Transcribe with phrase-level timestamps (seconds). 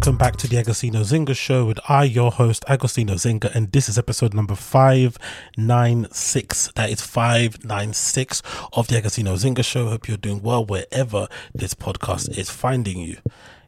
[0.00, 3.86] welcome back to the Agostinho Zinga Show with I, your host, Agostinho Zinga, and this
[3.86, 6.72] is episode number 596.
[6.74, 8.40] That is 596
[8.72, 9.90] of the Agostinho Zinga Show.
[9.90, 13.18] Hope you're doing well wherever this podcast is finding you.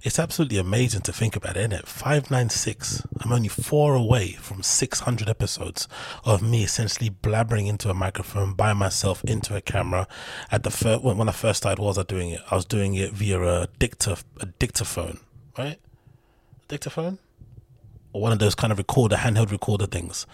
[0.01, 1.87] It's absolutely amazing to think about, isn't it?
[1.87, 3.07] 596.
[3.21, 5.87] I'm only four away from 600 episodes
[6.25, 10.09] of me essentially blabbering into a microphone by myself into a camera.
[10.51, 12.41] At the first, when I first started, was I doing it?
[12.51, 15.19] I was doing it via a a dictaphone
[15.59, 15.79] right?
[16.73, 17.19] Dictaphone?
[18.15, 20.27] Or one of those kind of recorder, handheld recorder things.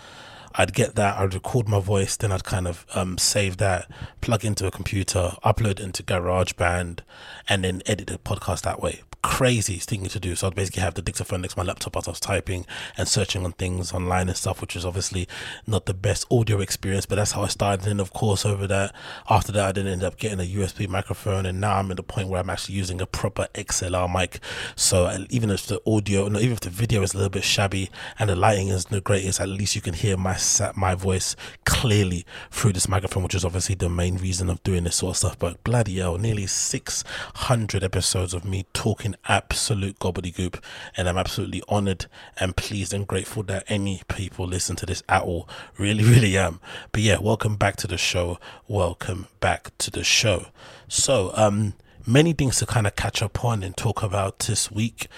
[0.54, 4.44] I'd get that, I'd record my voice, then I'd kind of um, save that, plug
[4.44, 7.00] into a computer, upload into GarageBand,
[7.48, 9.02] and then edit the podcast that way.
[9.28, 10.34] Crazy thing to do.
[10.34, 12.64] So I'd basically have the dictaphone next to my laptop as I was typing
[12.96, 15.28] and searching on things online and stuff, which was obviously
[15.66, 17.86] not the best audio experience, but that's how I started.
[17.86, 18.94] And of course, over that,
[19.28, 22.02] after that, I didn't end up getting a USB microphone, and now I'm at the
[22.02, 24.40] point where I'm actually using a proper XLR mic.
[24.74, 27.44] So uh, even if the audio, no, even if the video is a little bit
[27.44, 30.38] shabby and the lighting isn't the greatest, at least you can hear my
[30.74, 34.96] my voice clearly through this microphone, which is obviously the main reason of doing this
[34.96, 35.38] sort of stuff.
[35.38, 40.62] But bloody hell, nearly 600 episodes of me talking absolute gobbledygook,
[40.96, 42.06] and I'm absolutely honored
[42.38, 45.48] and pleased and grateful that any people listen to this at all.
[45.78, 46.60] Really, really am.
[46.92, 48.38] But yeah, welcome back to the show.
[48.66, 50.46] Welcome back to the show.
[50.88, 51.74] So, um,
[52.06, 55.08] many things to kind of catch up on and talk about this week.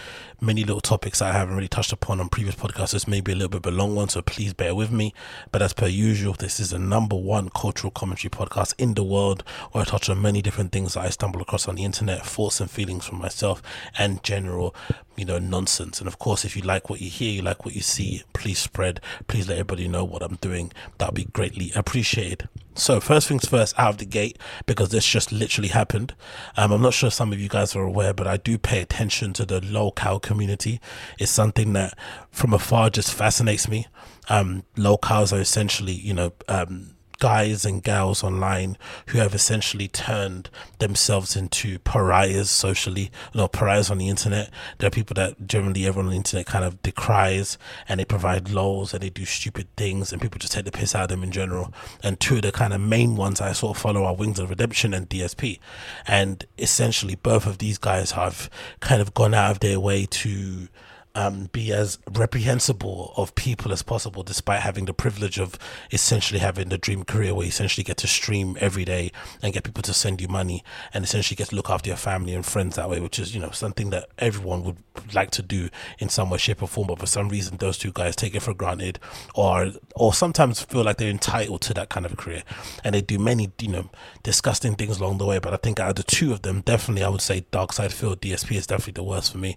[0.43, 2.93] Many little topics I haven't really touched upon on previous podcasts.
[2.93, 5.12] This may be a little bit of a long one, so please bear with me.
[5.53, 9.45] But as per usual, this is the number one cultural commentary podcast in the world
[9.73, 12.59] where I touch on many different things that I stumble across on the internet, thoughts
[12.59, 13.62] and feelings from myself,
[13.99, 14.75] and general,
[15.15, 15.99] you know, nonsense.
[15.99, 18.59] And of course, if you like what you hear, you like what you see, please
[18.59, 19.03] spread.
[19.28, 20.72] Please let everybody know what I'm doing.
[20.97, 22.49] That'd be greatly appreciated.
[22.75, 26.15] So, first things first, out of the gate, because this just literally happened.
[26.57, 29.33] Um, I'm not sure some of you guys are aware, but I do pay attention
[29.34, 30.80] to the lolcow community.
[31.18, 31.98] is something that
[32.30, 33.86] from afar just fascinates me.
[34.28, 38.76] Um, lolcows are essentially, you know, um, guys and gals online
[39.08, 44.50] who have essentially turned themselves into pariahs socially, you know, pariahs on the internet.
[44.78, 48.50] There are people that generally everyone on the internet kind of decries and they provide
[48.50, 51.22] lols and they do stupid things and people just take the piss out of them
[51.22, 51.72] in general.
[52.03, 54.50] And two of the kind of main ones I sort of follow are Wings of
[54.50, 55.60] Redemption and DSP.
[56.06, 60.69] And essentially both of these guys have kind of gone out of their way to
[61.15, 65.59] um, be as reprehensible of people as possible, despite having the privilege of
[65.91, 69.10] essentially having the dream career where you essentially get to stream every day
[69.43, 70.62] and get people to send you money
[70.93, 73.41] and essentially get to look after your family and friends that way, which is, you
[73.41, 74.76] know, something that everyone would
[75.12, 76.87] like to do in some way, shape, or form.
[76.87, 78.98] But for some reason, those two guys take it for granted
[79.34, 82.42] or, or sometimes feel like they're entitled to that kind of career.
[82.84, 83.91] And they do many, you know,
[84.22, 85.38] disgusting things along the way.
[85.38, 88.56] But I think out of the two of them, definitely I would say DarksydePhil DSP
[88.56, 89.56] is definitely the worst for me.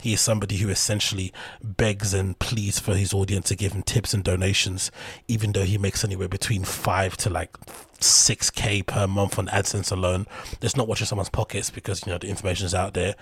[0.00, 1.32] He is somebody who essentially
[1.62, 4.90] begs and pleads for his audience to give him tips and donations,
[5.26, 7.56] even though he makes anywhere between five to like
[8.02, 10.26] 6k per month on AdSense alone.
[10.60, 13.14] There's not watching someone's pockets because you know the information is out there.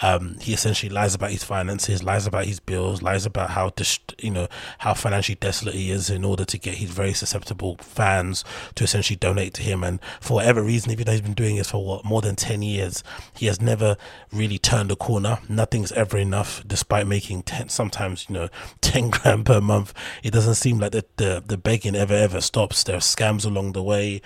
[0.00, 3.98] Um, he essentially lies about his finances, lies about his bills, lies about how dis-
[4.18, 8.44] you know how financially desolate he is in order to get his very susceptible fans
[8.76, 9.82] to essentially donate to him.
[9.82, 12.62] And for whatever reason, even though he's been doing this for what more than 10
[12.62, 13.02] years,
[13.34, 13.96] he has never
[14.32, 15.38] really turned a corner.
[15.48, 18.48] Nothing's ever enough, despite making 10, sometimes you know
[18.80, 19.92] 10 grand per month.
[20.22, 22.84] It doesn't seem like the the, the begging ever ever stops.
[22.84, 24.20] There are scams along the way.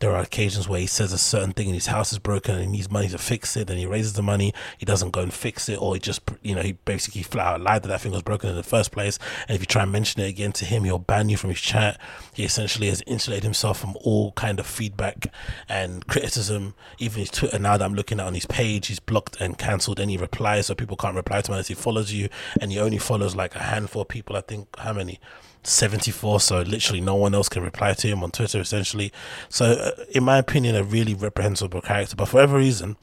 [0.00, 2.64] There are occasions where he says a certain thing and his house is broken and
[2.64, 3.68] he needs money to fix it.
[3.68, 4.54] and he raises the money.
[4.78, 7.60] He doesn't go and fix it, or he just, you know, he basically flat out
[7.60, 9.18] lied that that thing was broken in the first place.
[9.48, 11.60] And if you try and mention it again to him, he'll ban you from his
[11.60, 12.00] chat.
[12.32, 15.32] He essentially has insulated himself from all kind of feedback
[15.68, 16.74] and criticism.
[16.98, 20.00] Even his Twitter now that I'm looking at on his page, he's blocked and cancelled
[20.00, 22.28] any replies, so people can't reply to him unless he follows you.
[22.60, 24.36] And he only follows like a handful of people.
[24.36, 25.20] I think how many?
[25.62, 29.12] 74 so literally no one else can reply to him on twitter essentially
[29.48, 32.96] so uh, in my opinion a really reprehensible character but for whatever reason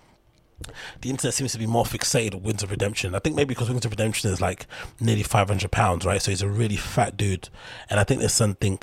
[1.01, 3.13] the internet seems to be more fixated on Wings of Redemption.
[3.13, 4.67] I think maybe because Wings of Redemption is like
[5.01, 6.21] nearly 500 pounds, right?
[6.21, 7.49] So he's a really fat dude.
[7.89, 8.79] And I think there's something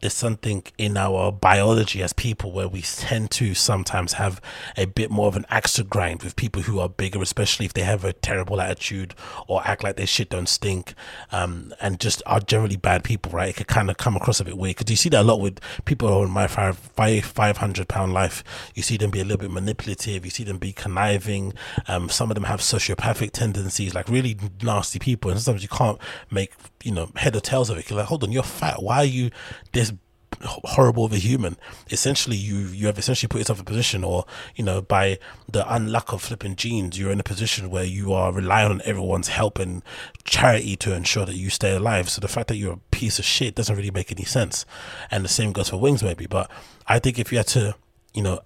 [0.00, 4.40] there's something in our biology as people where we tend to sometimes have
[4.76, 7.74] a bit more of an axe to grind with people who are bigger, especially if
[7.74, 9.14] they have a terrible attitude
[9.46, 10.94] or act like their shit don't stink,
[11.32, 13.50] um, and just are generally bad people, right?
[13.50, 15.40] It could kind of come across a bit weird because you see that a lot
[15.40, 18.44] with people who are in my five, five, 500 pound life.
[18.74, 21.54] You see them be a little bit manipulative, you see them be conniving.
[21.86, 25.98] Um, some of them have sociopathic tendencies, like really nasty people, and sometimes you can't
[26.30, 26.52] make
[26.82, 27.88] you know head or tails of it.
[27.88, 28.82] You're like, hold on, you're fat.
[28.82, 29.30] Why are you
[29.72, 29.92] this
[30.40, 31.56] horrible of a human?
[31.90, 34.24] Essentially, you you have essentially put yourself in a position, or
[34.56, 35.18] you know, by
[35.50, 39.28] the unluck of flipping genes, you're in a position where you are relying on everyone's
[39.28, 39.82] help and
[40.24, 42.08] charity to ensure that you stay alive.
[42.08, 44.64] So the fact that you're a piece of shit doesn't really make any sense.
[45.10, 46.26] And the same goes for wings, maybe.
[46.26, 46.50] But
[46.86, 47.74] I think if you had to,
[48.14, 48.40] you know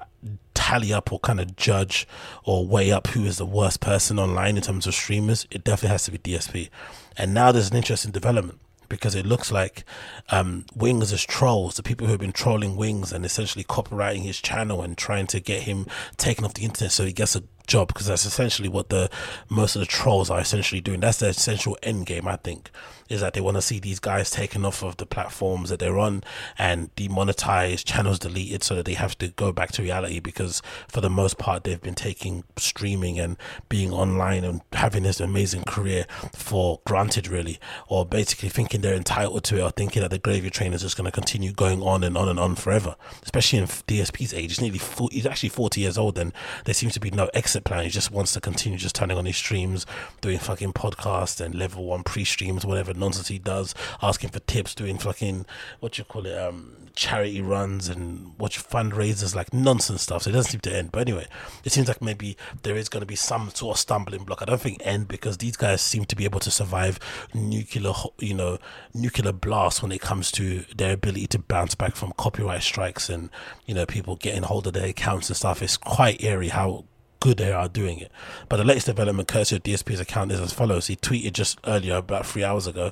[0.54, 2.06] tally up or kind of judge
[2.44, 5.88] or weigh up who is the worst person online in terms of streamers, it definitely
[5.88, 6.68] has to be DSP.
[7.16, 9.84] And now there's an interesting development because it looks like
[10.28, 14.40] um, Wings as trolls, the people who have been trolling Wings and essentially copyrighting his
[14.40, 15.86] channel and trying to get him
[16.18, 19.08] taken off the internet so he gets a job because that's essentially what the
[19.48, 21.00] most of the trolls are essentially doing.
[21.00, 22.70] That's the essential end game, I think,
[23.12, 25.98] is that they want to see these guys taken off of the platforms that they're
[25.98, 26.24] on
[26.58, 30.18] and demonetized, channels deleted, so that they have to go back to reality.
[30.18, 33.36] Because for the most part, they've been taking streaming and
[33.68, 39.44] being online and having this amazing career for granted, really, or basically thinking they're entitled
[39.44, 42.02] to it, or thinking that the gravy train is just going to continue going on
[42.02, 42.96] and on and on forever.
[43.22, 46.32] Especially in DSP's age, he's nearly 40, he's actually forty years old, and
[46.64, 47.84] there seems to be no exit plan.
[47.84, 49.84] He just wants to continue just turning on his streams,
[50.20, 54.74] doing fucking podcasts and level one pre streams, whatever nonsense he does, asking for tips,
[54.74, 55.46] doing fucking
[55.80, 60.22] what you call it, um, charity runs and what fundraisers, like nonsense stuff.
[60.22, 60.92] So it doesn't seem to end.
[60.92, 61.26] But anyway,
[61.64, 64.42] it seems like maybe there is going to be some sort of stumbling block.
[64.42, 66.98] I don't think end because these guys seem to be able to survive
[67.34, 68.58] nuclear, you know,
[68.94, 73.30] nuclear blasts when it comes to their ability to bounce back from copyright strikes and
[73.66, 75.62] you know people getting hold of their accounts and stuff.
[75.62, 76.84] It's quite eerie how
[77.22, 78.10] good they are doing it.
[78.48, 80.88] But the latest development, courtesy of DSP's account, is as follows.
[80.88, 82.90] He tweeted just earlier, about three hours ago.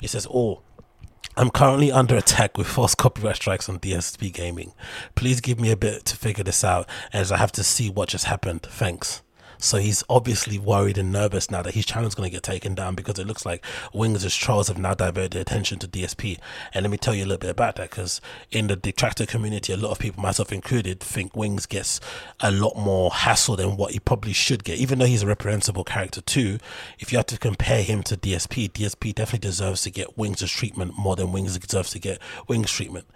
[0.00, 0.62] He says, "Oh."
[1.36, 4.72] I'm currently under attack with false copyright strikes on DSP Gaming.
[5.16, 8.08] Please give me a bit to figure this out as I have to see what
[8.10, 8.62] just happened.
[8.62, 9.22] Thanks.
[9.64, 12.94] So he's obviously worried and nervous now that his channel's going to get taken down
[12.94, 13.64] because it looks like
[13.94, 16.38] Wings' trolls have now diverted attention to DSP.
[16.74, 18.20] And let me tell you a little bit about that because
[18.50, 21.98] in the detractor community, a lot of people, myself included, think Wings gets
[22.40, 24.78] a lot more hassle than what he probably should get.
[24.78, 26.58] Even though he's a reprehensible character too,
[26.98, 30.98] if you have to compare him to DSP, DSP definitely deserves to get Wings' treatment
[30.98, 33.06] more than Wings deserves to get Wings' treatment.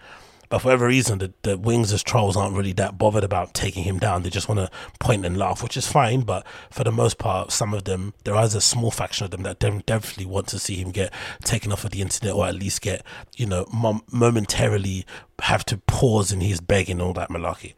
[0.48, 3.84] But for whatever reason, the, the Wings as trolls aren't really that bothered about taking
[3.84, 4.22] him down.
[4.22, 6.22] They just want to point and laugh, which is fine.
[6.22, 9.42] But for the most part, some of them, there is a small faction of them
[9.42, 11.12] that definitely want to see him get
[11.44, 13.04] taken off of the internet or at least get,
[13.36, 15.04] you know, mom- momentarily
[15.40, 17.74] have to pause in his begging all that malarkey.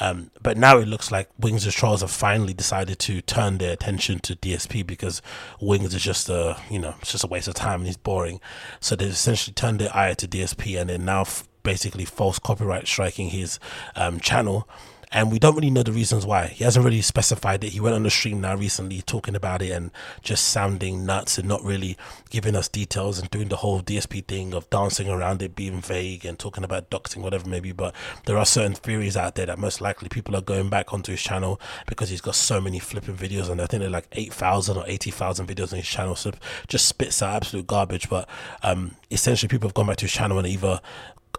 [0.00, 3.72] Um, but now it looks like Wings as Trolls have finally decided to turn their
[3.72, 5.22] attention to DSP because
[5.60, 8.40] Wings is just a you know it's just a waste of time and he's boring.
[8.80, 12.86] So they've essentially turned their eye to DSP and they're now f- basically false copyright
[12.86, 13.58] striking his
[13.96, 14.68] um, channel
[15.12, 16.46] and we don't really know the reasons why.
[16.46, 17.70] He hasn't really specified it.
[17.70, 19.90] He went on the stream now recently talking about it and
[20.22, 21.98] just sounding nuts and not really
[22.30, 26.24] giving us details and doing the whole DSP thing of dancing around it, being vague
[26.24, 27.72] and talking about doxing, whatever maybe.
[27.72, 27.94] But
[28.24, 31.20] there are certain theories out there that most likely people are going back onto his
[31.20, 34.84] channel because he's got so many flipping videos and I think they're like 8,000 or
[34.86, 36.16] 80,000 videos on his channel.
[36.16, 36.32] So
[36.68, 38.08] just spits out absolute garbage.
[38.08, 38.30] But
[38.62, 40.80] um, essentially, people have gone back to his channel and either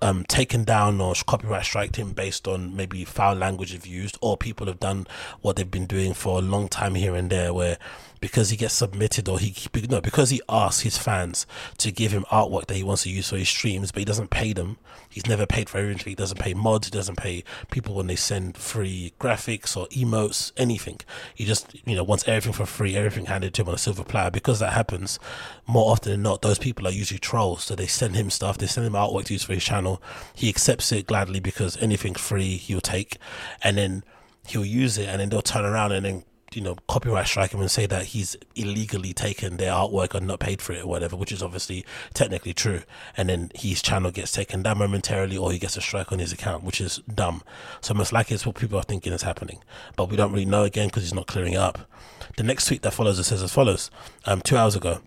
[0.01, 4.37] um, taken down or copyright striked him based on maybe foul language have used, or
[4.37, 5.07] people have done
[5.41, 7.77] what they've been doing for a long time here and there, where
[8.23, 9.53] because he gets submitted or he
[9.89, 11.45] no because he asks his fans
[11.77, 14.29] to give him artwork that he wants to use for his streams, but he doesn't
[14.29, 14.77] pay them.
[15.09, 16.11] He's never paid for anything.
[16.11, 16.87] He doesn't pay mods.
[16.87, 21.01] He doesn't pay people when they send free graphics or emotes, anything.
[21.35, 24.05] He just you know wants everything for free, everything handed to him on a silver
[24.05, 24.31] platter.
[24.31, 25.19] Because that happens
[25.67, 27.65] more often than not, those people are usually trolls.
[27.65, 28.57] So they send him stuff.
[28.57, 30.01] They send him artwork to use for his channel.
[30.33, 33.17] He accepts it gladly because anything free he'll take,
[33.61, 34.05] and then
[34.47, 36.23] he'll use it, and then they'll turn around and then
[36.55, 40.39] you know, copyright strike him and say that he's illegally taken their artwork and not
[40.39, 42.81] paid for it or whatever, which is obviously technically true.
[43.17, 46.33] And then his channel gets taken down momentarily or he gets a strike on his
[46.33, 47.43] account, which is dumb.
[47.81, 49.59] So most likely it's what people are thinking is happening.
[49.95, 51.89] But we don't really know again because he's not clearing it up.
[52.37, 53.91] The next tweet that follows it says as follows
[54.25, 54.99] um, two hours ago.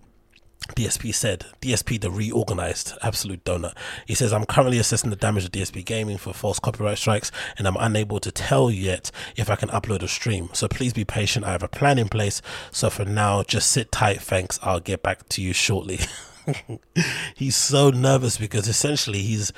[0.75, 3.73] DSP said, DSP the reorganized absolute donut.
[4.05, 7.67] He says, I'm currently assessing the damage of DSP Gaming for false copyright strikes and
[7.67, 10.49] I'm unable to tell yet if I can upload a stream.
[10.53, 11.45] So please be patient.
[11.45, 12.41] I have a plan in place.
[12.71, 14.21] So for now, just sit tight.
[14.21, 14.59] Thanks.
[14.61, 15.99] I'll get back to you shortly.
[17.35, 19.51] he's so nervous because essentially he's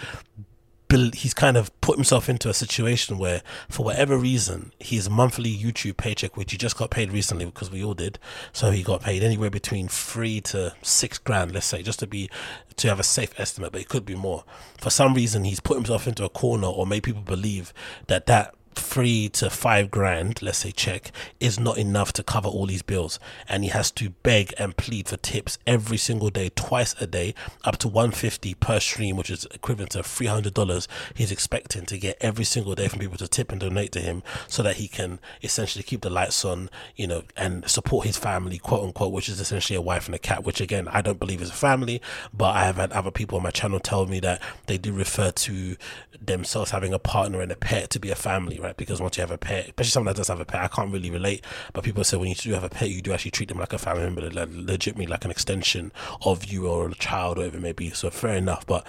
[0.89, 5.97] he's kind of put himself into a situation where, for whatever reason, his monthly YouTube
[5.97, 8.17] paycheck, which he just got paid recently because we all did,
[8.51, 12.29] so he got paid anywhere between three to six grand, let's say, just to be
[12.77, 14.43] to have a safe estimate, but it could be more.
[14.79, 17.73] For some reason, he's put himself into a corner or made people believe
[18.07, 22.65] that that three to five grand, let's say check, is not enough to cover all
[22.65, 23.19] these bills.
[23.47, 27.33] And he has to beg and plead for tips every single day, twice a day,
[27.63, 32.45] up to 150 per stream, which is equivalent to $300 he's expecting to get every
[32.45, 35.83] single day from people to tip and donate to him so that he can essentially
[35.83, 39.77] keep the lights on, you know, and support his family, quote unquote, which is essentially
[39.77, 42.01] a wife and a cat, which again, I don't believe is a family,
[42.33, 45.31] but I have had other people on my channel tell me that they do refer
[45.31, 45.75] to
[46.19, 48.68] themselves having a partner and a pet to be a family, right?
[48.77, 50.91] Because once you have a pet, especially someone that does have a pet, I can't
[50.91, 51.45] really relate.
[51.73, 53.73] But people say when you do have a pet, you do actually treat them like
[53.73, 55.91] a family member, like legitimately like an extension
[56.23, 57.89] of you or a child or whatever it may be.
[57.91, 58.65] So fair enough.
[58.65, 58.85] But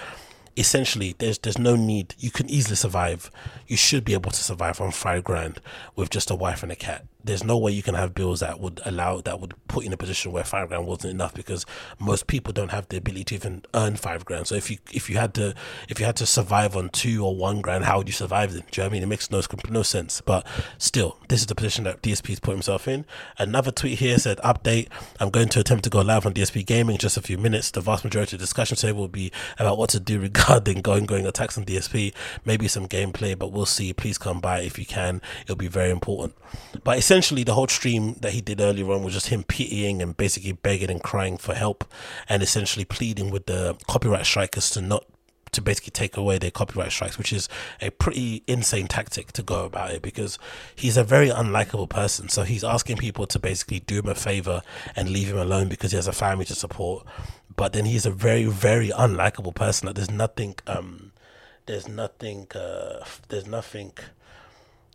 [0.56, 3.30] essentially there's there's no need you can easily survive
[3.68, 5.60] you should be able to survive on five grand
[5.94, 8.60] with just a wife and a cat there's no way you can have bills that
[8.60, 11.66] would allow that would put you in a position where five grand wasn't enough because
[11.98, 14.46] most people don't have the ability to even earn five grand.
[14.46, 15.54] So if you if you had to
[15.88, 18.62] if you had to survive on two or one grand, how would you survive then?
[18.70, 19.02] Do you know I mean?
[19.02, 20.20] It makes no no sense.
[20.20, 20.46] But
[20.78, 23.04] still, this is the position that DSP's put himself in.
[23.38, 26.94] Another tweet here said, "Update: I'm going to attempt to go live on DSP Gaming
[26.94, 27.70] in just a few minutes.
[27.70, 31.06] The vast majority of the discussion today will be about what to do regarding going
[31.06, 32.14] going attacks on DSP.
[32.44, 33.92] Maybe some gameplay, but we'll see.
[33.92, 35.20] Please come by if you can.
[35.42, 36.34] It'll be very important."
[36.84, 40.17] But essentially, the whole stream that he did earlier on was just him pitying and
[40.17, 41.85] basically begging and crying for help,
[42.29, 45.05] and essentially pleading with the copyright strikers to not
[45.50, 47.49] to basically take away their copyright strikes, which is
[47.81, 50.38] a pretty insane tactic to go about it because
[50.76, 52.29] he's a very unlikable person.
[52.29, 54.62] So he's asking people to basically do him a favor
[54.95, 57.05] and leave him alone because he has a family to support.
[57.57, 59.87] But then he's a very, very unlikable person.
[59.87, 61.11] Like there's nothing, um,
[61.67, 63.95] there's nothing, uh, there's nothing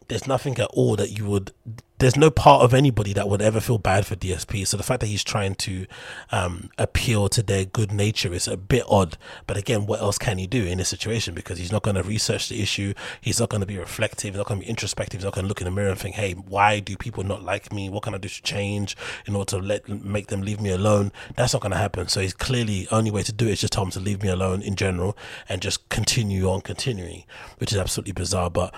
[0.08, 1.52] there's nothing at all that you would
[2.00, 4.68] there's no part of anybody that would ever feel bad for DSP.
[4.68, 5.86] So the fact that he's trying to
[6.32, 9.18] um, appeal to their good nature is a bit odd.
[9.48, 11.34] But again, what else can he do in this situation?
[11.34, 12.94] Because he's not going to research the issue.
[13.22, 14.34] He's not going to be reflective.
[14.34, 15.22] He's not going to be introspective.
[15.22, 17.44] He's not going to look in the mirror and think, "Hey, why do people not
[17.44, 17.90] like me?
[17.90, 21.14] What can I do to change in order to let make them leave me alone?"
[21.38, 22.10] That's not going to happen.
[22.10, 24.30] So he's clearly only way to do it is just tell him to leave me
[24.30, 27.24] alone in general and just continue on continuing,
[27.58, 28.50] which is absolutely bizarre.
[28.50, 28.76] But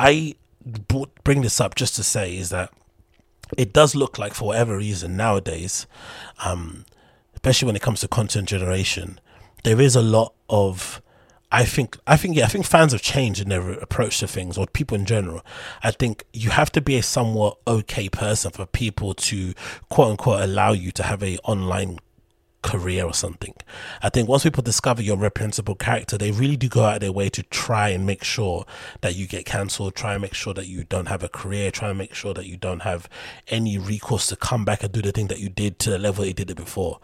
[0.00, 0.34] I
[1.24, 2.72] bring this up just to say is that
[3.56, 5.86] it does look like for whatever reason nowadays,
[6.44, 6.84] um,
[7.34, 9.20] especially when it comes to content generation,
[9.62, 11.00] there is a lot of
[11.52, 14.58] I think I think yeah, I think fans have changed in their approach to things
[14.58, 15.42] or people in general.
[15.82, 19.54] I think you have to be a somewhat okay person for people to
[19.88, 21.98] quote unquote allow you to have a online
[22.66, 23.54] career or something.
[24.02, 27.12] I think once people discover your reprehensible character, they really do go out of their
[27.12, 28.66] way to try and make sure
[29.00, 31.90] that you get cancelled, try and make sure that you don't have a career, try
[31.90, 33.08] and make sure that you don't have
[33.48, 36.24] any recourse to come back and do the thing that you did to the level
[36.24, 36.98] you did it before.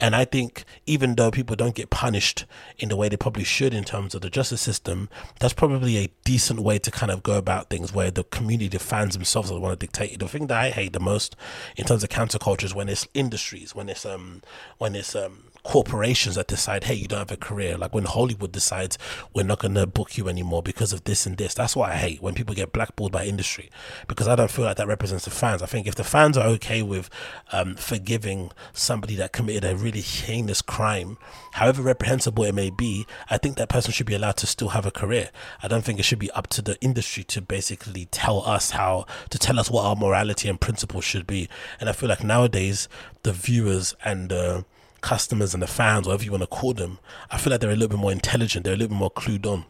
[0.00, 2.44] And I think even though people don't get punished
[2.78, 5.08] in the way they probably should in terms of the justice system,
[5.40, 8.78] that's probably a decent way to kind of go about things where the community, the
[8.78, 10.18] fans themselves want to dictate.
[10.20, 11.34] The thing that I hate the most
[11.76, 14.42] in terms of counterculture is when it's industries, when it's um
[14.78, 17.76] when it's um corporations that decide, hey, you don't have a career.
[17.76, 18.96] Like when Hollywood decides
[19.34, 21.52] we're not going to book you anymore because of this and this.
[21.52, 23.68] That's what I hate when people get blackballed by industry
[24.06, 25.62] because I don't feel like that represents the fans.
[25.62, 27.10] I think if the fans are okay with
[27.52, 31.18] um, forgiving somebody that committed a really heinous crime,
[31.52, 34.86] however reprehensible it may be, I think that person should be allowed to still have
[34.86, 35.28] a career.
[35.62, 39.04] I don't think it should be up to the industry to basically tell us how
[39.28, 41.46] to tell us what our morality and principles should be.
[41.78, 42.88] And I feel like nowadays
[43.22, 44.62] the viewers and uh,
[45.00, 46.98] customers and the fans, whatever you want to call them,
[47.30, 48.64] I feel like they're a little bit more intelligent.
[48.64, 49.64] They're a little bit more clued on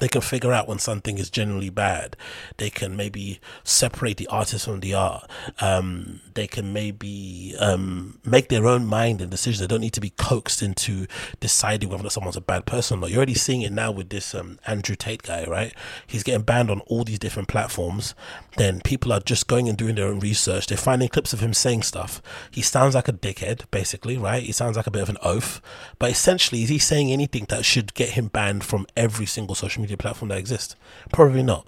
[0.00, 2.16] they can figure out when something is generally bad.
[2.58, 5.28] They can maybe separate the artist from the art.
[5.60, 9.60] Um, they can maybe um, make their own mind and decisions.
[9.60, 11.06] They don't need to be coaxed into
[11.40, 13.10] deciding whether someone's a bad person or not.
[13.10, 15.74] You're already seeing it now with this um, Andrew Tate guy, right?
[16.06, 18.14] He's getting banned on all these different platforms.
[18.56, 20.66] Then people are just going and doing their own research.
[20.66, 22.22] They're finding clips of him saying stuff.
[22.50, 24.42] He sounds like a dickhead, basically, right?
[24.42, 25.60] He sounds like a bit of an oaf.
[25.98, 29.80] But essentially, is he saying anything that should get him banned from every single social
[29.80, 30.76] media platform that exists?
[31.12, 31.66] Probably not.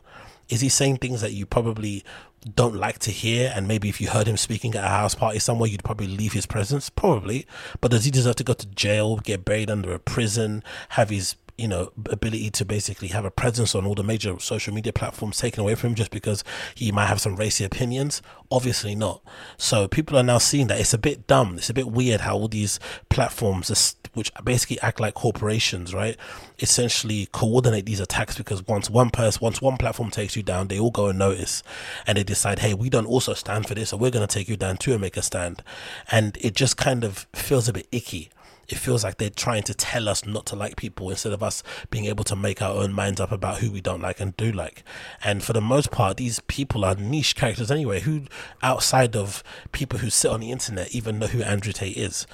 [0.49, 2.05] Is he saying things that you probably
[2.54, 5.38] don't like to hear and maybe if you heard him speaking at a house party
[5.38, 7.47] somewhere you'd probably leave his presence probably.
[7.80, 11.35] But does he deserve to go to jail get buried under a prison have his
[11.59, 15.38] you know ability to basically have a presence on all the major social media platforms
[15.38, 18.23] taken away from him just because he might have some racy opinions?
[18.50, 19.23] Obviously not.
[19.57, 21.57] So people are now seeing that it's a bit dumb.
[21.57, 26.17] It's a bit weird how all these platforms which basically act like corporations right
[26.61, 30.79] essentially coordinate these attacks because once one person once one platform takes you down they
[30.79, 31.62] all go and notice
[32.07, 34.49] and they decide hey we don't also stand for this so we're going to take
[34.49, 35.62] you down too and make a stand.
[36.11, 38.31] And it just kind of feels a bit icky
[38.69, 41.63] it feels like they're trying to tell us not to like people instead of us
[41.91, 44.53] being able to make our own minds up about who we don't like and do
[44.53, 44.85] like.
[45.25, 48.25] And for the most part, these people are niche characters anyway, who
[48.63, 52.27] outside of people who sit on the internet even know who Andrew Tate is.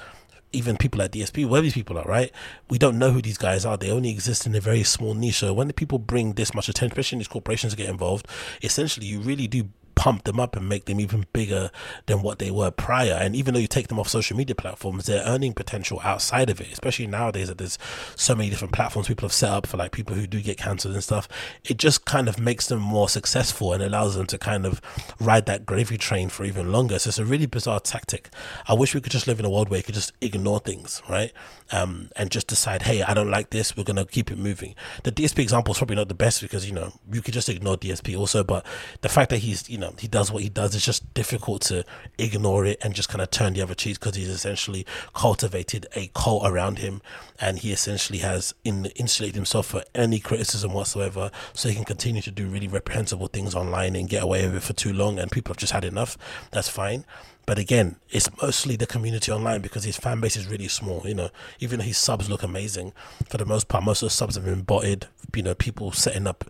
[0.51, 2.31] Even people at DSP, where these people are, right?
[2.69, 3.75] We don't know who these guys are.
[3.77, 5.39] They only exist in a very small niche.
[5.39, 8.27] So when the people bring this much attention, especially these corporations get involved,
[8.61, 11.71] essentially you really do pump them up and make them even bigger
[12.05, 13.17] than what they were prior.
[13.19, 16.61] And even though you take them off social media platforms, their earning potential outside of
[16.61, 17.77] it, especially nowadays that there's
[18.15, 20.93] so many different platforms people have set up for like people who do get cancelled
[20.93, 21.27] and stuff,
[21.63, 24.81] it just kind of makes them more successful and allows them to kind of
[25.19, 26.99] ride that gravy train for even longer.
[26.99, 28.29] So it's a really bizarre tactic.
[28.67, 31.01] I wish we could just live in a world where you could just ignore things,
[31.09, 31.31] right?
[31.71, 34.75] Um, and just decide, hey, I don't like this, we're gonna keep it moving.
[35.03, 37.77] The DSP example is probably not the best because you know you could just ignore
[37.77, 38.65] DSP also, but
[39.01, 41.83] the fact that he's you know he does what he does, it's just difficult to
[42.17, 46.09] ignore it and just kind of turn the other cheek because he's essentially cultivated a
[46.13, 47.01] cult around him
[47.39, 52.21] and he essentially has in, insulated himself for any criticism whatsoever so he can continue
[52.21, 55.31] to do really reprehensible things online and get away with it for too long and
[55.31, 56.17] people have just had enough.
[56.51, 57.05] That's fine.
[57.45, 61.03] But again, it's mostly the community online because his fan base is really small.
[61.05, 62.93] You know, even though his subs look amazing,
[63.29, 65.07] for the most part, most of the subs have been botted.
[65.35, 66.45] You know, people setting up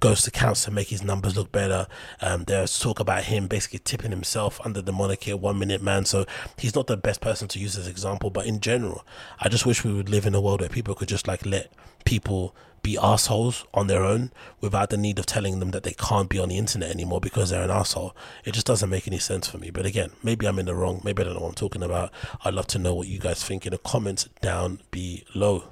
[0.00, 1.86] ghost accounts to make his numbers look better.
[2.20, 6.04] Um, there's talk about him basically tipping himself under the monarchy one minute man.
[6.04, 6.26] So
[6.58, 8.30] he's not the best person to use as example.
[8.30, 9.04] But in general,
[9.40, 11.72] I just wish we would live in a world where people could just like let
[12.04, 12.54] people
[12.86, 16.38] be assholes on their own without the need of telling them that they can't be
[16.38, 18.14] on the internet anymore because they're an asshole.
[18.44, 19.70] It just doesn't make any sense for me.
[19.70, 21.00] But again, maybe I'm in the wrong.
[21.02, 22.12] Maybe I don't know what I'm talking about.
[22.44, 25.64] I'd love to know what you guys think in the comments down below.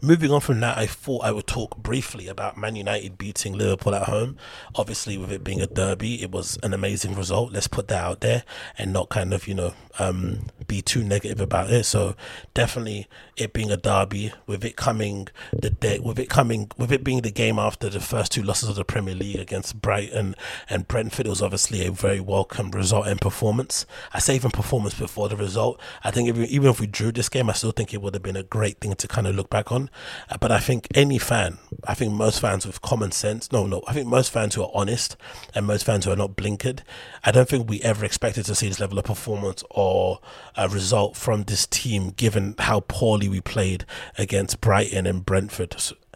[0.00, 3.94] Moving on from that, I thought I would talk briefly about Man United beating Liverpool
[3.94, 4.36] at home.
[4.74, 7.52] Obviously, with it being a derby, it was an amazing result.
[7.52, 8.44] Let's put that out there
[8.78, 11.84] and not kind of, you know, um, be too negative about it.
[11.84, 12.16] So
[12.52, 13.06] definitely
[13.36, 17.22] it being a derby, with it coming the day, with it coming, with it being
[17.22, 20.34] the game after the first two losses of the Premier League against Brighton
[20.68, 23.86] and Brentford, it was obviously a very welcome result and performance.
[24.12, 25.80] I say even performance before the result.
[26.02, 28.22] I think if, even if we drew this game, I still think it would have
[28.22, 29.90] been a great thing to kind of look back back on.
[30.30, 33.82] Uh, but I think any fan, I think most fans with common sense, no, no,
[33.86, 35.16] I think most fans who are honest
[35.54, 36.80] and most fans who are not blinkered,
[37.24, 40.20] I don't think we ever expected to see this level of performance or
[40.56, 43.84] a result from this team given how poorly we played
[44.18, 45.70] against Brighton and Brentford.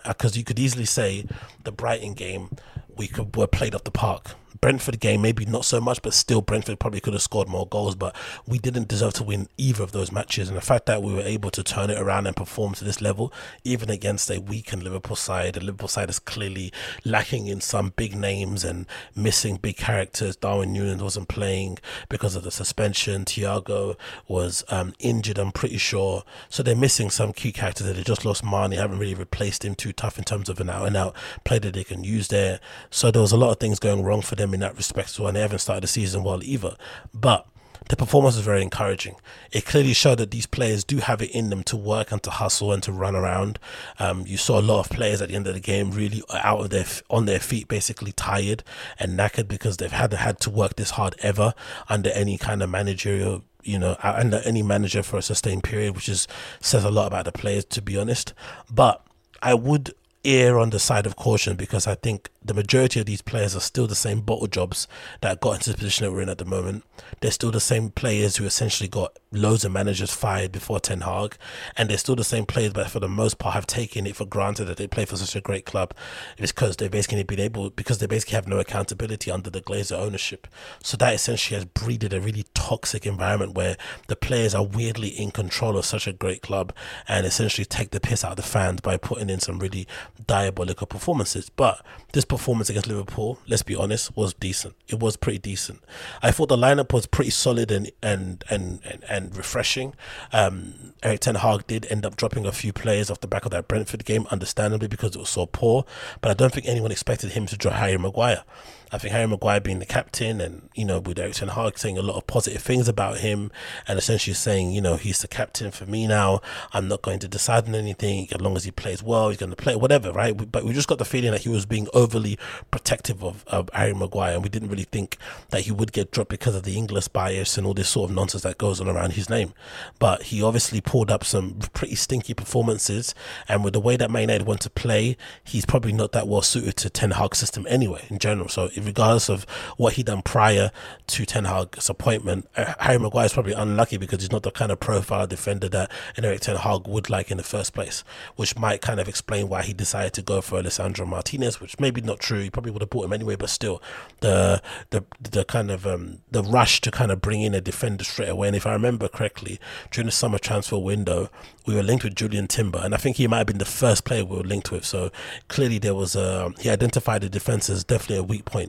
[0.06, 1.26] Because uh, you could easily say
[1.64, 2.50] the Brighton game
[2.96, 6.40] we could were played off the park Brentford game, maybe not so much, but still
[6.40, 7.94] Brentford probably could have scored more goals.
[7.94, 8.14] But
[8.46, 10.48] we didn't deserve to win either of those matches.
[10.48, 13.00] And the fact that we were able to turn it around and perform to this
[13.00, 13.32] level,
[13.64, 16.72] even against a weakened Liverpool side, a Liverpool side is clearly
[17.04, 20.36] lacking in some big names and missing big characters.
[20.36, 23.24] Darwin Newland wasn't playing because of the suspension.
[23.24, 26.24] Thiago was um, injured, I'm pretty sure.
[26.48, 27.86] So they're missing some key characters.
[27.86, 30.70] That they just lost Mane, haven't really replaced him too tough in terms of an
[30.70, 32.60] out and out play that they can use there.
[32.90, 35.18] So there was a lot of things going wrong for them them in that respect
[35.18, 36.76] well, and they haven't started the season well either.
[37.14, 37.46] But
[37.88, 39.16] the performance was very encouraging.
[39.50, 42.30] It clearly showed that these players do have it in them to work and to
[42.30, 43.58] hustle and to run around.
[43.98, 46.60] Um, you saw a lot of players at the end of the game really out
[46.60, 48.62] of their on their feet, basically tired
[48.98, 51.54] and knackered because they've had had to work this hard ever
[51.88, 56.08] under any kind of managerial you know, under any manager for a sustained period, which
[56.08, 56.26] is
[56.60, 58.32] says a lot about the players, to be honest.
[58.70, 59.04] But
[59.42, 63.22] I would err on the side of caution because I think the majority of these
[63.22, 64.88] players are still the same bottle jobs
[65.20, 66.84] that got into the position that we're in at the moment.
[67.20, 71.36] They're still the same players who essentially got loads of managers fired before Ten Hag,
[71.76, 74.24] and they're still the same players, but for the most part have taken it for
[74.24, 75.94] granted that they play for such a great club
[76.38, 79.98] It's because they basically been able because they basically have no accountability under the Glazer
[79.98, 80.46] ownership.
[80.82, 83.76] So that essentially has breeded a really toxic environment where
[84.06, 86.72] the players are weirdly in control of such a great club
[87.06, 89.86] and essentially take the piss out of the fans by putting in some really
[90.26, 91.50] diabolical performances.
[91.50, 94.74] But this performance against Liverpool, let's be honest, was decent.
[94.88, 95.80] It was pretty decent.
[96.22, 99.94] I thought the lineup was pretty solid and and and and, and refreshing.
[100.32, 103.50] Um, Erik Ten Hag did end up dropping a few players off the back of
[103.52, 105.84] that Brentford game, understandably because it was so poor.
[106.20, 108.44] But I don't think anyone expected him to draw Harry Maguire.
[108.92, 111.98] I think Harry Maguire being the captain and, you know, with Erik Ten Hag saying
[111.98, 113.50] a lot of positive things about him
[113.86, 116.40] and essentially saying, you know, he's the captain for me now.
[116.72, 119.50] I'm not going to decide on anything as long as he plays well, he's going
[119.50, 120.36] to play, whatever, right?
[120.50, 122.38] But we just got the feeling that he was being overly
[122.70, 125.16] protective of, of Harry Maguire and we didn't really think
[125.50, 128.16] that he would get dropped because of the English bias and all this sort of
[128.16, 129.52] nonsense that goes on around his name.
[129.98, 133.14] But he obviously pulled up some pretty stinky performances
[133.48, 136.42] and with the way that Man United want to play, he's probably not that well
[136.42, 138.48] suited to Ten Hag system anyway, in general.
[138.48, 139.44] So, regardless of
[139.76, 140.70] what he done prior
[141.08, 144.72] to Ten Hag's appointment, uh, Harry Maguire is probably unlucky because he's not the kind
[144.72, 148.04] of profile defender that Erik Ten Hag would like in the first place,
[148.36, 152.00] which might kind of explain why he decided to go for Lisandro Martinez, which maybe
[152.00, 152.40] not true.
[152.40, 153.82] He probably would have bought him anyway, but still,
[154.20, 158.04] the the the kind of um, the rush to kind of bring in a defender
[158.04, 158.48] straight away.
[158.48, 159.58] And if I remember correctly,
[159.90, 161.30] during the summer transfer window,
[161.66, 164.04] we were linked with Julian Timber, and I think he might have been the first
[164.04, 164.84] player we were linked with.
[164.84, 165.10] So
[165.48, 168.67] clearly, there was a he identified the defense as definitely a weak point.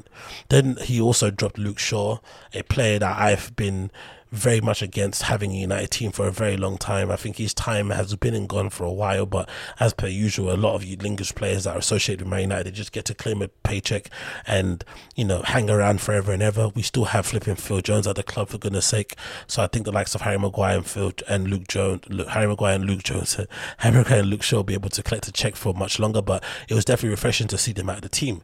[0.49, 2.19] Then he also dropped Luke Shaw,
[2.53, 3.91] a player that I've been
[4.31, 7.11] very much against having a United team for a very long time.
[7.11, 10.51] I think his time has been and gone for a while, but as per usual,
[10.51, 13.05] a lot of you English players that are associated with Man United they just get
[13.05, 14.09] to claim a paycheck
[14.45, 14.83] and
[15.15, 16.69] you know hang around forever and ever.
[16.69, 19.15] We still have flipping Phil Jones at the club for goodness sake.
[19.47, 22.75] So I think the likes of Harry Maguire and Phil and Luke Jones, Harry Maguire
[22.75, 23.39] and Luke Jones,
[23.77, 26.21] Harry Maguire and Luke Shaw will be able to collect a check for much longer.
[26.21, 28.41] But it was definitely refreshing to see them at the team,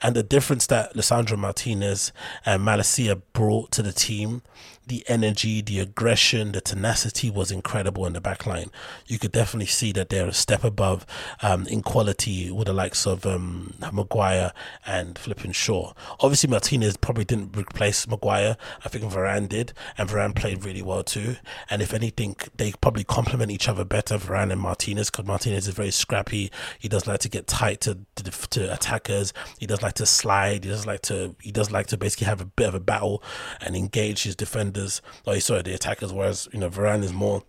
[0.00, 2.12] and the difference that Lisandro Martinez
[2.46, 4.42] and Malacia brought to the team
[4.86, 8.70] the energy, the aggression, the tenacity was incredible in the back line.
[9.06, 11.04] You could definitely see that they're a step above
[11.42, 14.52] um, in quality with the likes of um, Maguire
[14.86, 15.92] and Flipping Shaw.
[16.20, 18.56] Obviously, Martinez probably didn't replace Maguire.
[18.84, 21.36] I think Varane did, and Varane played really well too.
[21.68, 25.74] And if anything, they probably complement each other better, Varane and Martinez, because Martinez is
[25.74, 26.52] very scrappy.
[26.78, 29.32] He does like to get tight to, to, to attackers.
[29.58, 30.62] He does like to slide.
[30.64, 33.22] He does like to he does like to basically have a bit of a battle
[33.60, 36.12] and engage his defenders defenders, like sorry, the attackers.
[36.12, 37.42] Whereas you know Varane is more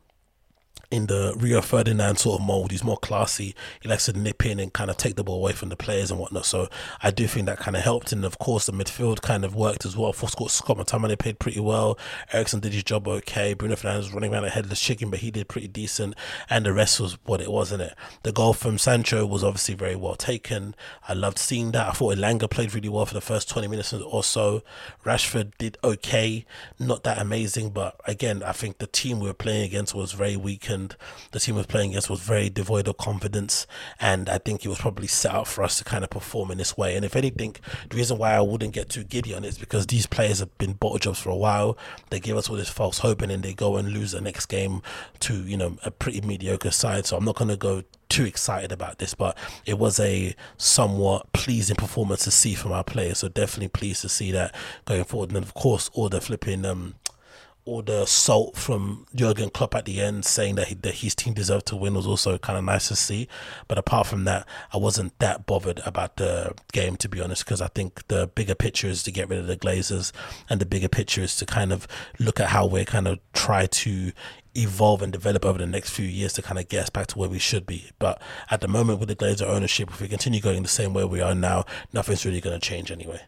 [0.89, 2.71] in the Rio Ferdinand sort of mold.
[2.71, 3.53] He's more classy.
[3.81, 6.11] He likes to nip in and kind of take the ball away from the players
[6.11, 6.45] and whatnot.
[6.45, 6.69] So
[7.03, 8.11] I do think that kind of helped.
[8.11, 10.13] And of course, the midfield kind of worked as well.
[10.13, 11.97] For Scott, Scott McTominay played pretty well.
[12.31, 13.53] Eriksen did his job okay.
[13.53, 16.15] Bruno Fernandes running around a headless chicken, but he did pretty decent.
[16.49, 17.95] And the rest was what it was, not it?
[18.23, 20.73] The goal from Sancho was obviously very well taken.
[21.07, 21.87] I loved seeing that.
[21.87, 24.63] I thought Elanga played really well for the first 20 minutes or so.
[25.05, 26.45] Rashford did okay.
[26.79, 30.37] Not that amazing, but again, I think the team we were playing against was very
[30.37, 30.69] weak
[31.31, 33.67] the team was playing against was very devoid of confidence.
[33.99, 36.57] And I think it was probably set up for us to kind of perform in
[36.57, 36.95] this way.
[36.95, 37.55] And if anything,
[37.89, 40.55] the reason why I wouldn't get too giddy on it is because these players have
[40.57, 41.77] been bottle jobs for a while.
[42.09, 44.47] They give us all this false hope and then they go and lose the next
[44.47, 44.81] game
[45.21, 47.05] to, you know, a pretty mediocre side.
[47.05, 51.31] So I'm not going to go too excited about this, but it was a somewhat
[51.33, 53.19] pleasing performance to see from our players.
[53.19, 55.29] So definitely pleased to see that going forward.
[55.29, 56.95] And of course, all the flipping um,
[57.67, 61.33] all the salt from Jurgen Klopp at the end, saying that, he, that his team
[61.33, 63.27] deserved to win, was also kind of nice to see.
[63.67, 67.61] But apart from that, I wasn't that bothered about the game, to be honest, because
[67.61, 70.11] I think the bigger picture is to get rid of the Glazers,
[70.49, 71.87] and the bigger picture is to kind of
[72.19, 74.11] look at how we're kind of try to
[74.55, 77.19] evolve and develop over the next few years to kind of get us back to
[77.19, 77.91] where we should be.
[77.99, 81.03] But at the moment, with the Glazer ownership, if we continue going the same way
[81.05, 83.21] we are now, nothing's really going to change anyway.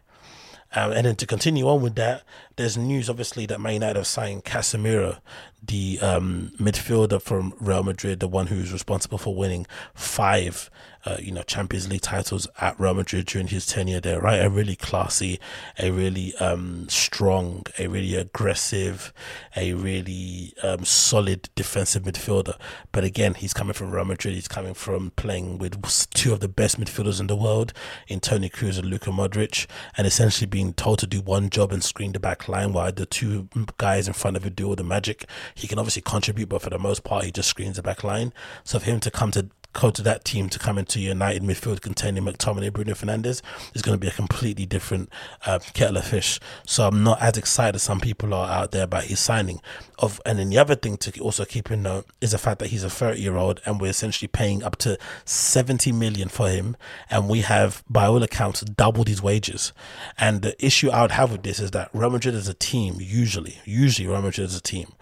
[0.74, 2.22] Um, and then to continue on with that,
[2.56, 5.18] there's news obviously that Man United have signed Casemiro,
[5.62, 10.70] the um, midfielder from Real Madrid, the one who's responsible for winning five
[11.04, 14.44] uh, you know, Champions League titles at Real Madrid during his tenure there, right?
[14.44, 15.40] A really classy,
[15.78, 19.12] a really um, strong, a really aggressive,
[19.56, 22.58] a really um, solid defensive midfielder.
[22.92, 24.34] But again, he's coming from Real Madrid.
[24.34, 27.72] He's coming from playing with two of the best midfielders in the world,
[28.06, 31.82] in Toni Kroos and Luka Modric, and essentially being told to do one job and
[31.82, 34.84] screen the back line while the two guys in front of him do all the
[34.84, 35.24] magic.
[35.54, 38.32] He can obviously contribute, but for the most part, he just screens the back line.
[38.64, 41.80] So for him to come to coach of that team to come into United midfield
[41.80, 43.40] containing McTominay, Bruno Fernandes
[43.74, 45.08] is going to be a completely different
[45.46, 46.40] uh, kettle of fish.
[46.66, 49.60] So I'm not as excited as some people are out there about his signing.
[49.98, 52.68] Of and then the other thing to also keep in note is the fact that
[52.68, 56.76] he's a 30 year old and we're essentially paying up to 70 million for him,
[57.08, 59.72] and we have, by all accounts, doubled his wages.
[60.18, 62.96] And the issue I would have with this is that Real Madrid as a team,
[62.98, 64.92] usually, usually Real Madrid as a team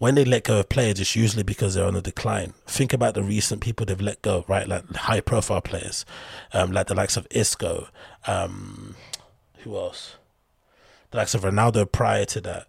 [0.00, 2.54] when they let go of players, it's usually because they're on a decline.
[2.66, 4.66] Think about the recent people they've let go, right?
[4.66, 6.06] Like high profile players,
[6.54, 7.86] um, like the likes of Isco.
[8.26, 8.96] Um,
[9.58, 10.16] who else?
[11.10, 12.66] The likes of Ronaldo prior to that.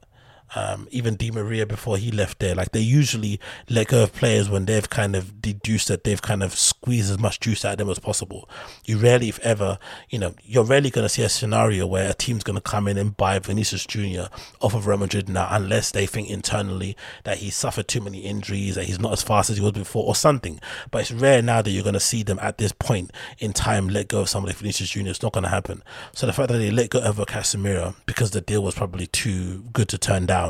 [0.56, 4.50] Um, even Di Maria before he left there, like they usually let go of players
[4.50, 7.78] when they've kind of deduced that they've kind of squeezed as much juice out of
[7.78, 8.50] them as possible.
[8.86, 12.14] You rarely, if ever, you know, you're rarely going to see a scenario where a
[12.14, 15.92] team's going to come in and buy Vinicius Junior off of Real Madrid now, unless
[15.92, 19.58] they think internally that he suffered too many injuries, that he's not as fast as
[19.58, 20.60] he was before, or something.
[20.90, 23.88] But it's rare now that you're going to see them at this point in time
[23.88, 25.12] let go of somebody Vinicius Junior.
[25.12, 25.84] It's not going to happen.
[26.14, 29.64] So the fact that they let go of Casemiro because the deal was probably too
[29.74, 30.41] good to turn down,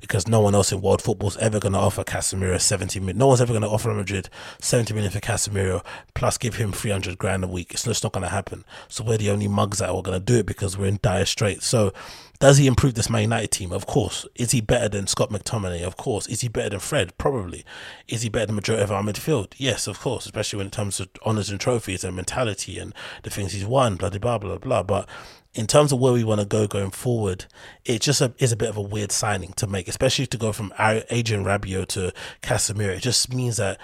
[0.00, 3.18] because no one else in world football is ever going to offer Casemiro 70 million.
[3.18, 4.28] No one's ever going to offer Madrid
[4.60, 7.72] 70 million for Casemiro plus give him 300 grand a week.
[7.72, 8.64] It's just not going to happen.
[8.88, 11.24] So we're the only mugs that are going to do it because we're in dire
[11.24, 11.66] straits.
[11.66, 11.92] So
[12.40, 13.70] does he improve this Man United team?
[13.70, 14.26] Of course.
[14.34, 15.82] Is he better than Scott McTominay?
[15.82, 16.26] Of course.
[16.26, 17.16] Is he better than Fred?
[17.18, 17.66] Probably.
[18.08, 19.52] Is he better than majority of our midfield?
[19.58, 20.24] Yes, of course.
[20.24, 23.96] Especially when it comes to honours and trophies and mentality and the things he's won,
[23.96, 24.82] blah blah blah blah.
[24.82, 25.06] But
[25.54, 27.46] in terms of where we want to go going forward,
[27.84, 30.52] it just a, is a bit of a weird signing to make, especially to go
[30.52, 32.96] from Adrien Rabiot to Casemiro.
[32.96, 33.80] It just means that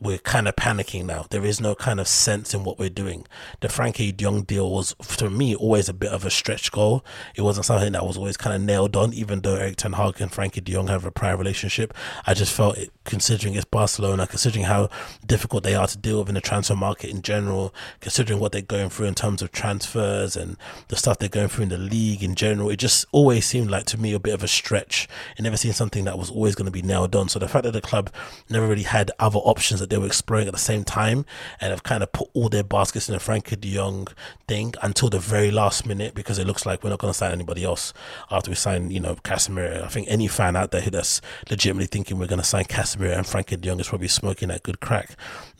[0.00, 1.26] we're kind of panicking now.
[1.30, 3.26] There is no kind of sense in what we're doing.
[3.60, 7.04] The Frenkie de Jong deal was, for me, always a bit of a stretch goal.
[7.34, 10.20] It wasn't something that was always kind of nailed on, even though Erik Ten Hag
[10.20, 11.92] and Frenkie de Jong have a prior relationship.
[12.26, 14.88] I just felt, it, considering it's Barcelona, considering how
[15.26, 18.62] difficult they are to deal with in the transfer market in general, considering what they're
[18.62, 20.56] going through in terms of transfers and
[20.88, 23.86] the stuff they're going through in the league in general, it just always seemed like
[23.86, 25.08] to me a bit of a stretch.
[25.36, 27.28] It never seemed something that was always going to be nailed on.
[27.28, 28.12] So the fact that the club
[28.48, 31.24] never really had other options that they were exploring at the same time
[31.60, 34.08] and have kind of put all their baskets in the Frenkie de Jong
[34.46, 37.32] thing until the very last minute because it looks like we're not going to sign
[37.32, 37.92] anybody else
[38.30, 39.82] after we sign, you know, Casemiro.
[39.82, 41.20] I think any fan out there who that's
[41.50, 44.62] legitimately thinking we're going to sign Casemiro and Frenkie de Jong is probably smoking that
[44.62, 45.10] good crack.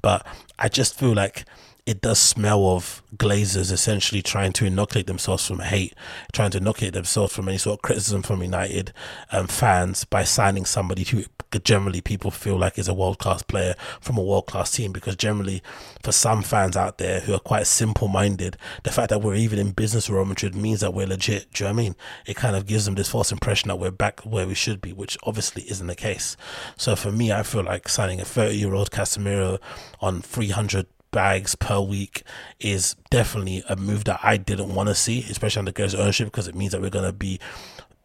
[0.03, 0.27] But
[0.59, 1.45] I just feel like
[1.89, 5.95] it does smell of Glazers essentially trying to inoculate themselves from hate,
[6.35, 8.93] trying to inoculate themselves from any sort of criticism from United
[9.33, 11.25] um, fans by signing somebody who
[11.65, 14.93] generally people feel like is a world class player from a world class team.
[14.93, 15.63] Because generally,
[16.03, 19.59] for some fans out there who are quite simple minded, the fact that we're even
[19.59, 21.53] in business with Real Madrid means that we're legit.
[21.53, 21.97] Do you know I mean?
[22.27, 24.93] It kind of gives them this false impression that we're back where we should be,
[24.93, 26.37] which obviously isn't the case.
[26.77, 29.59] So for me, I feel like signing a 30 year old Casemiro
[30.01, 32.23] on 300 bags per week
[32.61, 36.49] is definitely a move that I didn't want to see, especially under Greg's ownership, because
[36.49, 37.41] it means that we're going to be,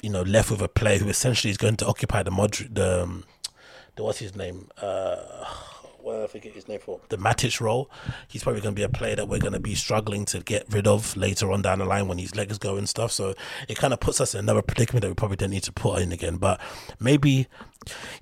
[0.02, 3.04] you know, left with a player who essentially is going to occupy the mod the,
[3.04, 3.24] um,
[3.96, 5.46] the what's his name, uh,
[6.04, 7.90] well, I forget his name for the Matic role.
[8.28, 10.66] He's probably going to be a player that we're going to be struggling to get
[10.70, 13.12] rid of later on down the line when his legs go and stuff.
[13.12, 13.36] So
[13.70, 16.02] it kind of puts us in another predicament that we probably don't need to put
[16.02, 16.38] in again.
[16.38, 16.60] But
[17.00, 17.48] maybe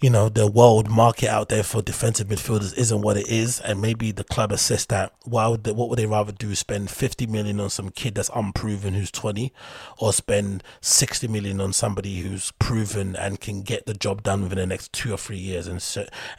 [0.01, 3.81] you know, the world market out there for defensive midfielders isn't what it is, and
[3.81, 5.13] maybe the club assessed that.
[5.23, 6.55] Why would they, what would they rather do?
[6.55, 9.53] Spend fifty million on some kid that's unproven who's twenty,
[9.97, 14.57] or spend sixty million on somebody who's proven and can get the job done within
[14.57, 15.83] the next two or three years, and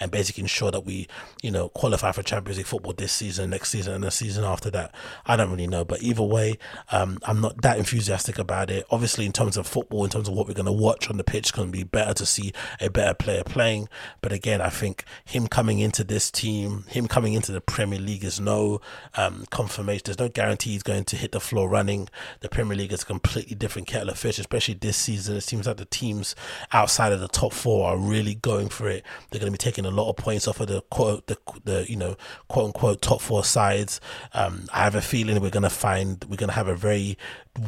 [0.00, 1.06] and basically ensure that we,
[1.42, 4.70] you know, qualify for Champions League football this season, next season, and the season after
[4.70, 4.94] that.
[5.26, 6.58] I don't really know, but either way,
[6.90, 8.86] um, I'm not that enthusiastic about it.
[8.90, 11.24] Obviously, in terms of football, in terms of what we're going to watch on the
[11.24, 13.88] pitch, it's going to be better to see a better player playing.
[14.20, 18.24] But again, I think him coming into this team, him coming into the Premier League
[18.24, 18.80] is no
[19.14, 20.02] um, confirmation.
[20.06, 22.08] There's no guarantee he's going to hit the floor running.
[22.40, 25.36] The Premier League is a completely different kettle of fish, especially this season.
[25.36, 26.34] It seems like the teams
[26.72, 29.04] outside of the top four are really going for it.
[29.30, 31.86] They're going to be taking a lot of points off of the quote, the, the
[31.88, 32.16] you know,
[32.48, 34.00] quote unquote top four sides.
[34.34, 37.18] Um, I have a feeling we're going to find, we're going to have a very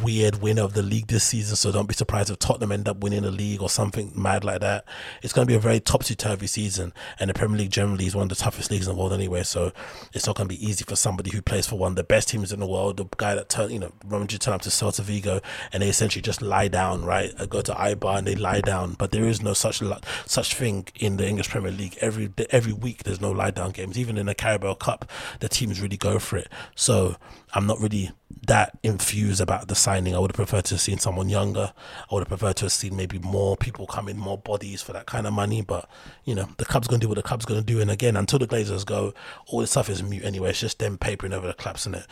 [0.02, 1.56] weird winner of the league this season.
[1.56, 4.60] So don't be surprised if Tottenham end up winning the league or something mad like
[4.60, 4.86] that.
[5.22, 8.16] It's going to be a very topsy turvy season, and the Premier League generally is
[8.16, 9.42] one of the toughest leagues in the world anyway.
[9.42, 9.72] So
[10.12, 12.28] it's not going to be easy for somebody who plays for one of the best
[12.28, 15.02] teams in the world, the guy that turned, you know Roman turn up to Celta
[15.02, 15.40] Vigo
[15.72, 17.32] and they essentially just lie down, right?
[17.38, 19.82] I go to Eibar and they lie down, but there is no such
[20.26, 21.96] such thing in the English Premier League.
[22.00, 23.98] Every every week there's no lie down games.
[23.98, 26.48] Even in the Carabao Cup, the teams really go for it.
[26.74, 27.16] So
[27.54, 28.10] I'm not really
[28.48, 30.14] that infused about the signing.
[30.14, 31.72] I would have preferred to have seen someone younger.
[32.10, 34.92] I would have preferred to have seen maybe more people come in, more bodies for
[34.92, 35.62] that kind of money.
[35.62, 35.88] But
[36.24, 37.80] you know, the club's going to do what the club's going to do.
[37.80, 39.14] And again, until the Glazers go,
[39.46, 40.50] all this stuff is mute anyway.
[40.50, 42.06] It's just them papering over the claps and it,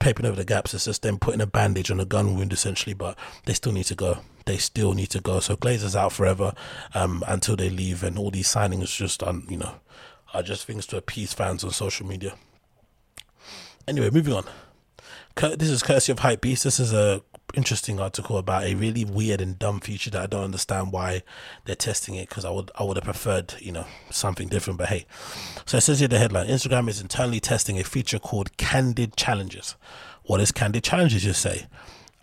[0.00, 0.74] papering over the gaps.
[0.74, 2.94] It's just them putting a bandage on a gun wound essentially.
[2.94, 4.18] But they still need to go.
[4.44, 5.38] They still need to go.
[5.38, 6.52] So Glazers out forever
[6.94, 9.76] um, until they leave, and all these signings just, um, you know,
[10.34, 12.34] are just things to appease fans on social media.
[13.86, 14.44] Anyway, moving on
[15.36, 16.62] this is courtesy of Hypebeast.
[16.62, 17.22] This is a
[17.54, 21.22] interesting article about a really weird and dumb feature that I don't understand why
[21.64, 24.78] they're testing it because I would I would have preferred you know something different.
[24.78, 25.06] But hey,
[25.66, 29.76] so it says here the headline: Instagram is internally testing a feature called Candid Challenges.
[30.24, 31.24] What is Candid Challenges?
[31.24, 31.66] You say.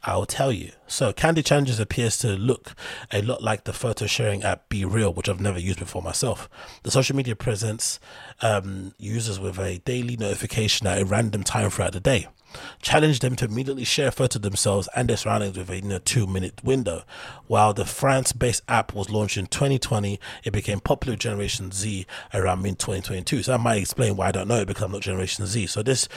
[0.03, 0.71] I'll tell you.
[0.87, 2.73] So, Candid Challenges appears to look
[3.11, 6.49] a lot like the photo sharing app BeReal, which I've never used before myself.
[6.81, 7.99] The social media presents
[8.41, 12.27] um, users with a daily notification at a random time throughout the day.
[12.81, 16.27] Challenge them to immediately share a photo of themselves and their surroundings within a two
[16.27, 17.03] minute window.
[17.47, 22.05] While the France based app was launched in 2020, it became popular with Generation Z
[22.33, 23.43] around mid 2022.
[23.43, 25.67] So, that might explain why I don't know it because I'm not Generation Z.
[25.67, 26.07] So, this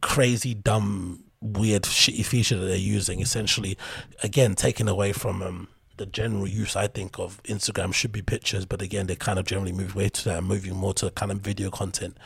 [0.00, 3.76] crazy, dumb weird shitty feature that they're using essentially
[4.22, 8.66] again taken away from um, the general use I think of Instagram should be pictures,
[8.66, 11.38] but again they kind of generally move away to that moving more to kind of
[11.38, 12.16] video content.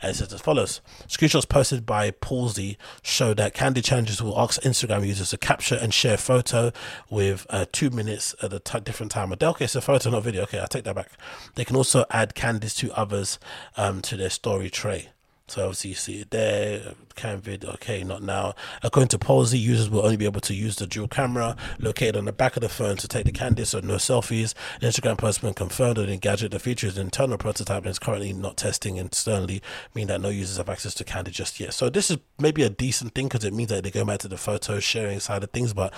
[0.00, 4.60] And it says as follows: Screenshots posted by Palsy show that Candid Challenges will ask
[4.62, 6.72] Instagram users to capture and share photo
[7.10, 9.32] with uh, two minutes at a t- different time.
[9.32, 10.42] Okay, so photo, not video.
[10.44, 11.10] Okay, I take that back.
[11.54, 13.38] They can also add candies to others
[13.76, 15.10] um, to their story tray.
[15.48, 18.54] So obviously you see it there, cam vid, okay, not now.
[18.82, 22.26] According to policy, users will only be able to use the dual camera located on
[22.26, 24.54] the back of the phone to take the Candids, so no selfies.
[24.80, 26.50] The Instagram post been confirmed Engadget.
[26.50, 29.62] The feature is an internal prototype and is currently not testing externally,
[29.94, 31.74] meaning that no users have access to Candid just yet.
[31.74, 34.28] So this is maybe a decent thing because it means that they go back to
[34.28, 35.92] the photo sharing side of things, but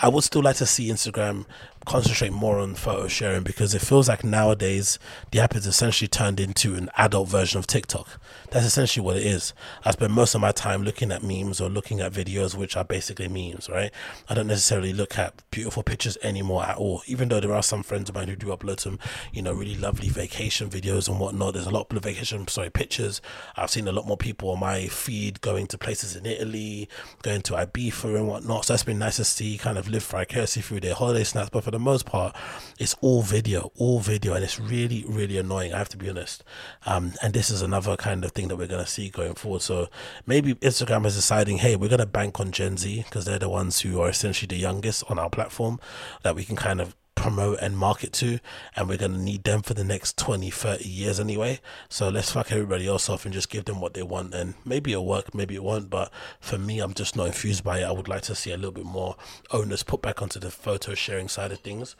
[0.00, 1.46] I would still like to see Instagram
[1.86, 4.98] concentrate more on photo sharing because it feels like nowadays
[5.30, 8.20] the app is essentially turned into an adult version of TikTok.
[8.50, 9.54] That's essentially what it is.
[9.84, 12.84] I spend most of my time looking at memes or looking at videos which are
[12.84, 13.90] basically memes, right?
[14.28, 17.02] I don't necessarily look at beautiful pictures anymore at all.
[17.06, 18.98] Even though there are some friends of mine who do upload some,
[19.32, 21.54] you know, really lovely vacation videos and whatnot.
[21.54, 23.20] There's a lot of vacation, sorry, pictures.
[23.56, 26.88] I've seen a lot more people on my feed going to places in Italy,
[27.22, 28.66] going to Ibiza and whatnot.
[28.66, 31.50] So that's been nice to see kind of live vicariously through their holiday snaps.
[31.50, 32.36] But for the most part,
[32.78, 35.72] it's all video, all video, and it's really, really annoying.
[35.72, 36.44] I have to be honest.
[36.86, 39.62] Um, and this is another kind of thing that we're gonna see going forward.
[39.62, 39.88] So
[40.26, 43.80] maybe Instagram is deciding, hey, we're gonna bank on Gen Z because they're the ones
[43.80, 45.80] who are essentially the youngest on our platform
[46.22, 48.38] that we can kind of promote and market to
[48.74, 51.60] and we're going to need them for the next 20 30 years anyway.
[51.90, 54.92] So let's fuck everybody else off and just give them what they want and maybe
[54.92, 56.10] it'll work maybe it won't but
[56.40, 57.84] for me i'm just not infused by it.
[57.84, 59.16] I would like to see a little bit more
[59.50, 61.94] owners put back onto the photo sharing side of things.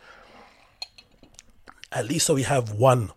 [1.92, 3.12] At least so we have one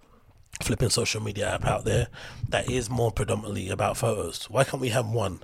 [0.61, 2.07] flipping social media app out there
[2.47, 5.41] that is more predominantly about photos why can't we have one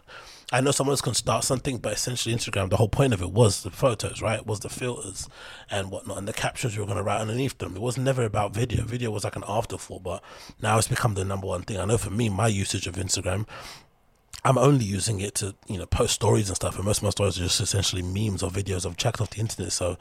[0.52, 3.32] I know someone else can start something, but essentially Instagram, the whole point of it
[3.32, 4.45] was the photos, right?
[4.45, 5.30] Was the filters
[5.69, 7.76] and whatnot, and the captions you were going to write underneath them.
[7.76, 8.84] It was never about video.
[8.84, 10.24] Video was like an afterthought, but
[10.60, 11.78] now it's become the number one thing.
[11.78, 13.48] I know for me, my usage of Instagram,
[14.43, 17.10] I'm only using it to, you know, post stories and stuff, and most of my
[17.12, 19.72] stories are just essentially memes or videos I've checked off the internet.
[19.72, 19.98] So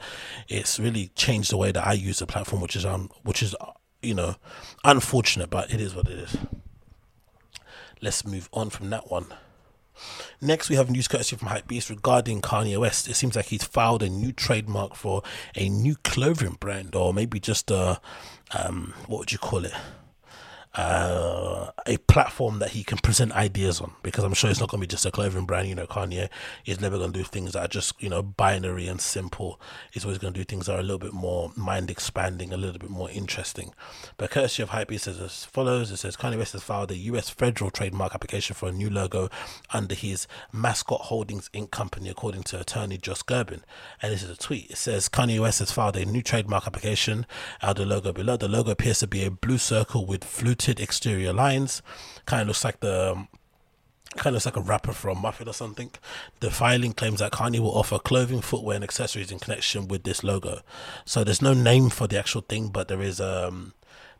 [0.47, 3.53] it's really changed the way that I use the platform, which is um, which is,
[4.01, 4.35] you know,
[4.83, 6.37] unfortunate, but it is what it is.
[8.01, 9.25] Let's move on from that one.
[10.41, 13.09] Next, we have news courtesy from Hypebeast regarding Kanye West.
[13.09, 15.21] It seems like he's filed a new trademark for
[15.55, 17.99] a new clothing brand, or maybe just a,
[18.57, 19.73] um, what would you call it?
[20.75, 24.79] Uh, a platform that he can present ideas on because I'm sure it's not going
[24.79, 25.67] to be just a clothing brand.
[25.67, 26.29] You know, Kanye
[26.63, 29.59] is never going to do things that are just, you know, binary and simple.
[29.91, 32.57] He's always going to do things that are a little bit more mind expanding, a
[32.57, 33.73] little bit more interesting.
[34.17, 36.97] But courtesy of Hype, it says as follows It says Kanye West has filed a
[36.97, 39.29] US federal trademark application for a new logo
[39.73, 41.71] under his Mascotte Holdings Inc.
[41.71, 43.61] company, according to attorney Josh Gerben.
[44.03, 44.69] And this is a tweet.
[44.69, 47.25] It says Kanye West has filed a new trademark application.
[47.63, 50.23] Out the logo below, the logo appears to be a blue circle with
[50.59, 51.81] fluted exterior lines.
[52.25, 53.27] Kind of looks like the um,
[54.15, 55.91] kind of looks like a rapper from Muffet or something.
[56.41, 60.23] The filing claims that Kanye will offer clothing, footwear, and accessories in connection with this
[60.23, 60.61] logo.
[61.05, 63.73] So there's no name for the actual thing, but there is um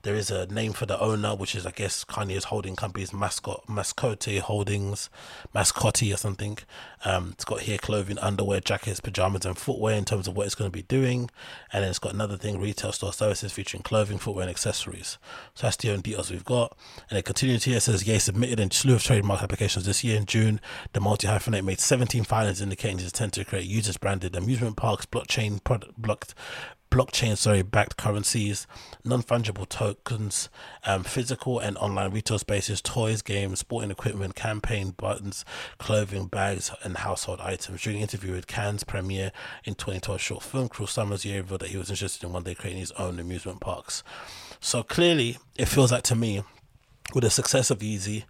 [0.04, 3.64] there is a name for the owner, which is I guess Kanye's holding company's mascot
[3.68, 5.10] Mascotte Holdings,
[5.54, 6.58] Mascotti or something.
[7.04, 10.56] Um, it's got here clothing, underwear, jackets, pajamas, and footwear in terms of what it's
[10.56, 11.30] going to be doing.
[11.74, 15.18] And then it's got another thing, retail store services featuring clothing, footwear, and accessories.
[15.54, 16.78] So that's the only details we've got.
[17.10, 17.78] And it continues here.
[17.78, 20.62] It says, Ye submitted a slew of trademark applications this year in June.
[20.94, 25.06] The multi hyphenate made 17 filings indicating his intent to create users branded amusement parks,
[25.06, 26.34] blockchain product blocked
[26.92, 28.66] blockchain sorry backed currencies
[29.04, 30.50] non-fungible tokens
[30.86, 35.46] um, physical and online retail spaces toys games sporting equipment campaign buttons
[35.78, 37.82] clothing bags and household items.
[37.82, 39.32] During an interview with cannes premiere
[39.64, 42.56] in 2012 short film Cruel Summer's year revealed that he was interested in one day
[42.56, 44.04] creating his own amusement parks.
[44.60, 46.44] So clearly it feels like to me
[47.14, 48.26] with the success of Yeezy,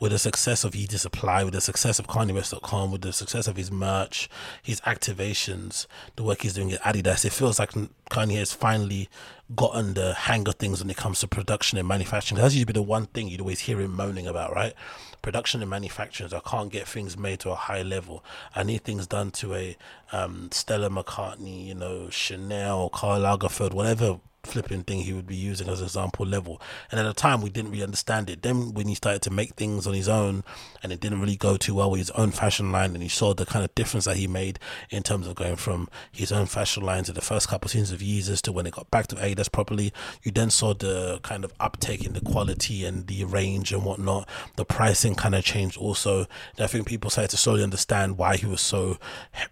[0.00, 3.56] with the success of Yeezy Supply, with the success of KanyeWest.com, with the success of
[3.56, 4.28] his merch,
[4.62, 7.70] his activations, the work he's doing at Adidas, it feels like
[8.10, 9.08] Kanye has finally
[9.54, 12.40] gotten the hang of things when it comes to production and manufacturing.
[12.40, 14.74] That's usually the one thing you'd always hear him moaning about, right?
[15.22, 16.32] Production and manufacturing.
[16.34, 18.24] I can't get things made to a high level.
[18.54, 19.76] I need things done to a
[20.12, 25.68] um, Stella McCartney, you know, Chanel, Karl Lagerfeld, whatever flipping thing he would be using
[25.68, 26.60] as an example level.
[26.90, 28.42] And at the time, we didn't really understand it.
[28.42, 30.44] Then, when he started to make things on his own
[30.82, 33.34] and it didn't really go too well with his own fashion line, and you saw
[33.34, 34.58] the kind of difference that he made
[34.90, 37.92] in terms of going from his own fashion line to the first couple of seasons
[37.92, 39.92] of Yeezus to when it got back to Adidas properly,
[40.22, 44.28] you then saw the kind of uptake in the quality and the range and whatnot.
[44.56, 46.20] The pricing kind of changed also.
[46.56, 48.98] And I think people started to slowly understand why he was so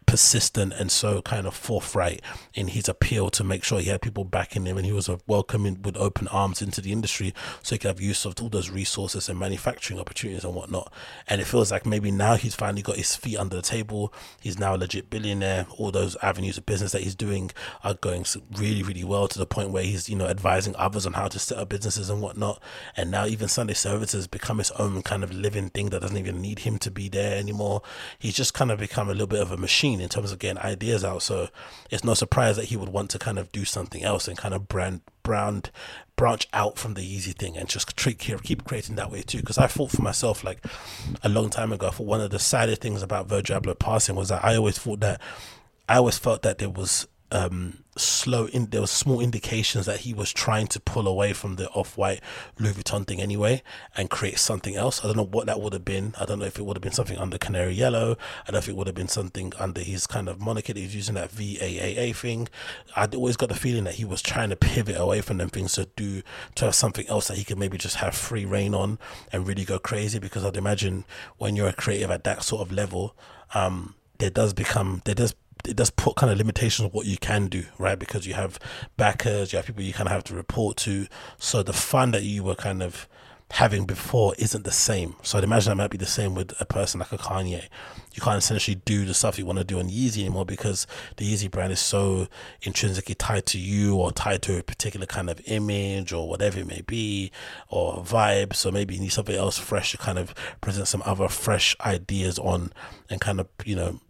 [0.06, 2.20] persistent and so kind of forthright
[2.54, 5.80] in his appeal to make sure he had people backing him and he was welcoming
[5.80, 9.28] with open arms into the industry so he could have use of all those resources
[9.28, 10.92] and manufacturing opportunities and whatnot.
[11.28, 14.12] And it feels like maybe now he's finally got his feet under the table.
[14.40, 15.66] He's now a legit billionaire.
[15.78, 17.52] All those avenues of business that he's doing
[17.84, 18.26] are going
[18.56, 21.38] really, really well to the point where he's, you know, advising others on how to
[21.38, 22.60] set up businesses and whatnot.
[22.96, 26.40] And now even Sunday services become his own kind of living thing that doesn't even
[26.40, 27.82] need him to be there anymore.
[28.18, 30.60] He's just kind of become a little bit of a machine in terms of getting
[30.60, 31.22] ideas out.
[31.22, 31.50] So
[31.88, 34.54] it's no surprise that he would want to kind of do something else and kind
[34.54, 35.70] of brand brand
[36.16, 39.38] branch out from the Yeezy thing and just treat, keep creating that way too.
[39.38, 40.64] Because I thought for myself, like
[41.22, 44.30] a long time ago, for one of the saddest things about Virgil Abloh passing was
[44.30, 45.20] that I always thought that
[45.88, 50.12] I always felt that there was um, slow in there were small indications that he
[50.12, 52.20] was trying to pull away from the off-white
[52.58, 53.62] Louis Vuitton thing anyway
[53.96, 55.02] and create something else.
[55.02, 56.14] I don't know what that would have been.
[56.20, 58.12] I don't know if it would have been something under Canary Yellow.
[58.42, 60.80] I don't know if it would have been something under his kind of moniker that
[60.80, 62.48] he's using that VAAA thing.
[62.94, 65.72] I'd always got the feeling that he was trying to pivot away from them things
[65.74, 66.22] to do
[66.56, 68.98] to have something else that he could maybe just have free reign on
[69.32, 71.06] and really go crazy because I'd imagine
[71.38, 73.16] when you're a creative at that sort of level,
[73.54, 75.34] um, there does become there does
[75.64, 77.98] it does put kind of limitations of what you can do, right?
[77.98, 78.58] Because you have
[78.96, 81.06] backers, you have people you kind of have to report to.
[81.38, 83.08] So the fun that you were kind of
[83.52, 85.14] having before isn't the same.
[85.22, 87.64] So I'd imagine that might be the same with a person like a Kanye.
[88.14, 90.86] You can't essentially do the stuff you want to do on Yeezy anymore because
[91.18, 92.28] the Yeezy brand is so
[92.62, 96.66] intrinsically tied to you or tied to a particular kind of image or whatever it
[96.66, 97.30] may be
[97.68, 98.54] or vibe.
[98.54, 102.38] So maybe you need something else fresh to kind of present some other fresh ideas
[102.38, 102.72] on
[103.10, 104.00] and kind of, you know,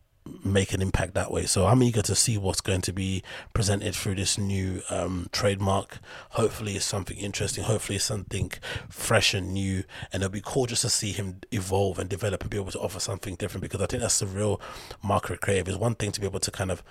[0.45, 1.47] make an impact that way.
[1.47, 5.99] So I'm eager to see what's going to be presented through this new um, trademark.
[6.31, 7.65] Hopefully, it's something interesting.
[7.65, 8.53] Hopefully, it's something
[8.89, 9.85] fresh and new.
[10.13, 12.81] And it'll be cool just to see him evolve and develop and be able to
[12.81, 14.61] offer something different because I think that's the real
[15.03, 15.69] market creative.
[15.69, 16.83] Is one thing to be able to kind of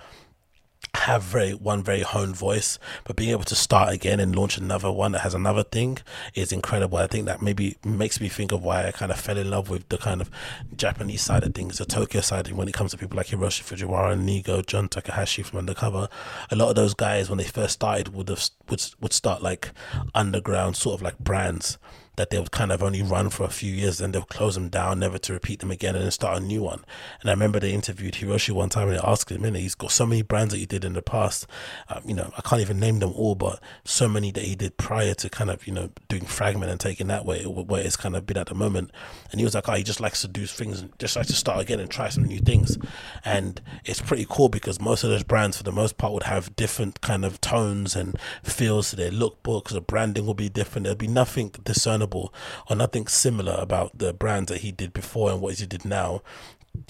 [0.94, 4.90] have very one very honed voice, but being able to start again and launch another
[4.92, 5.98] one that has another thing
[6.34, 6.98] is incredible.
[6.98, 9.70] I think that maybe makes me think of why I kind of fell in love
[9.70, 10.30] with the kind of
[10.76, 12.50] Japanese side of things, the Tokyo side.
[12.52, 16.08] When it comes to people like Hiroshi Fujiwara, Nigo, Jun Takahashi from Undercover,
[16.50, 19.70] a lot of those guys when they first started would have would would start like
[20.14, 21.78] underground sort of like brands
[22.16, 24.68] that they would kind of only run for a few years, then they'll close them
[24.68, 26.84] down, never to repeat them again, and then start a new one.
[27.20, 29.90] And I remember they interviewed Hiroshi one time and they asked him, "Man, he's got
[29.92, 31.46] so many brands that he did in the past.
[31.88, 34.76] Um, you know, I can't even name them all, but so many that he did
[34.76, 38.14] prior to kind of you know doing Fragment and taking that way where it's kind
[38.14, 38.90] of been at the moment."
[39.30, 41.34] And he was like, "Oh, he just likes to do things, and just likes to
[41.34, 42.76] start again and try some new things."
[43.24, 46.54] And it's pretty cool because most of those brands, for the most part, would have
[46.56, 49.70] different kind of tones and feels to their lookbooks.
[49.70, 50.84] The branding will be different.
[50.84, 52.34] There'll be nothing discernible discernible
[52.68, 56.22] or nothing similar about the brands that he did before and what he did now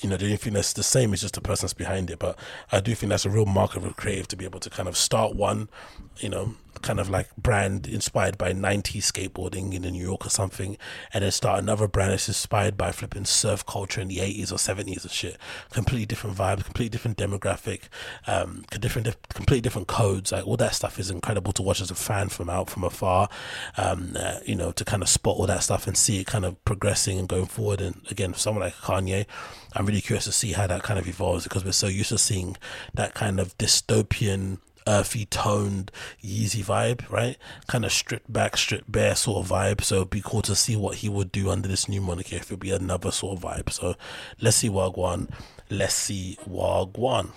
[0.01, 2.21] you know, the only thing that's the same is just the person's behind it.
[2.21, 2.39] But
[2.71, 4.89] I do think that's a real mark of a creative to be able to kind
[4.89, 5.69] of start one,
[6.19, 10.77] you know, kind of like brand inspired by 90s skateboarding in New York or something,
[11.13, 14.57] and then start another brand that's inspired by flipping surf culture in the 80s or
[14.57, 15.39] 70s and shit.
[15.71, 17.83] Completely different vibes, completely different demographic,
[18.27, 20.33] um, different, completely different codes.
[20.33, 23.29] Like all that stuff is incredible to watch as a fan from out from afar.
[23.77, 26.45] Um, uh, you know, to kind of spot all that stuff and see it kind
[26.45, 27.81] of progressing and going forward.
[27.81, 29.27] And again, for someone like Kanye,
[29.75, 32.19] I'm really curious to see how that kind of evolves because we're so used to
[32.19, 32.57] seeing
[32.95, 35.91] that kind of dystopian earthy toned
[36.23, 37.37] Yeezy vibe, right?
[37.67, 39.83] Kind of stripped back, stripped bare sort of vibe.
[39.83, 42.45] So it'd be cool to see what he would do under this new moniker if
[42.45, 43.71] it'd be another sort of vibe.
[43.71, 43.97] So
[44.41, 45.31] let's see Wagwan.
[45.71, 47.31] Let's see Wagwan.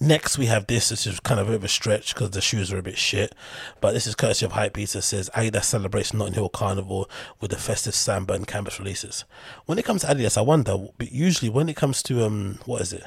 [0.00, 0.88] Next, we have this.
[0.90, 2.98] This is kind of a bit of a stretch because the shoes are a bit
[2.98, 3.34] shit.
[3.80, 5.02] But this is courtesy of Hypebeast.
[5.02, 7.10] says Adidas celebrates Notting Hill Carnival
[7.40, 9.24] with the festive samba and campus releases.
[9.66, 12.80] When it comes to Adidas, I wonder, but usually when it comes to, um, what
[12.80, 13.04] is it?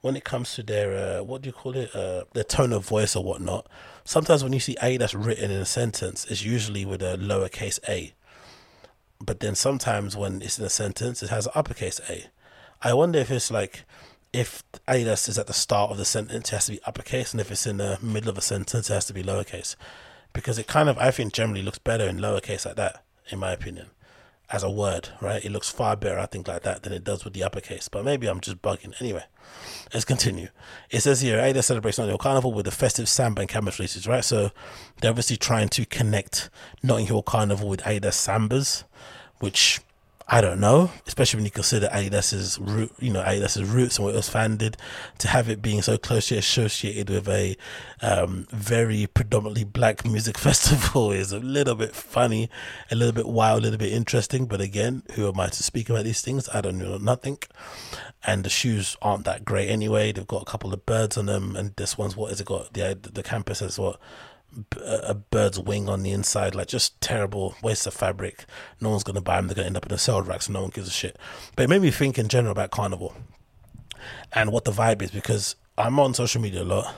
[0.00, 1.94] When it comes to their uh, what do you call it?
[1.94, 3.66] Uh, their tone of voice or whatnot
[4.04, 8.12] sometimes when you see Adidas written in a sentence it's usually with a lowercase a.
[9.20, 12.26] But then sometimes when it's in a sentence it has an uppercase a.
[12.82, 13.84] I wonder if it's like
[14.32, 17.40] if Adidas is at the start of the sentence it has to be uppercase and
[17.40, 19.76] if it's in the middle of a sentence it has to be lowercase.
[20.32, 23.52] Because it kind of i think generally looks better in lowercase like that in my
[23.52, 23.86] opinion
[24.52, 25.44] as a word, right?
[25.44, 27.88] It looks far better, I think, like that than it does with the uppercase.
[27.88, 29.00] But maybe I'm just bugging.
[29.00, 29.24] Anyway,
[29.94, 30.48] let's continue.
[30.90, 34.24] It says here, Ada celebrates Notting Hill Carnival with the festive samba and releases, right?
[34.24, 34.50] So
[35.00, 36.50] they're obviously trying to connect
[36.82, 38.84] Notting Hill Carnival with Ada Sambas,
[39.38, 39.80] which
[40.32, 44.14] I don't know, especially when you consider Adidas's root, you know, Adidas's roots and where
[44.14, 44.76] it was founded,
[45.18, 47.56] to have it being so closely associated with a
[48.00, 52.48] um, very predominantly black music festival is a little bit funny,
[52.92, 54.46] a little bit wild, a little bit interesting.
[54.46, 56.48] But again, who am I to speak about these things?
[56.54, 57.38] I don't know nothing.
[58.24, 60.12] And the shoes aren't that great anyway.
[60.12, 62.72] They've got a couple of birds on them, and this one's what has it got?
[62.72, 63.98] The the campus has what
[64.84, 68.44] a bird's wing on the inside, like just terrible waste of fabric.
[68.80, 69.46] No one's gonna buy them.
[69.46, 71.18] They're gonna end up in a sale rack, so no one gives a shit.
[71.56, 73.14] But it made me think in general about carnival
[74.32, 76.94] and what the vibe is because I'm on social media a lot.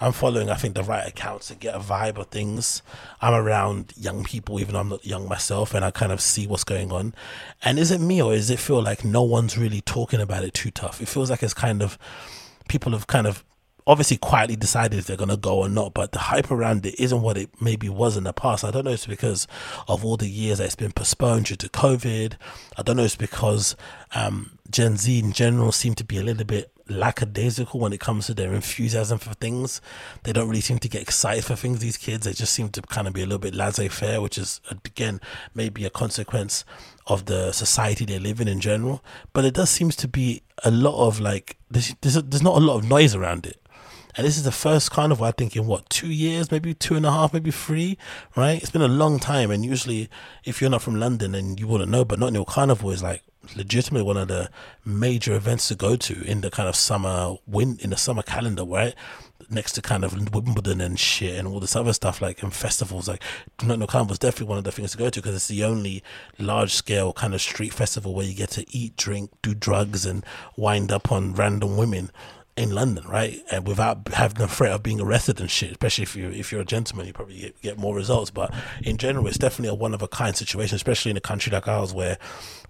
[0.00, 2.82] I'm following, I think, the right accounts to get a vibe of things.
[3.20, 6.46] I'm around young people, even though I'm not young myself, and I kind of see
[6.46, 7.14] what's going on.
[7.62, 10.52] And is it me or does it feel like no one's really talking about it
[10.52, 11.00] too tough?
[11.00, 11.96] It feels like it's kind of
[12.68, 13.44] people have kind of
[13.86, 16.98] obviously quietly decided if they're going to go or not, but the hype around it
[16.98, 18.64] isn't what it maybe was in the past.
[18.64, 19.46] I don't know if it's because
[19.88, 22.34] of all the years that it's been postponed due to COVID.
[22.78, 23.76] I don't know if it's because
[24.14, 28.26] um, Gen Z in general seem to be a little bit lackadaisical when it comes
[28.26, 29.80] to their enthusiasm for things.
[30.22, 32.24] They don't really seem to get excited for things, these kids.
[32.24, 35.20] They just seem to kind of be a little bit laissez faire, which is, again,
[35.54, 36.64] maybe a consequence
[37.06, 39.02] of the society they live in in general.
[39.32, 42.64] But it does seems to be a lot of like, there's, there's, there's not a
[42.64, 43.60] lot of noise around it.
[44.16, 47.04] And this is the first carnival, I think, in what, two years, maybe two and
[47.04, 47.98] a half, maybe three,
[48.36, 48.60] right?
[48.62, 49.50] It's been a long time.
[49.50, 50.08] And usually,
[50.44, 52.04] if you're not from London, then you wouldn't know.
[52.04, 53.22] But Notting Hill Carnival is like
[53.56, 54.50] legitimately one of the
[54.84, 58.64] major events to go to in the kind of summer win in the summer calendar,
[58.64, 58.94] right?
[59.50, 63.08] Next to kind of Wimbledon and shit and all this other stuff like and festivals
[63.08, 63.22] like
[63.62, 65.64] Notting Hill Carnival is definitely one of the things to go to because it's the
[65.64, 66.02] only
[66.38, 70.24] large scale kind of street festival where you get to eat, drink, do drugs and
[70.56, 72.10] wind up on random women
[72.56, 73.42] in London, right?
[73.50, 76.60] And without having the threat of being arrested and shit, especially if you if you're
[76.60, 78.30] a gentleman, you probably get, get more results.
[78.30, 81.50] But in general, it's definitely a one of a kind situation, especially in a country
[81.50, 82.18] like ours where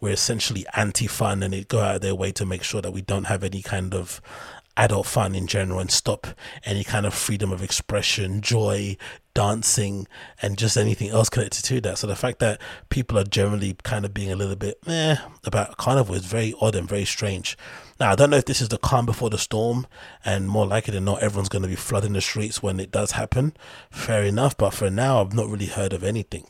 [0.01, 2.93] we're essentially anti fun and they go out of their way to make sure that
[2.93, 4.21] we don't have any kind of
[4.77, 6.27] adult fun in general and stop
[6.65, 8.97] any kind of freedom of expression, joy,
[9.35, 10.07] dancing,
[10.43, 11.99] and just anything else connected to that.
[11.99, 15.77] So the fact that people are generally kind of being a little bit eh about
[15.77, 17.57] carnival is very odd and very strange.
[18.01, 19.87] Now, I don't know if this is the calm before the storm,
[20.25, 23.13] and more likely than not, everyone's going to be flooding the streets when it does
[23.13, 23.55] happen.
[23.89, 26.45] Fair enough, but for now, I've not really heard of anything.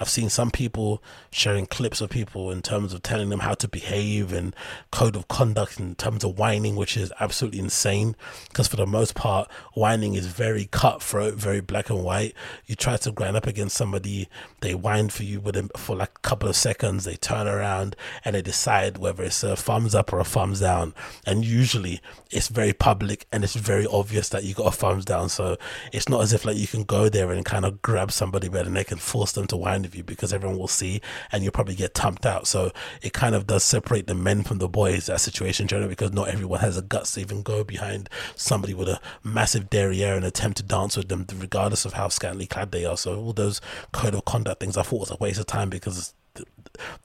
[0.00, 3.68] I've seen some people sharing clips of people in terms of telling them how to
[3.68, 4.52] behave and
[4.90, 8.16] code of conduct in terms of whining, which is absolutely insane.
[8.48, 12.34] Because for the most part, whining is very cutthroat, very black and white.
[12.66, 14.28] You try to grind up against somebody,
[14.60, 18.34] they whine for you within for like a couple of seconds, they turn around and
[18.34, 20.94] they decide whether it's a thumbs up or a thumbs down down.
[21.26, 22.00] And usually
[22.30, 25.28] it's very public and it's very obvious that you got a thumbs down.
[25.28, 25.56] So
[25.92, 28.62] it's not as if like you can go there and kind of grab somebody by
[28.62, 31.00] the neck and force them to whine with you because everyone will see
[31.32, 32.46] and you'll probably get tumped out.
[32.46, 32.72] So
[33.02, 36.28] it kind of does separate the men from the boys, that situation generally, because not
[36.28, 40.58] everyone has the guts to even go behind somebody with a massive derriere and attempt
[40.58, 42.96] to dance with them, regardless of how scantily clad they are.
[42.96, 43.60] So all those
[43.92, 46.14] code of conduct things I thought was a waste of time because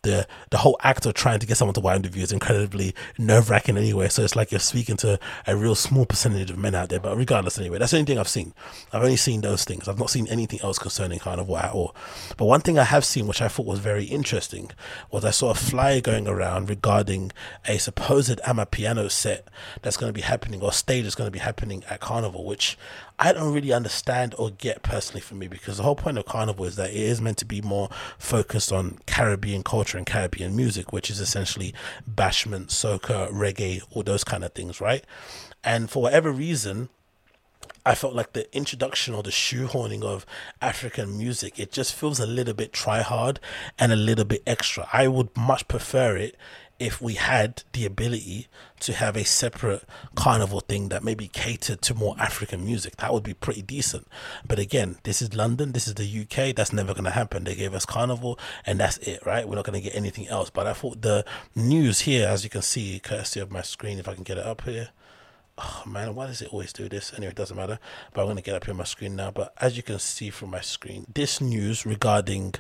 [0.02, 2.96] the the whole act of trying to get someone to wind with you is incredibly
[3.18, 4.10] nerve wracking anyway.
[4.10, 7.00] So it's like you're speaking to a real small percentage of men out there.
[7.00, 8.54] But regardless, anyway, that's the only thing I've seen.
[8.92, 9.88] I've only seen those things.
[9.88, 11.96] I've not seen anything else concerning Carnival at all.
[12.38, 14.72] But one thing I have seen, which I thought was very interesting,
[15.12, 17.32] was I saw a flyer going around regarding
[17.68, 19.48] a supposed Amapiano set
[19.82, 22.78] that's going to be happening or stage that's going to be happening at Carnival, which
[23.18, 26.66] I don't really understand or get personally for me because the whole point of Carnival
[26.66, 30.92] is that it is meant to be more focused on Caribbean culture and Caribbean music,
[30.92, 31.74] which is essentially
[32.10, 35.06] bashment, soca, reggae, all those kind of things, right?
[35.64, 36.90] And for whatever reason,
[37.86, 40.26] I felt like the introduction or the shoehorning of
[40.60, 43.40] African music, it just feels a little bit try hard
[43.78, 44.90] and a little bit extra.
[44.92, 46.36] I would much prefer it
[46.80, 48.48] if we had the ability
[48.82, 49.84] to have a separate
[50.16, 54.08] carnival thing that maybe catered to more African music, that would be pretty decent.
[54.46, 57.46] But again, this is London, this is the UK, that's never going to happen.
[57.46, 59.48] They gave us carnival and that's it, right?
[59.48, 60.50] We're not going to get anything else.
[60.50, 64.08] But I thought the news here, as you can see, courtesy of my screen, if
[64.08, 64.90] I can get it up here.
[65.58, 67.14] Oh man, why does it always do this?
[67.14, 67.80] Anyway, it doesn't matter.
[68.14, 69.32] But I'm going to get up here on my screen now.
[69.32, 72.56] But as you can see from my screen, this news regarding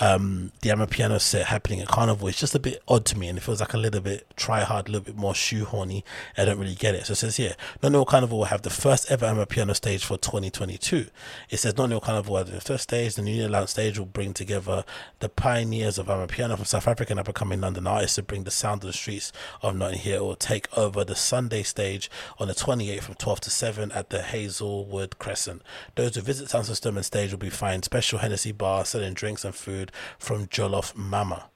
[0.00, 3.38] um, the Amapiano set happening at Carnival is just a bit odd to me, and
[3.38, 6.02] it feels like a little bit try hard, a little bit more shoehorny.
[6.36, 7.06] I don't really get it.
[7.06, 11.06] So it says here, Notting Carnival will have the first ever Amapiano stage for 2022.
[11.50, 14.84] It says Notting Carnival at the first stage, the New Lounge stage will bring together
[15.20, 18.44] the pioneers of Amapiano from South Africa and up and coming London artists to bring
[18.44, 19.32] the sound of the streets
[19.62, 20.16] of Notting Hill.
[20.16, 24.08] It will take over the Sunday stage on the 28th from 12 to 7 at
[24.08, 25.60] the Hazelwood Crescent.
[25.94, 29.44] Those who visit Sound System and stage will be fined special Hennessy bar selling drinks
[29.44, 31.50] and food from Jollof Mama.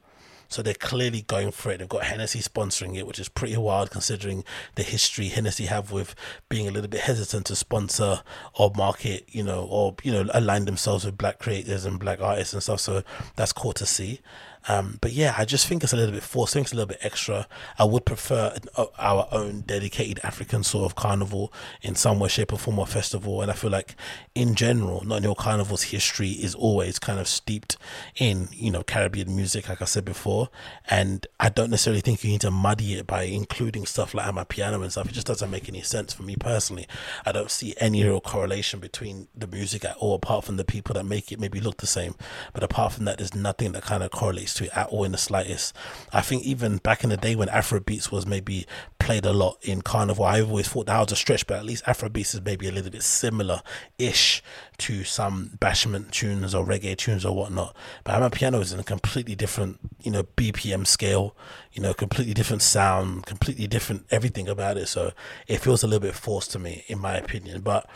[0.48, 1.78] So they're clearly going for it.
[1.78, 6.14] They've got Hennessy sponsoring it, which is pretty wild considering the history Hennessy have with
[6.50, 8.20] being a little bit hesitant to sponsor
[8.52, 12.52] or market, you know, or you know, align themselves with black creators and black artists
[12.52, 12.80] and stuff.
[12.80, 13.02] So
[13.36, 14.20] that's cool to see.
[14.68, 16.52] Um, but yeah, I just think it's a little bit forced.
[16.52, 17.46] I think it's a little bit extra.
[17.78, 21.52] I would prefer uh, our own dedicated African sort of carnival
[21.82, 23.42] in some way, shape, or form, or festival.
[23.42, 23.94] And I feel like,
[24.34, 27.76] in general, Notting Hill Carnival's history is always kind of steeped
[28.16, 30.48] in, you know, Caribbean music, like I said before.
[30.88, 34.82] And I don't necessarily think you need to muddy it by including stuff like Amapiano
[34.82, 35.08] and stuff.
[35.08, 36.86] It just doesn't make any sense for me personally.
[37.26, 40.94] I don't see any real correlation between the music at all, apart from the people
[40.94, 42.14] that make it maybe look the same.
[42.52, 45.12] But apart from that, there's nothing that kind of correlates to it at all in
[45.12, 45.74] the slightest.
[46.12, 48.66] I think even back in the day when Afrobeats was maybe
[48.98, 51.84] played a lot in Carnival, I always thought that was a stretch, but at least
[51.84, 53.62] Afrobeats is maybe a little bit similar
[53.98, 54.42] ish
[54.78, 57.76] to some bashment tunes or reggae tunes or whatnot.
[58.02, 61.36] But Amapiano Piano is in a completely different, you know, BPM scale,
[61.72, 64.88] you know, completely different sound, completely different everything about it.
[64.88, 65.12] So
[65.46, 67.60] it feels a little bit forced to me, in my opinion.
[67.60, 67.88] But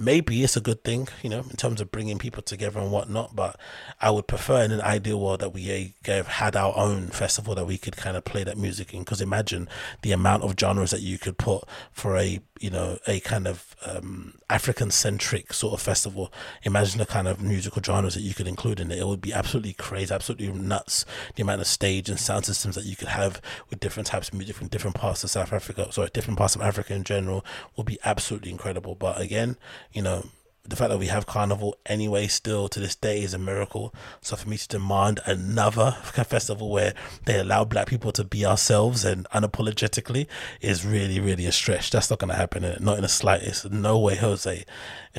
[0.00, 3.36] maybe it's a good thing, you know, in terms of bringing people together and whatnot.
[3.36, 3.60] But
[4.00, 7.54] I would prefer in an ideal world that we uh, have had our own festival
[7.54, 9.00] that we could kind of play that music in.
[9.00, 9.68] Because imagine
[10.02, 13.69] the amount of genres that you could put for a, you know, a kind of
[13.86, 16.32] um, African centric sort of festival.
[16.62, 18.98] Imagine the kind of musical genres that you could include in it.
[18.98, 21.04] It would be absolutely crazy, absolutely nuts.
[21.34, 24.34] The amount of stage and sound systems that you could have with different types of
[24.34, 27.44] music from different parts of South Africa, sorry, different parts of Africa in general,
[27.76, 28.94] would be absolutely incredible.
[28.94, 29.56] But again,
[29.92, 30.26] you know,
[30.64, 33.94] the fact that we have carnival anyway still to this day is a miracle.
[34.20, 36.94] So for me to demand another festival where
[37.24, 40.26] they allow black people to be ourselves and unapologetically
[40.60, 41.90] is really really a stretch.
[41.90, 43.70] That's not going to happen not in the slightest.
[43.70, 44.64] No way jose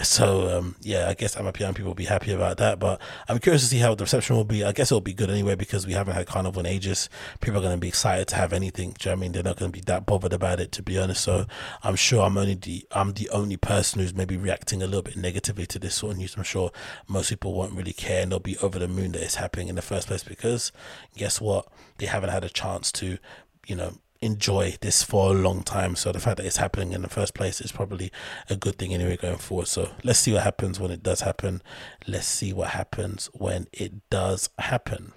[0.04, 3.62] so um, yeah i guess amapiano people will be happy about that but i'm curious
[3.62, 4.64] to see how the reception will be.
[4.64, 7.10] I guess it'll be good anyway because we haven't had carnival in ages.
[7.42, 9.32] People are going to be excited to have anything do you know i mean?
[9.32, 11.24] They're not going to be that bothered about it to be honest.
[11.24, 11.46] So
[11.84, 15.18] i'm sure i'm only the i'm the only person who's maybe reacting a little bit
[15.18, 16.72] negatively to this sort of news, I'm sure
[17.08, 19.76] most people won't really care and they'll be over the moon that it's happening in
[19.76, 20.72] the first place because
[21.16, 21.68] guess what?
[21.98, 23.18] They haven't had a chance to,
[23.68, 25.96] you know, enjoy this for a long time.
[25.96, 28.12] So the fact that it's happening in the first place is probably
[28.50, 29.68] a good thing anyway going forward.
[29.68, 31.62] So let's see what happens when it does happen.
[32.08, 35.14] Let's see what happens when it does happen.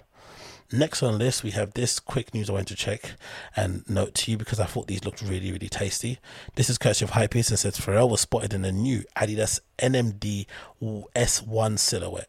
[0.72, 3.12] Next on the list, we have this quick news I went to check
[3.54, 6.18] and note to you because I thought these looked really, really tasty.
[6.56, 10.46] This is courtesy of Hypebeast and says Pharrell was spotted in a new Adidas NMD
[10.82, 12.28] S1 silhouette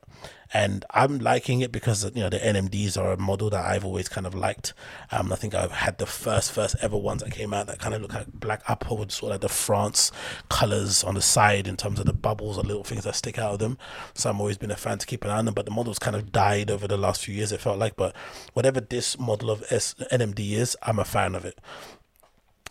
[0.55, 4.07] and I'm liking it because you know the NMDs are a model that I've always
[4.07, 4.73] kind of liked.
[5.11, 7.93] Um, I think I've had the first first ever ones that came out that kind
[7.93, 10.13] of look like black apple with sort of like the France
[10.47, 13.53] colors on the side in terms of the bubbles or little things that stick out
[13.53, 13.77] of them.
[14.13, 15.99] So I've always been a fan to keep an eye on them, but the models
[15.99, 17.51] kind of died over the last few years.
[17.51, 18.15] It felt like, but
[18.53, 21.59] whatever this model of S- NMD is, I'm a fan of it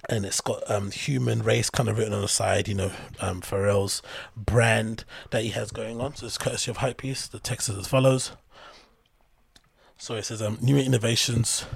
[0.08, 2.90] and it's got um, human race kind of written on the side, you know,
[3.20, 4.02] um, Pharrell's
[4.36, 6.14] brand that he has going on.
[6.16, 7.30] So it's courtesy of hype Hypebeast.
[7.30, 8.32] The text is as follows.
[9.96, 11.66] So it says um, new innovations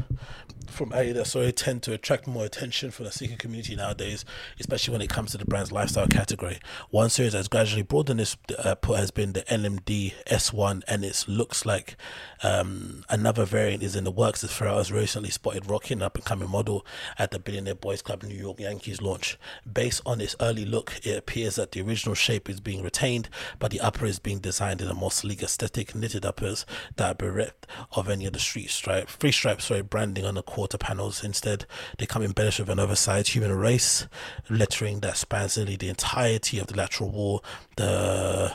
[0.68, 4.24] from Adidas sorry tend to attract more attention from the sneaker community nowadays,
[4.60, 6.58] especially when it comes to the brand's lifestyle category.
[6.90, 11.24] One series that's gradually broadened this uh, put has been the NMD S1, and it
[11.26, 11.96] looks like
[12.42, 14.44] um, another variant is in the works.
[14.44, 16.86] As Pharrell has recently spotted rocking up and coming model
[17.18, 19.38] at the Billionaire Boys Club New York Yankees launch.
[19.70, 23.70] Based on its early look, it appears that the original shape is being retained, but
[23.70, 26.64] the upper is being designed in a more sleek aesthetic, knitted uppers
[26.96, 30.42] that are bereft of any of the street stripe, free stripe, sorry, branding on the
[30.58, 31.22] quarter panels.
[31.22, 31.66] Instead,
[31.98, 34.08] they come embellished with an oversized human race
[34.50, 37.44] lettering that spans nearly the entirety of the lateral wall.
[37.76, 38.54] The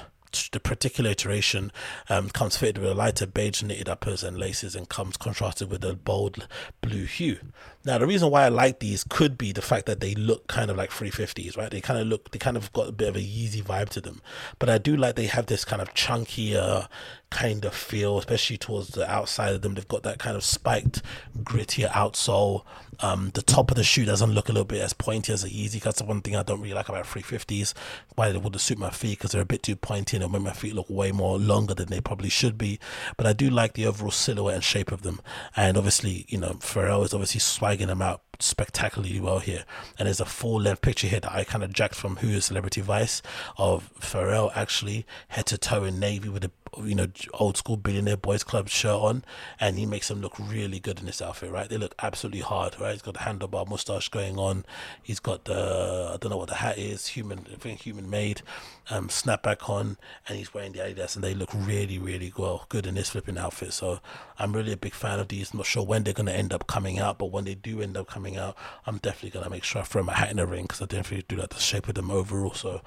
[0.51, 1.71] the particular iteration
[2.09, 5.85] um, comes fitted with a lighter beige knitted uppers and laces and comes contrasted with
[5.85, 6.47] a bold
[6.81, 7.37] blue hue.
[7.85, 10.71] Now, the reason why I like these could be the fact that they look kind
[10.71, 11.69] of like 350s, right?
[11.69, 14.01] They kind of look, they kind of got a bit of a Yeezy vibe to
[14.01, 14.21] them.
[14.57, 16.87] But I do like they have this kind of chunkier,
[17.33, 19.73] kind of feel, especially towards the outside of them.
[19.73, 21.01] They've got that kind of spiked,
[21.41, 22.63] grittier outsole.
[22.99, 25.49] Um, the top of the shoe doesn't look a little bit as pointy as the
[25.49, 25.81] Yeezy.
[25.81, 27.73] That's the one thing I don't really like about 350s.
[28.13, 30.43] Why they wouldn't suit my feet because they're a bit too pointy and it make
[30.43, 32.79] my feet look way more longer than they probably should be.
[33.17, 35.21] But I do like the overall silhouette and shape of them.
[35.55, 39.65] And obviously, you know, Pharrell is obviously swagging them out spectacularly well here.
[39.97, 42.45] And there's a full length picture here that I kind of jacked from Who is
[42.45, 43.21] Celebrity Vice
[43.57, 48.17] of Pharrell actually head to toe in navy with a you know old school billionaire
[48.17, 49.23] boys club shirt on,
[49.59, 51.51] and he makes them look really good in this outfit.
[51.51, 52.79] Right, they look absolutely hard.
[52.79, 54.65] Right, he's got the handlebar mustache going on.
[55.01, 58.41] He's got the I don't know what the hat is, human I think human made,
[58.89, 62.85] um, snapback on, and he's wearing the Adidas, and they look really really well good
[62.85, 63.73] in this flipping outfit.
[63.73, 63.99] So
[64.37, 65.51] I'm really a big fan of these.
[65.51, 67.97] I'm not sure when they're gonna end up coming out, but when they do end
[67.97, 70.63] up coming out, I'm definitely gonna make sure I throw my hat in the ring
[70.63, 72.53] because I definitely do like the shape of them overall.
[72.53, 72.81] So,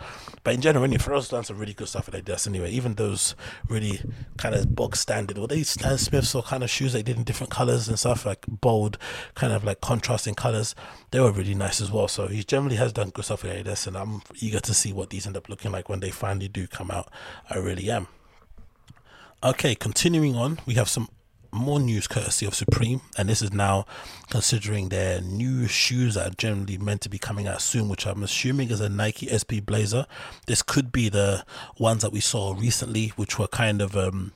[0.44, 2.70] but in general, anyway, Pharrell's done some really good stuff with Adidas anyway.
[2.70, 3.34] Even those
[3.68, 4.00] really
[4.36, 7.24] kind of bog standard, or they Stan Smiths or kind of shoes they did in
[7.24, 8.98] different colors and stuff like bold,
[9.34, 10.74] kind of like contrasting colors.
[11.10, 12.08] They were really nice as well.
[12.08, 15.10] So he generally has done good stuff with Adidas, and I'm eager to see what
[15.10, 17.10] these end up looking like when they finally do come out.
[17.50, 18.08] I really am.
[19.42, 21.08] Okay, continuing on, we have some
[21.52, 23.86] more news courtesy of Supreme, and this is now
[24.30, 28.22] considering their new shoes that are generally meant to be coming out soon, which I'm
[28.22, 30.06] assuming is a Nike SB Blazer.
[30.46, 31.44] This could be the
[31.78, 34.32] ones that we saw recently, which were kind of um,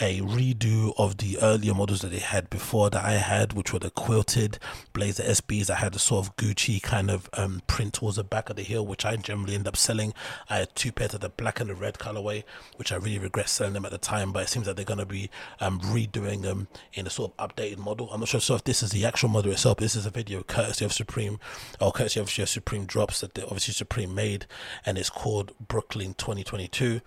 [0.00, 3.78] a redo of the earlier models that they had before that I had, which were
[3.78, 4.58] the quilted
[4.92, 5.68] Blazer SBs.
[5.68, 8.62] I had a sort of Gucci kind of um, print towards the back of the
[8.62, 10.14] heel, which I generally end up selling.
[10.48, 12.44] I had two pairs of the black and the red colorway,
[12.76, 14.98] which I really regret selling them at the time, but it seems that they're going
[14.98, 15.30] to be
[15.60, 18.08] um, redoing them in a sort of updated model.
[18.10, 19.76] I'm not sure so if this is the actual model itself.
[19.76, 21.38] This is a video courtesy of Supreme,
[21.80, 24.46] or courtesy of Supreme drops that obviously Supreme made,
[24.86, 27.02] and it's called Brooklyn 2022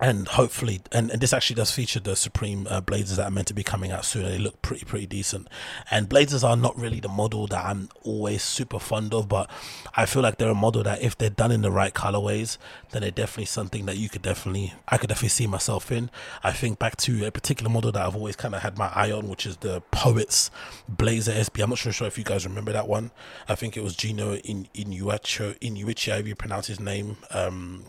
[0.00, 3.48] and hopefully and, and this actually does feature the supreme uh, blazers that are meant
[3.48, 4.24] to be coming out soon.
[4.24, 5.48] They look pretty pretty decent.
[5.90, 9.50] And blazers are not really the model that i'm always super fond of but
[9.96, 12.58] i feel like they're a model that if they're done in the right colorways
[12.90, 16.10] then they're definitely something that you could definitely i could definitely see myself in.
[16.42, 19.12] I think back to a particular model that i've always kind of had my eye
[19.12, 20.50] on which is the poets
[20.88, 23.10] blazer sb i'm not sure, sure if you guys remember that one.
[23.48, 27.16] I think it was gino in Iannucci Iannucci if you pronounce his name.
[27.30, 27.84] Um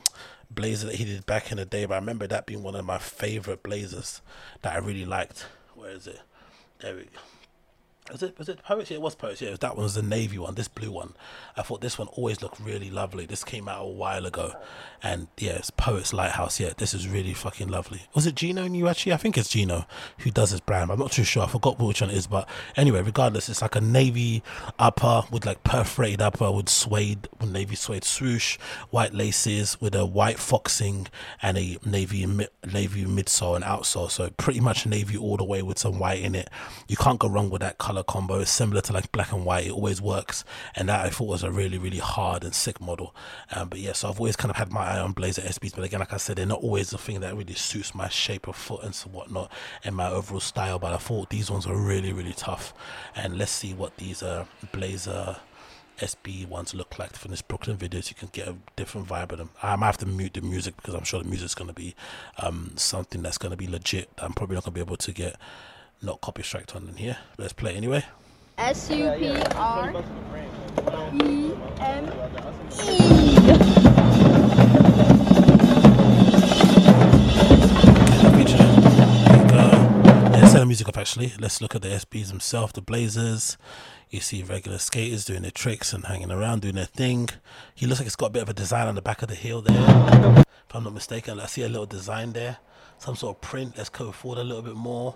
[0.50, 2.86] blazer that he did back in the day, but I remember that being one of
[2.86, 4.22] my favorite blazers
[4.62, 5.46] that I really liked.
[5.76, 6.22] Where is it?
[6.80, 7.20] There we go.
[8.12, 8.90] Was it was it Poets?
[8.90, 9.42] Yeah, it was Poets.
[9.42, 10.56] Yeah, that one was the navy one.
[10.56, 11.14] This blue one,
[11.58, 13.26] I thought this one always looked really lovely.
[13.26, 14.54] This came out a while ago,
[15.04, 16.58] and yeah, it's Poets Lighthouse.
[16.58, 18.04] Yeah, this is really fucking lovely.
[18.16, 19.12] Was it Gino you actually?
[19.12, 19.86] I think it's Gino
[20.20, 20.90] who does this brand.
[20.90, 21.44] I'm not too sure.
[21.44, 22.48] I forgot which one it is, but
[22.78, 24.42] anyway, regardless, it's like a navy
[24.80, 28.58] upper with like perforated upper with suede, with navy suede swoosh,
[28.90, 31.08] white laces with a white foxing
[31.42, 34.10] and a navy navy midsole and outsole.
[34.10, 36.50] So pretty much navy all the way with some white in it.
[36.88, 39.68] You can't go wrong with that color color combo similar to like black and white.
[39.68, 40.44] It always works,
[40.76, 43.16] and that I thought was a really really hard and sick model.
[43.52, 45.84] Um, but yeah, so I've always kind of had my eye on Blazer SBs, but
[45.84, 48.56] again, like I said, they're not always the thing that really suits my shape of
[48.56, 49.52] foot and so whatnot
[49.84, 50.80] and my overall style.
[50.80, 52.74] But I thought these ones were really really tough,
[53.16, 55.38] and let's see what these uh, Blazer.
[56.00, 59.32] SB ones look like from this Brooklyn video, so you can get a different vibe
[59.32, 59.50] of them.
[59.64, 61.96] I might have to mute the music because I'm sure the music's going to be
[62.38, 64.08] um, something that's going to be legit.
[64.20, 65.38] I'm probably not going to be able to get
[66.02, 67.18] not copy strike on in here.
[67.38, 68.04] Let's play anyway.
[68.58, 70.04] S U P R
[71.24, 72.12] E M
[72.84, 73.38] E.
[80.40, 81.34] Let's turn the uh, music up actually.
[81.40, 83.58] Let's look at the SBs themselves, the Blazers.
[84.10, 87.30] You see regular skaters doing their tricks and hanging around doing their thing.
[87.76, 89.36] He looks like it's got a bit of a design on the back of the
[89.36, 90.44] heel there.
[90.68, 92.58] If I'm not mistaken, I see a little design there.
[92.98, 93.74] Some sort of print.
[93.78, 95.16] Let's go forward a little bit more.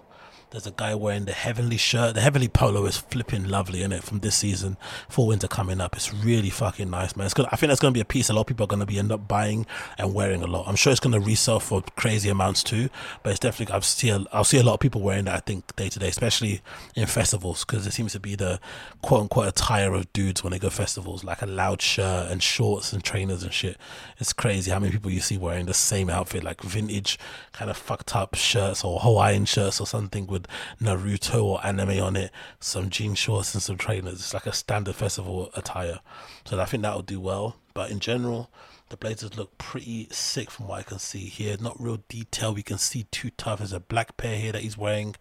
[0.51, 2.13] There's a guy wearing the Heavenly shirt.
[2.13, 4.75] The Heavenly polo is flipping lovely, in it from this season
[5.07, 5.95] for winter coming up.
[5.95, 7.23] It's really fucking nice, man.
[7.23, 8.67] It's gonna, I think that's going to be a piece a lot of people are
[8.67, 9.65] going to be end up buying
[9.97, 10.67] and wearing a lot.
[10.67, 12.89] I'm sure it's going to resell for crazy amounts too,
[13.23, 15.35] but it's definitely I've see a, I'll see a lot of people wearing that.
[15.35, 16.59] I think day to day, especially
[16.97, 18.59] in festivals, because it seems to be the
[19.01, 22.91] quote unquote attire of dudes when they go festivals, like a loud shirt and shorts
[22.91, 23.77] and trainers and shit.
[24.17, 27.17] It's crazy how many people you see wearing the same outfit, like vintage
[27.53, 32.01] kind of fucked up shirts or Hawaiian shirts or something with with Naruto or anime
[32.01, 34.15] on it, some jean shorts and some trainers.
[34.15, 35.99] It's like a standard festival attire.
[36.45, 37.57] So I think that'll do well.
[37.73, 38.49] But in general,
[38.89, 41.55] the blazers look pretty sick from what I can see here.
[41.59, 42.53] Not real detail.
[42.53, 43.59] We can see too tough.
[43.59, 45.15] There's a black pair here that he's wearing.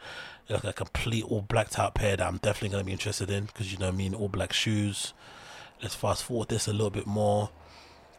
[0.48, 3.44] Like a complete all blacked out pair that I'm definitely going to be interested in
[3.44, 5.14] because you know I mean all black shoes.
[5.80, 7.50] Let's fast forward this a little bit more.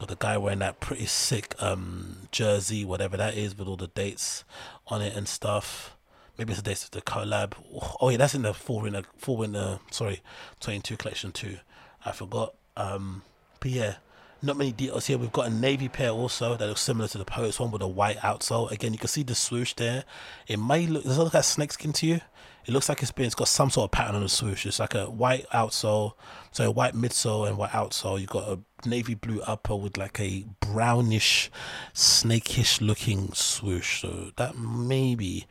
[0.08, 4.44] The guy wearing that pretty sick um, jersey, whatever that is, with all the dates
[4.88, 5.96] on it and stuff.
[6.38, 7.54] Maybe it's of the collab.
[8.00, 9.80] Oh yeah, that's in the four winter, four winter.
[9.92, 10.22] Sorry,
[10.60, 11.58] twenty two collection too.
[12.04, 12.56] I forgot.
[12.78, 13.22] Um,
[13.60, 13.96] but yeah,
[14.42, 15.18] not many details here.
[15.18, 17.88] We've got a navy pair also that looks similar to the Poets one with a
[17.88, 18.72] white outsole.
[18.72, 20.04] Again, you can see the swoosh there.
[20.48, 22.22] It may look, does it look like snakeskin to you?
[22.66, 24.66] It looks like it's been, it's got some sort of pattern on the swoosh.
[24.66, 26.14] It's like a white outsole,
[26.52, 28.20] so a white midsole and white outsole.
[28.20, 31.52] You've got a navy blue upper with like a brownish,
[31.94, 34.02] snakish looking swoosh.
[34.02, 35.48] So that may be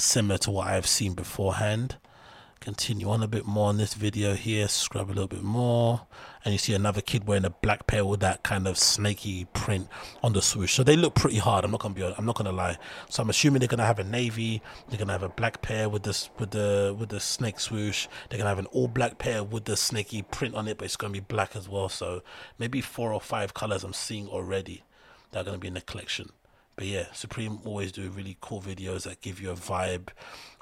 [0.00, 1.96] similar to what I've seen beforehand.
[2.60, 6.06] Continue on a bit more on this video here scrub a little bit more
[6.44, 9.88] and you see another kid wearing a black pair with that kind of snaky print
[10.22, 10.74] on the swoosh.
[10.74, 12.76] So they look pretty hard i'm not gonna be i'm not gonna lie.
[13.08, 16.02] So i'm assuming they're gonna have a navy they're gonna have a black pair with
[16.02, 19.64] this with the with the snake swoosh they're gonna have an all black pair with
[19.64, 21.88] the snaky print on it but it's gonna be black as well.
[21.88, 22.22] So
[22.58, 24.82] maybe four or five colors i'm seeing already
[25.30, 26.30] that are gonna be in the collection
[26.80, 30.08] but yeah supreme always do really cool videos that give you a vibe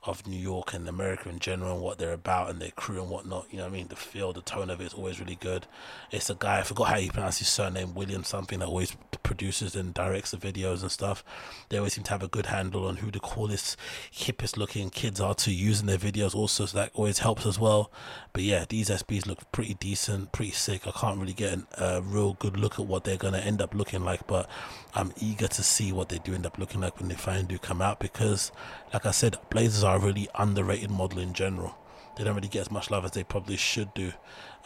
[0.05, 3.11] of New York and America in general and what they're about and their crew and
[3.11, 3.47] whatnot.
[3.51, 3.89] You know what I mean?
[3.89, 5.67] The feel, the tone of it is always really good.
[6.13, 9.75] It's a guy, I forgot how you pronounce his surname, William something, that always produces
[9.75, 11.25] and directs the videos and stuff.
[11.69, 13.77] They always seem to have a good handle on who the coolest,
[14.13, 17.59] hippest looking kids are to use in their videos also, so that always helps as
[17.59, 17.91] well.
[18.33, 20.87] But yeah, these SBs look pretty decent, pretty sick.
[20.87, 23.75] I can't really get a real good look at what they're going to end up
[23.75, 24.49] looking like, but
[24.95, 27.59] I'm eager to see what they do end up looking like when they finally do
[27.59, 28.53] come out because,
[28.93, 31.77] like I said, Blazers are really underrated model in general.
[32.17, 34.13] They don't really get as much love as they probably should do.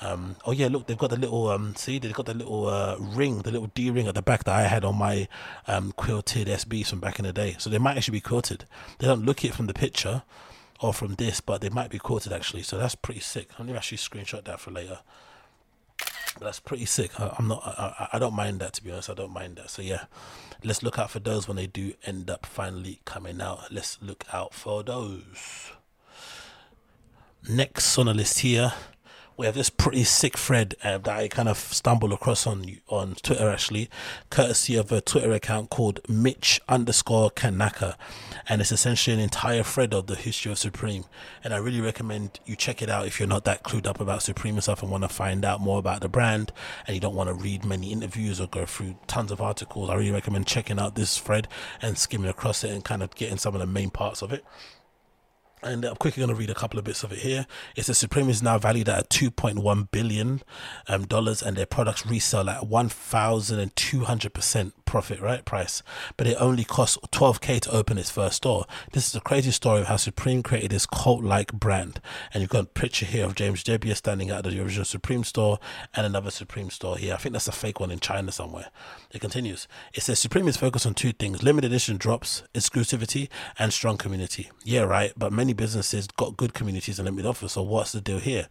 [0.01, 2.97] Um, oh yeah, look, they've got the little um, see, they've got the little uh,
[2.99, 5.29] ring, the little D ring at the back that I had on my
[5.68, 7.57] um, quilted SBs from back in the day.
[7.59, 8.64] So they might actually be quilted.
[8.99, 10.23] They don't look it from the picture
[10.81, 12.62] or from this, but they might be quilted actually.
[12.62, 13.51] So that's pretty sick.
[13.59, 15.01] I'm gonna actually screenshot that for later.
[16.41, 17.18] That's pretty sick.
[17.20, 17.62] I, am not.
[17.64, 19.11] I, I don't mind that to be honest.
[19.11, 19.70] I don't mind that.
[19.70, 20.05] So yeah,
[20.64, 23.70] let's look out for those when they do end up finally coming out.
[23.70, 25.72] Let's look out for those.
[27.49, 28.72] Next on the list here,
[29.43, 33.16] we have this pretty sick thread uh, that I kind of stumbled across on on
[33.16, 33.90] Twitter actually,
[34.30, 37.99] courtesy of a Twitter account called Mitch underscore Kanaka,
[38.49, 41.07] and it's essentially an entire thread of the history of Supreme.
[41.43, 44.22] And I really recommend you check it out if you're not that clued up about
[44.22, 46.53] Supreme and stuff and want to find out more about the brand,
[46.86, 49.90] and you don't want to read many interviews or go through tons of articles.
[49.90, 51.49] I really recommend checking out this thread
[51.80, 54.45] and skimming across it and kind of getting some of the main parts of it
[55.62, 57.46] and I'm quickly going to read a couple of bits of it here.
[57.76, 60.42] It says Supreme is now valued at 2.1 billion
[60.88, 65.82] um, dollars, and their products resell at 1,200 percent profit right price.
[66.18, 68.66] But it only costs 12k to open its first store.
[68.92, 71.98] This is a crazy story of how Supreme created this cult-like brand.
[72.34, 75.24] And you've got a picture here of James Jebbia standing out at the original Supreme
[75.24, 75.58] store
[75.94, 77.14] and another Supreme store here.
[77.14, 78.66] I think that's a fake one in China somewhere.
[79.10, 79.66] It continues.
[79.94, 84.50] It says Supreme is focused on two things: limited edition drops, exclusivity, and strong community.
[84.62, 85.12] Yeah, right.
[85.16, 87.53] But many businesses got good communities and limited offers.
[87.53, 88.48] So what's the deal here?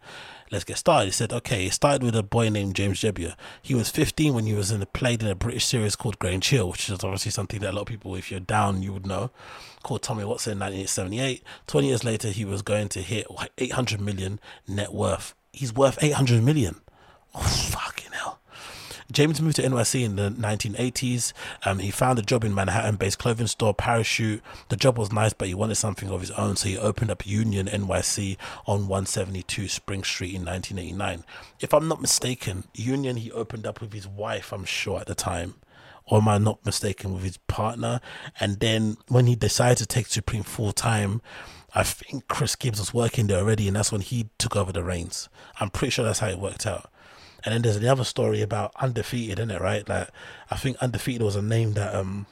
[0.50, 1.06] Let's get started.
[1.06, 3.36] He said, okay, it started with a boy named James Jebbia.
[3.62, 6.50] He was 15 when he was in a played in a British series called Grange
[6.50, 9.06] Hill, which is obviously something that a lot of people, if you're down, you would
[9.06, 9.30] know.
[9.82, 11.42] Called Tommy Watson in 1978.
[11.66, 13.26] 20 years later, he was going to hit
[13.58, 14.38] 800 million
[14.68, 15.34] net worth.
[15.52, 16.80] He's worth 800 million.
[17.34, 18.41] Oh, fucking hell.
[19.12, 21.32] James moved to NYC in the 1980s.
[21.64, 24.42] Um, he found a job in Manhattan-based clothing store Parachute.
[24.68, 27.26] The job was nice, but he wanted something of his own, so he opened up
[27.26, 28.36] Union NYC
[28.66, 31.24] on 172 Spring Street in 1989.
[31.60, 35.14] If I'm not mistaken, Union he opened up with his wife, I'm sure at the
[35.14, 35.54] time
[36.06, 38.00] or am I not mistaken, with his partner?
[38.40, 41.22] And then when he decided to take Supreme full time,
[41.74, 44.82] I think Chris Gibbs was working there already, and that's when he took over the
[44.82, 45.28] reins.
[45.58, 46.90] I'm pretty sure that's how it worked out.
[47.44, 49.60] And then there's another story about undefeated, isn't it?
[49.60, 49.88] Right?
[49.88, 50.08] Like
[50.50, 52.26] I think undefeated was a name that um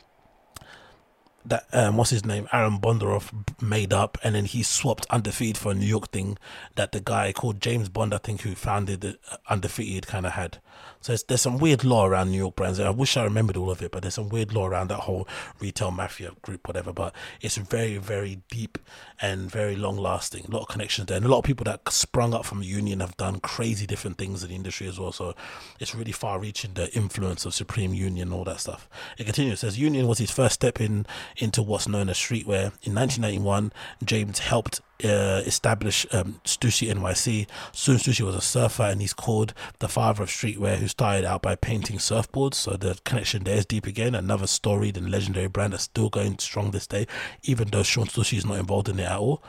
[1.45, 3.33] that um what's his name Aaron Bondaroff
[3.63, 6.39] made up, and then he swapped undefeated for a New York thing
[6.77, 10.33] that the guy called James Bond, I think, who founded the uh, undefeated, kind of
[10.33, 10.59] had.
[11.01, 12.79] So there's some weird law around New York brands.
[12.79, 15.27] I wish I remembered all of it, but there's some weird law around that whole
[15.59, 16.93] retail mafia group, whatever.
[16.93, 18.77] But it's very, very deep
[19.21, 20.47] and very long lasting.
[20.47, 21.17] A lot of connections there.
[21.17, 24.19] And a lot of people that sprung up from the Union have done crazy different
[24.19, 25.13] things in the industry as well.
[25.13, 25.35] So
[25.79, 28.89] it's really far reaching the influence of Supreme Union, and all that stuff.
[29.19, 29.55] It continues.
[29.55, 31.07] It says Union was his first step in
[31.37, 32.73] into what's known as streetwear.
[32.83, 33.73] In 1991,
[34.05, 37.47] James helped uh, establish um, Stussy NYC.
[37.73, 41.43] Sean Stussy was a surfer and he's called the father of streetwear who started out
[41.43, 42.55] by painting surfboards.
[42.55, 44.15] So the connection there is deep again.
[44.15, 47.07] Another storied and legendary brand that's still going strong this day,
[47.45, 49.43] even though Sean Stussy is not involved in it at all.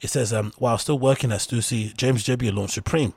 [0.00, 3.12] It says, um, while still working at Stussy, James Jebbia launched Supreme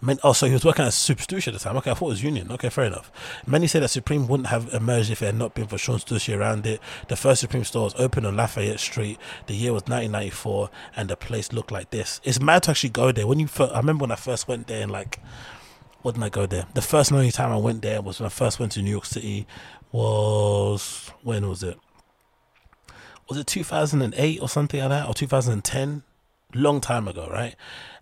[0.00, 1.76] Many, oh, so he was working at Super Stussy at the time.
[1.78, 2.50] Okay, I thought it was Union.
[2.52, 3.10] Okay, fair enough.
[3.46, 6.36] Many say that Supreme wouldn't have emerged if it had not been for Sean Stussy
[6.36, 6.80] around it.
[7.08, 9.18] The first Supreme store was opened on Lafayette Street.
[9.46, 12.20] The year was 1994, and the place looked like this.
[12.24, 13.26] It's mad to actually go there.
[13.26, 15.20] When you, I remember when I first went there, and like,
[16.02, 16.66] when did I go there?
[16.74, 18.90] The first and only time I went there was when I first went to New
[18.90, 19.46] York City.
[19.92, 21.78] Was when was it?
[23.28, 26.02] Was it 2008 or something like that, or 2010?
[26.54, 27.56] Long time ago, right?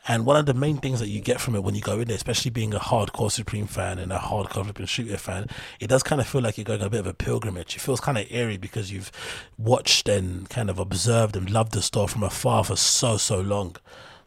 [0.06, 2.08] And one of the main things that you get from it when you go in
[2.08, 5.46] there, especially being a hardcore Supreme fan and a hardcore Supreme Shooter fan,
[5.78, 7.76] it does kind of feel like you're going a bit of a pilgrimage.
[7.76, 9.12] It feels kind of eerie because you've
[9.56, 13.76] watched and kind of observed and loved the store from afar for so, so long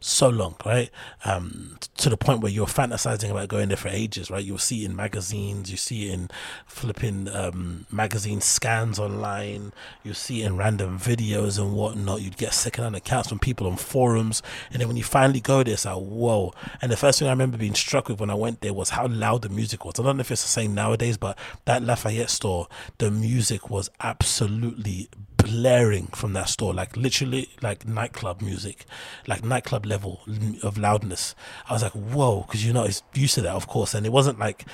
[0.00, 0.90] so long, right?
[1.24, 4.44] Um, to the point where you're fantasizing about going there for ages, right?
[4.44, 6.30] You'll see it in magazines, you see it in
[6.66, 9.72] flipping um, magazine scans online,
[10.02, 12.22] you see it in random videos and whatnot.
[12.22, 14.42] You'd get secondhand accounts from people on forums,
[14.72, 16.52] and then when you finally go there, it's like whoa!
[16.80, 19.06] And the first thing I remember being struck with when I went there was how
[19.06, 19.98] loud the music was.
[19.98, 22.68] I don't know if it's the same nowadays, but that Lafayette store,
[22.98, 25.08] the music was absolutely
[25.46, 28.84] blaring from that store, like literally like nightclub music,
[29.28, 30.20] like nightclub level
[30.62, 31.34] of loudness.
[31.68, 34.12] I was like, whoa, because you know, it's used to that, of course, and it
[34.12, 34.64] wasn't like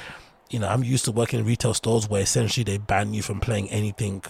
[0.53, 3.41] you know, I'm used to working in retail stores where essentially they ban you from
[3.41, 4.23] playing anything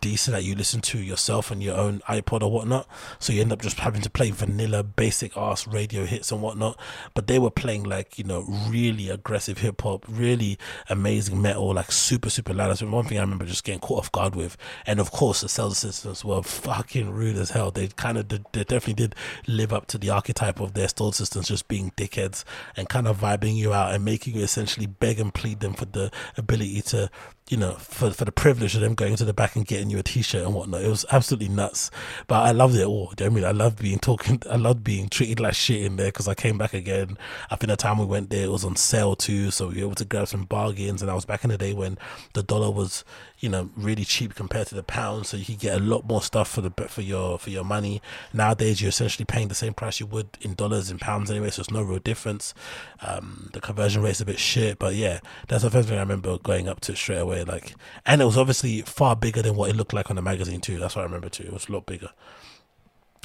[0.00, 2.86] decent that you listen to yourself on your own iPod or whatnot.
[3.18, 6.78] So you end up just having to play vanilla, basic ass radio hits and whatnot.
[7.14, 10.58] But they were playing like, you know, really aggressive hip hop, really
[10.88, 12.68] amazing metal, like super, super loud.
[12.68, 14.56] That's one thing I remember just getting caught off guard with.
[14.86, 17.72] And of course, the sales assistants were fucking rude as hell.
[17.72, 19.16] They kind of did, they definitely did
[19.48, 22.44] live up to the archetype of their store assistants just being dickheads
[22.76, 25.86] and kind of vibing you out and making you essentially beg and plead them for
[25.86, 27.10] the ability to
[27.50, 29.98] you know, for for the privilege of them going to the back and getting you
[29.98, 30.82] a T-shirt and whatnot.
[30.82, 31.90] It was absolutely nuts,
[32.26, 33.12] but I loved it all.
[33.20, 34.42] I mean, I loved being talking.
[34.50, 37.18] I loved being treated like shit in there because I came back again.
[37.50, 39.80] I think the time we went there, it was on sale too, so we were
[39.80, 41.02] able to grab some bargains.
[41.02, 41.98] And I was back in the day when
[42.32, 43.04] the dollar was,
[43.40, 46.22] you know, really cheap compared to the pound, so you could get a lot more
[46.22, 48.00] stuff for the for your for your money.
[48.32, 51.60] Nowadays, you're essentially paying the same price you would in dollars and pounds anyway, so
[51.60, 52.54] it's no real difference.
[53.02, 56.38] Um, the conversion rate's a bit shit, but yeah, that's the first thing I remember
[56.38, 57.74] going up to straight away Like,
[58.06, 60.78] and it was obviously far bigger than what it looked like on the magazine too.
[60.78, 61.44] That's what I remember too.
[61.44, 62.10] It was a lot bigger.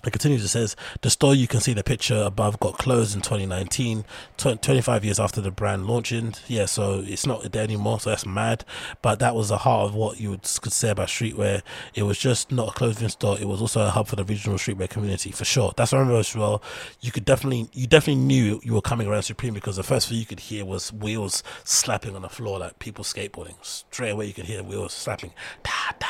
[0.06, 3.22] It continues, it says, the store you can see the picture above got closed in
[3.22, 4.06] 2019,
[4.38, 6.36] 25 years after the brand launching.
[6.48, 8.64] Yeah, so it's not there anymore, so that's mad.
[9.02, 11.62] But that was the heart of what you would, could say about streetwear.
[11.94, 14.58] It was just not a clothing store, it was also a hub for the regional
[14.58, 15.74] streetwear community, for sure.
[15.76, 16.64] That's what I remember as well.
[17.02, 20.18] You could definitely, you definitely knew you were coming around Supreme because the first thing
[20.18, 23.56] you could hear was wheels slapping on the floor, like people skateboarding.
[23.62, 25.34] Straight away, you could hear wheels slapping.
[25.64, 26.08] Da, da,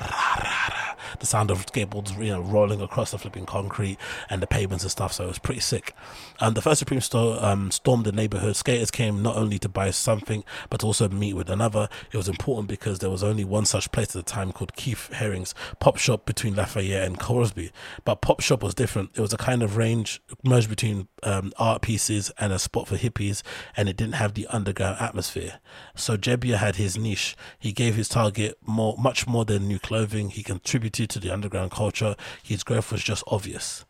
[0.00, 0.94] rah, rah.
[1.20, 3.98] The sound of skateboards, you know, rolling across the flipping concrete
[4.30, 5.12] and the pavements and stuff.
[5.12, 5.94] So it was pretty sick.
[6.40, 8.56] And the first Supreme store um, stormed the neighborhood.
[8.56, 11.88] Skaters came not only to buy something, but also meet with another.
[12.10, 15.12] It was important because there was only one such place at the time called Keith
[15.12, 17.70] Haring's Pop Shop between Lafayette and Crosby.
[18.04, 19.10] But Pop Shop was different.
[19.14, 22.96] It was a kind of range merged between um, art pieces and a spot for
[22.96, 23.42] hippies,
[23.76, 25.58] and it didn't have the underground atmosphere.
[25.94, 27.36] So Jebbia had his niche.
[27.58, 30.30] He gave his target more, much more than new clothing.
[30.30, 32.16] He contributed to the underground culture.
[32.42, 33.84] His growth was just obvious.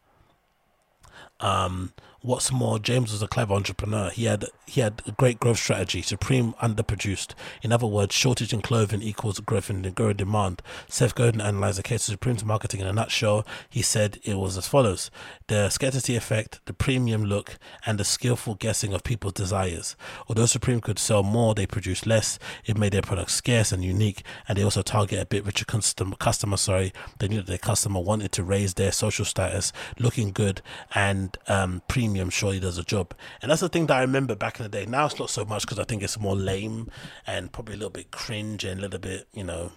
[1.41, 4.11] Um, what's more, James was a clever entrepreneur.
[4.11, 6.03] He had he had a great growth strategy.
[6.03, 7.35] Supreme underproduced.
[7.63, 10.61] In other words, shortage in clothing equals growth in growing demand.
[10.89, 13.47] Seth Godin analyzed the case of Supreme's marketing in a nutshell.
[13.71, 15.11] He said it was as follows:
[15.47, 19.97] the scarcity effect, the premium look, and the skillful guessing of people's desires.
[20.29, 22.39] Although Supreme could sell more, they produced less.
[22.65, 26.17] It made their products scarce and unique, and they also target a bit richer customer.
[26.17, 30.61] Customer, sorry, they knew that their customer wanted to raise their social status, looking good,
[30.95, 33.15] and um, premium premium surely does a job.
[33.43, 34.87] And that's the thing that I remember back in the day.
[34.87, 36.91] Now it's not so much because I think it's more lame
[37.27, 39.73] and probably a little bit cringe and a little bit, you know,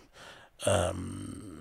[0.66, 1.61] um,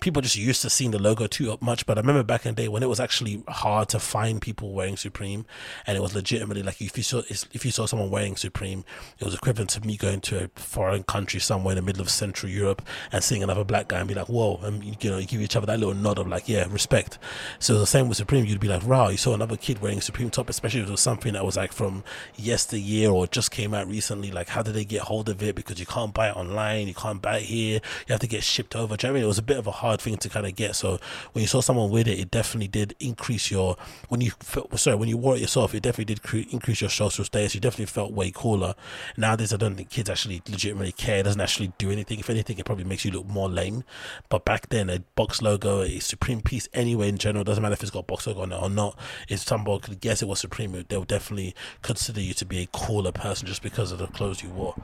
[0.00, 1.86] people just used to seeing the logo too much.
[1.86, 4.72] But I remember back in the day when it was actually hard to find people
[4.72, 5.46] wearing Supreme,
[5.86, 8.84] and it was legitimately like if you saw if you saw someone wearing Supreme,
[9.18, 12.10] it was equivalent to me going to a foreign country somewhere in the middle of
[12.10, 12.82] Central Europe
[13.12, 15.56] and seeing another black guy and be like, "Whoa!" and you know, you give each
[15.56, 17.18] other that little nod of like, "Yeah, respect."
[17.58, 20.30] So the same with Supreme, you'd be like, "Wow!" You saw another kid wearing Supreme
[20.30, 22.04] top, especially if it was something that was like from
[22.36, 24.30] yesteryear or just came out recently.
[24.30, 25.54] Like, how did they get hold of it?
[25.54, 28.44] Because you can't buy it online, you can't buy it here, you have to get
[28.44, 28.96] shipped over.
[28.96, 29.24] Do you know I mean?
[29.24, 30.74] It was a bit of a hard thing to kind of get.
[30.74, 30.98] So
[31.32, 33.76] when you saw someone with it, it definitely did increase your
[34.08, 36.90] when you felt, sorry when you wore it yourself, it definitely did cre- increase your
[36.90, 37.54] social status.
[37.54, 38.74] You definitely felt way cooler.
[39.16, 41.18] Nowadays, I don't think kids actually legitimately care.
[41.18, 42.18] It doesn't actually do anything.
[42.18, 43.84] If anything, it probably makes you look more lame.
[44.28, 47.82] But back then, a box logo, a Supreme piece anyway in general, doesn't matter if
[47.82, 48.98] it's got box logo on it or not.
[49.28, 53.12] If someone could guess it was Supreme, they'll definitely consider you to be a cooler
[53.12, 54.74] person just because of the clothes you wore.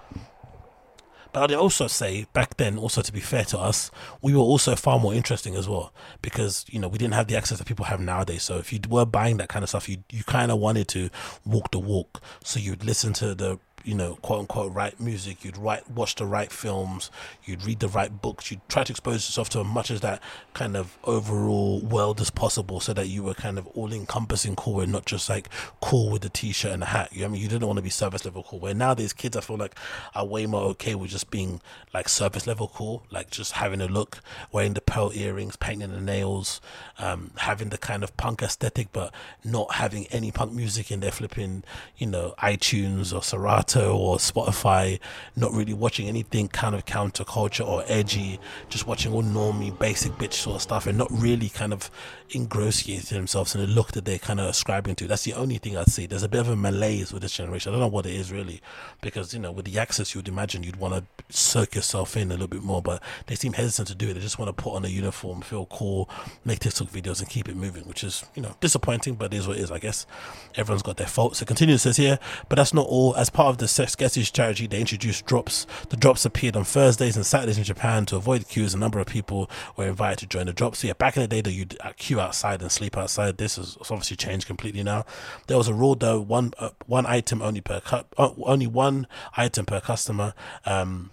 [1.32, 3.90] But I'd also say back then, also to be fair to us,
[4.22, 7.36] we were also far more interesting as well because you know we didn't have the
[7.36, 8.42] access that people have nowadays.
[8.42, 11.10] So if you were buying that kind of stuff, you you kind of wanted to
[11.44, 12.20] walk the walk.
[12.44, 15.44] So you'd listen to the you know, quote unquote, right music.
[15.44, 17.10] You'd write, watch the right films.
[17.44, 18.50] You'd read the right books.
[18.50, 20.22] You'd try to expose yourself to as much as that
[20.54, 24.80] kind of overall world as possible, so that you were kind of all encompassing cool
[24.80, 25.48] and not just like
[25.80, 27.08] cool with the t-shirt and the hat.
[27.12, 28.58] You know, I mean, you didn't want to be service level cool.
[28.58, 29.76] Where nowadays kids, I feel like,
[30.14, 31.60] are way more okay with just being
[31.94, 34.20] like surface level cool, like just having a look,
[34.52, 36.60] wearing the pearl earrings, painting the nails,
[36.98, 39.14] um, having the kind of punk aesthetic, but
[39.44, 41.62] not having any punk music in their flipping,
[41.96, 44.98] you know, iTunes or Serato or Spotify,
[45.36, 50.34] not really watching anything kind of counterculture or edgy, just watching all normie, basic bitch
[50.34, 51.90] sort of stuff, and not really kind of
[52.30, 55.06] engrossing themselves in the look that they're kind of ascribing to.
[55.06, 56.06] That's the only thing I'd say.
[56.06, 57.70] There's a bit of a malaise with this generation.
[57.70, 58.62] I don't know what it is really,
[59.00, 62.34] because you know, with the access, you'd imagine you'd want to soak yourself in a
[62.34, 64.14] little bit more, but they seem hesitant to do it.
[64.14, 66.08] They just want to put on a uniform, feel cool,
[66.44, 69.48] make TikTok videos, and keep it moving, which is you know disappointing, but it is
[69.48, 69.70] what it is.
[69.70, 70.06] I guess
[70.54, 71.42] everyone's got their faults.
[71.42, 72.18] It continues says here,
[72.48, 73.16] but that's not all.
[73.16, 73.94] As part of the Sex
[74.30, 75.66] charity, they introduced drops.
[75.90, 78.74] The drops appeared on Thursdays and Saturdays in Japan to avoid queues.
[78.74, 80.80] A number of people were invited to join the drops.
[80.80, 83.38] So yeah, back in the day, that you'd uh, queue outside and sleep outside.
[83.38, 85.04] This has obviously changed completely now.
[85.46, 89.06] There was a rule though: one uh, one item only per cu- uh, only one
[89.36, 90.34] item per customer.
[90.64, 91.10] Um,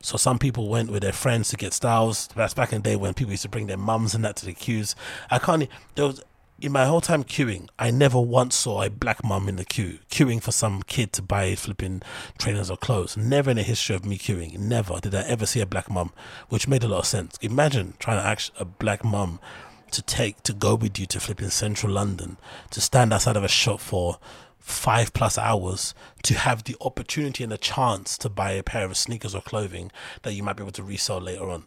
[0.00, 2.28] so some people went with their friends to get styles.
[2.28, 4.46] That's back in the day when people used to bring their mums and that to
[4.46, 4.94] the queues.
[5.30, 5.68] I can't.
[5.96, 6.22] There was
[6.60, 10.00] in my whole time queuing, I never once saw a black mum in the queue
[10.10, 12.02] queuing for some kid to buy flipping
[12.36, 13.16] trainers or clothes.
[13.16, 16.12] Never in the history of me queuing, never did I ever see a black mum,
[16.48, 17.38] which made a lot of sense.
[17.42, 19.38] Imagine trying to ask a black mum
[19.92, 22.36] to take to go with you to flipping central London
[22.70, 24.18] to stand outside of a shop for
[24.58, 25.94] five plus hours
[26.24, 29.90] to have the opportunity and the chance to buy a pair of sneakers or clothing
[30.22, 31.66] that you might be able to resell later on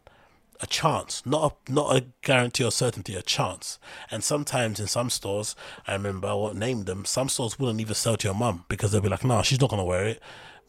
[0.62, 3.80] a chance, not a, not a guarantee or certainty, a chance.
[4.09, 5.55] And sometimes in some stores,
[5.88, 7.05] I remember I won't name them.
[7.05, 9.70] Some stores wouldn't even sell to your mum because they'll be like, "No, she's not
[9.70, 10.22] gonna wear it."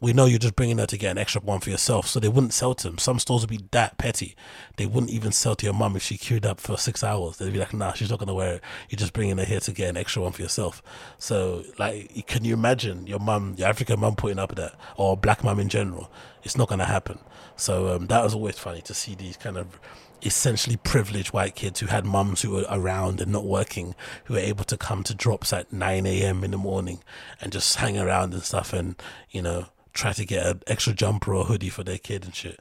[0.02, 2.28] We know you're just bringing her to get an extra one for yourself, so they
[2.28, 2.98] wouldn't sell to them.
[2.98, 4.34] Some stores would be that petty;
[4.76, 7.36] they wouldn't even sell to your mum if she queued up for six hours.
[7.36, 8.62] They'd be like, "Nah, she's not gonna wear it.
[8.90, 10.82] You're just bringing her here to get an extra one for yourself."
[11.18, 15.16] So, like, can you imagine your mum, your African mum, putting up with that, or
[15.16, 16.10] black mum in general?
[16.42, 17.20] It's not gonna happen.
[17.54, 19.78] So um, that was always funny to see these kind of
[20.24, 23.94] essentially privileged white kids who had mums who were around and not working,
[24.24, 26.42] who were able to come to drops at 9 a.m.
[26.42, 27.04] in the morning
[27.40, 29.00] and just hang around and stuff and,
[29.30, 32.60] you know, try to get an extra jumper or hoodie for their kid and shit.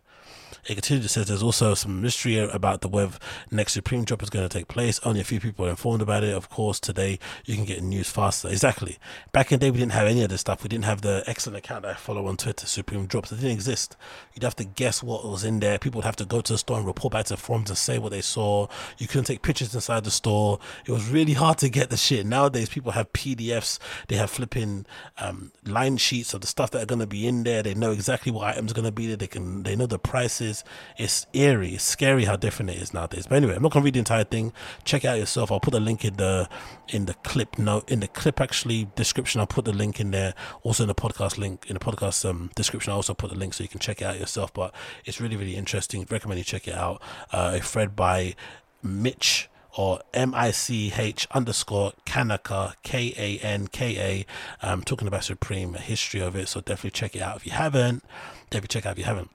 [0.68, 3.16] It continues to say there's also some mystery about the web
[3.50, 5.00] next Supreme drop is going to take place.
[5.04, 6.36] Only a few people are informed about it.
[6.36, 8.48] Of course, today you can get news faster.
[8.48, 9.00] Exactly.
[9.32, 10.62] Back in the day, we didn't have any of this stuff.
[10.62, 13.32] We didn't have the excellent account I follow on Twitter, Supreme Drops.
[13.32, 13.98] It didn't exist.
[14.34, 15.80] You'd have to guess what was in there.
[15.80, 17.98] People would have to go to the store and report back to forums and say
[17.98, 18.68] what they saw.
[18.98, 20.60] You couldn't take pictures inside the store.
[20.86, 22.26] It was really hard to get the shit.
[22.26, 23.80] Nowadays, people have PDFs.
[24.10, 24.86] They have flipping
[25.18, 27.64] um, line sheets of the stuff that are going to be in there.
[27.64, 29.18] They know exactly what items are going to be there.
[29.18, 29.64] They can.
[29.64, 30.51] They know the prices.
[30.98, 31.76] It's eerie.
[31.76, 33.26] It's scary how different it is nowadays.
[33.28, 34.54] But anyway, I'm not gonna read the entire thing.
[34.84, 35.52] Check it out yourself.
[35.52, 36.50] I'll put a link in the
[36.90, 39.40] in the clip note in the clip actually description.
[39.42, 40.34] I'll put the link in there.
[40.64, 42.94] Also in the podcast link in the podcast um, description.
[42.94, 44.54] I also put the link so you can check it out yourself.
[44.54, 44.74] But
[45.06, 46.06] it's really really interesting.
[46.10, 47.02] Recommend you check it out.
[47.32, 48.36] Uh, a thread by
[48.84, 54.26] Mitch or M I C H underscore Kanaka K A N K
[54.62, 54.66] A.
[54.66, 56.50] Um, talking about Supreme, a history of it.
[56.50, 58.04] So definitely check it out if you haven't.
[58.50, 59.30] Definitely check it out if you haven't.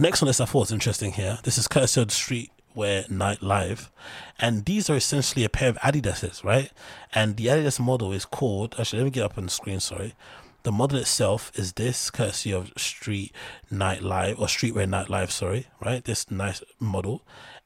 [0.00, 1.40] Next one this, I thought was interesting here.
[1.42, 3.90] This is courtesy of Streetwear Night Live,
[4.38, 6.70] and these are essentially a pair of Adidas's, right?
[7.12, 8.76] And the Adidas model is called.
[8.78, 9.80] Actually, let me get up on the screen.
[9.80, 10.14] Sorry.
[10.62, 13.32] The model itself is this, courtesy of Street
[13.72, 15.32] Night Live or Streetwear Night Live.
[15.32, 16.04] Sorry, right?
[16.04, 17.22] This nice model,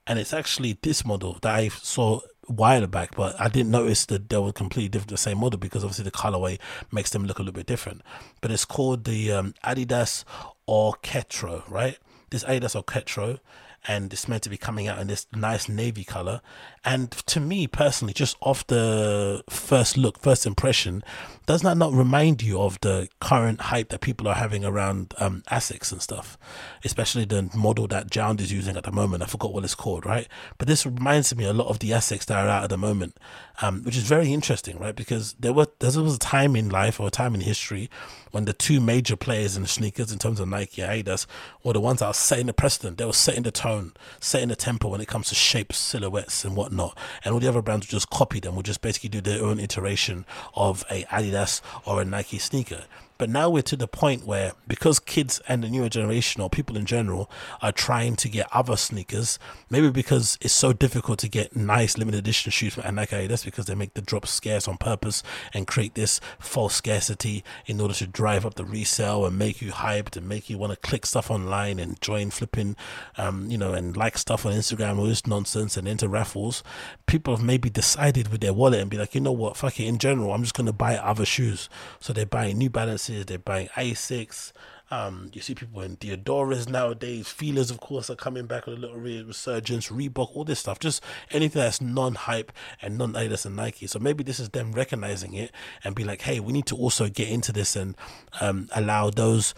[0.07, 4.31] and it's actually this model that I saw while back, but I didn't notice that
[4.31, 6.59] they were completely different, the same model because obviously the colorway
[6.91, 8.01] makes them look a little bit different.
[8.41, 10.25] But it's called the um, Adidas
[10.67, 11.99] Orketro, right?
[12.33, 13.41] This Adidas Orketro,
[13.87, 16.41] and it's meant to be coming out in this nice navy color.
[16.85, 21.05] And to me personally, just off the first look, first impression,
[21.47, 25.43] does that not remind you of the current hype that people are having around um,
[25.51, 26.37] ASICs and stuff,
[26.85, 29.23] especially the model that JJJJound is using at the moment?
[29.23, 30.27] I forgot what it's called, right?
[30.59, 33.17] But this reminds me a lot of the ASICs that are out at the moment,
[33.61, 34.95] um, which is very interesting, right?
[34.95, 37.91] Because there were there was a time in life or a time in history
[38.33, 41.27] when the two major players in sneakers, in terms of Nike and Adidas,
[41.63, 42.99] were the ones that were setting the precedent.
[42.99, 46.57] They were setting the tone, setting the tempo when it comes to shapes, silhouettes, and
[46.57, 46.72] whatnot.
[46.73, 49.43] Not and all the other brands would just copy them, would just basically do their
[49.43, 50.25] own iteration
[50.55, 52.85] of a Adidas or a Nike sneaker.
[53.23, 56.77] But now we're to the point where because kids and the newer generation or people
[56.77, 57.31] in general
[57.61, 59.39] are trying to get other sneakers,
[59.71, 63.67] maybe because it's so difficult to get nice limited edition shoes from Nike, that's because
[63.67, 65.23] they make the drops scarce on purpose
[65.55, 69.71] and create this false scarcity in order to drive up the resale and make you
[69.71, 72.75] hyped and make you want to click stuff online and join flipping,
[73.19, 76.65] um, you know, and like stuff on Instagram all this nonsense and enter raffles.
[77.07, 79.87] People have maybe decided with their wallet and be like, you know what, fuck it,
[79.87, 81.69] in general, I'm just going to buy other shoes.
[82.01, 84.53] So they're buying New Balances they're buying Asics.
[84.91, 87.27] Um, you see people in Diadoras nowadays.
[87.27, 89.89] Filas, of course, are coming back with a little resurgence.
[89.89, 90.79] Reebok, all this stuff.
[90.79, 92.53] Just anything that's non-hype
[92.83, 93.87] and non-Adidas and Nike.
[93.87, 95.51] So maybe this is them recognizing it
[95.83, 97.97] and be like, hey, we need to also get into this and
[98.41, 99.55] um, allow those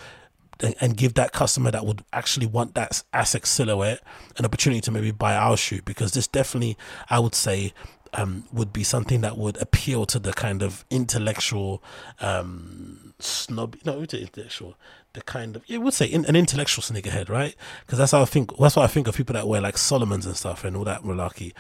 [0.81, 4.01] and give that customer that would actually want that ASIC silhouette
[4.39, 6.79] an opportunity to maybe buy our shoe because this definitely,
[7.11, 7.73] I would say,
[8.13, 11.83] um, would be something that would appeal to the kind of intellectual
[12.21, 14.77] um, snob, no, intellectual,
[15.13, 17.55] the kind of yeah, would say in, an intellectual sneakerhead, right?
[17.87, 18.57] Because that's how I think.
[18.59, 21.03] That's what I think of people that wear like Salomons and stuff and all that
[21.03, 21.53] malarkey.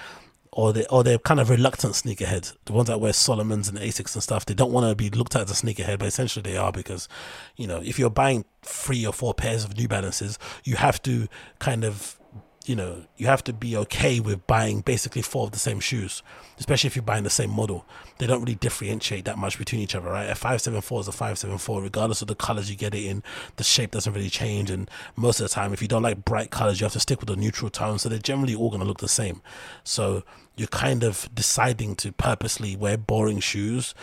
[0.52, 2.56] Or they or they're kind of reluctant sneakerheads.
[2.64, 5.34] The ones that wear Salomons and Asics and stuff, they don't want to be looked
[5.34, 7.08] at as a sneakerhead, but essentially they are because,
[7.56, 11.26] you know, if you're buying three or four pairs of New Balances, you have to
[11.58, 12.18] kind of
[12.64, 16.22] you know, you have to be okay with buying basically four of the same shoes,
[16.58, 17.84] especially if you're buying the same model.
[18.18, 20.30] They don't really differentiate that much between each other, right?
[20.30, 23.22] A 574 is a 574, regardless of the colors you get it in,
[23.56, 24.70] the shape doesn't really change.
[24.70, 27.20] And most of the time, if you don't like bright colors, you have to stick
[27.20, 27.98] with a neutral tone.
[27.98, 29.42] So they're generally all going to look the same.
[29.82, 30.22] So
[30.56, 33.94] you're kind of deciding to purposely wear boring shoes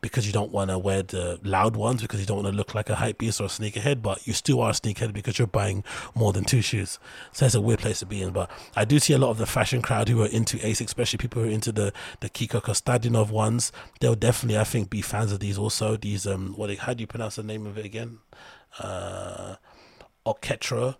[0.00, 2.74] because you don't want to wear the loud ones because you don't want to look
[2.74, 5.48] like a hype beast or a sneakerhead, but you still are a sneakerhead because you're
[5.48, 5.84] buying
[6.14, 6.98] more than two shoes.
[7.32, 8.30] So it's a weird place to be in.
[8.30, 11.18] But I do see a lot of the fashion crowd who are into ASIC, especially
[11.18, 13.72] people who are into the the Kiko Kostadinov ones.
[14.00, 15.96] They'll definitely, I think, be fans of these also.
[15.96, 18.18] These um, what how do you pronounce the name of it again?
[18.78, 19.56] Uh,
[20.26, 20.96] Orketro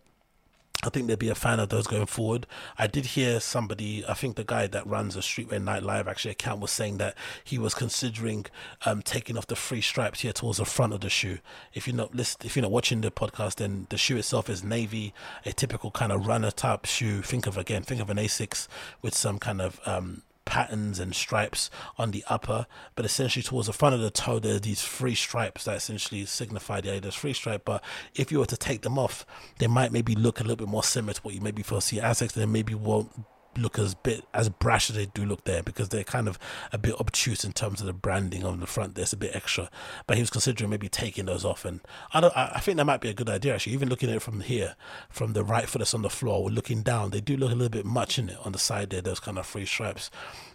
[0.85, 2.47] I think they'd be a fan of those going forward.
[2.79, 6.31] I did hear somebody, I think the guy that runs a Streetwear Night Live actually
[6.31, 8.47] account was saying that he was considering
[8.87, 11.39] um, taking off the three stripes here towards the front of the shoe.
[11.75, 14.63] If you're not list, if you're not watching the podcast, then the shoe itself is
[14.63, 15.13] navy,
[15.45, 17.23] a typical kind of runner type shoe.
[17.23, 18.69] Think of again, think of an Asics
[19.03, 22.67] with some kind of um, patterns and stripes on the upper,
[22.97, 26.25] but essentially towards the front of the toe, there are these three stripes that essentially
[26.25, 27.67] signify the Adidas free stripe.
[27.67, 27.85] But
[28.15, 29.27] if you were to take them off,
[29.59, 31.99] they might maybe look a little bit more similar to what you maybe first see
[31.99, 32.33] Asics.
[32.33, 33.13] They maybe won't
[33.59, 36.39] look as bit as brash as they do look there because they're kind of
[36.73, 38.95] a bit obtuse in terms of the branding on the front.
[38.95, 39.71] There's a bit extra,
[40.07, 41.81] but he was considering maybe taking those off, and
[42.13, 42.37] I don't.
[42.37, 43.75] I think that might be a good idea actually.
[43.75, 44.77] Even looking at it from here,
[45.11, 47.11] from the right foot that's on the floor, we're looking down.
[47.11, 49.03] They do look a little bit much in it on the side there.
[49.03, 50.11] Those kind of free stripes.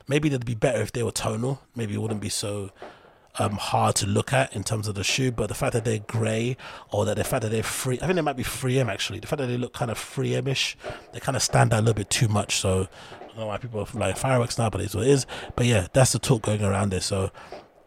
[0.08, 1.62] Maybe they'd be better if they were tonal.
[1.76, 2.72] Maybe it wouldn't be so
[3.40, 6.00] um, hard to look at in terms of the shoe, but the fact that they're
[6.00, 6.56] grey
[6.92, 9.20] or that the fact that they're free, I think they might be 3M actually.
[9.20, 10.78] The fact that they look kind of 3M ish,
[11.12, 12.58] they kind of stand out a little bit too much.
[12.58, 12.88] So
[13.22, 15.26] I don't know why people like fireworks now, but it's what it is.
[15.56, 17.02] But yeah, that's the talk going around there.
[17.02, 17.32] So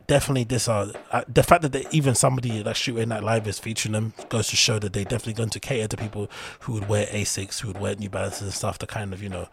[0.07, 3.59] definitely this are uh the fact that they, even somebody like Streetwear Night Live is
[3.59, 6.89] featuring them goes to show that they definitely going to cater to people who would
[6.89, 9.49] wear Asics, who would wear New Balances and stuff to kind of you know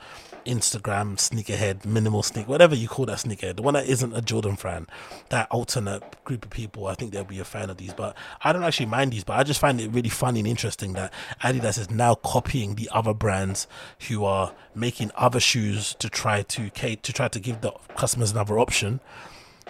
[0.45, 4.56] Instagram sneakerhead, minimal sneak, whatever you call that sneakerhead, the one that isn't a Jordan
[4.56, 4.88] fan,
[5.30, 7.94] that alternate group of people, I think they'll be a fan of these.
[7.94, 10.94] But I don't actually mind these, but I just find it really funny and interesting
[10.94, 13.68] that Adidas is now copying the other brands
[14.07, 18.60] who are making other shoes to try to to try to give the customers another
[18.60, 18.99] option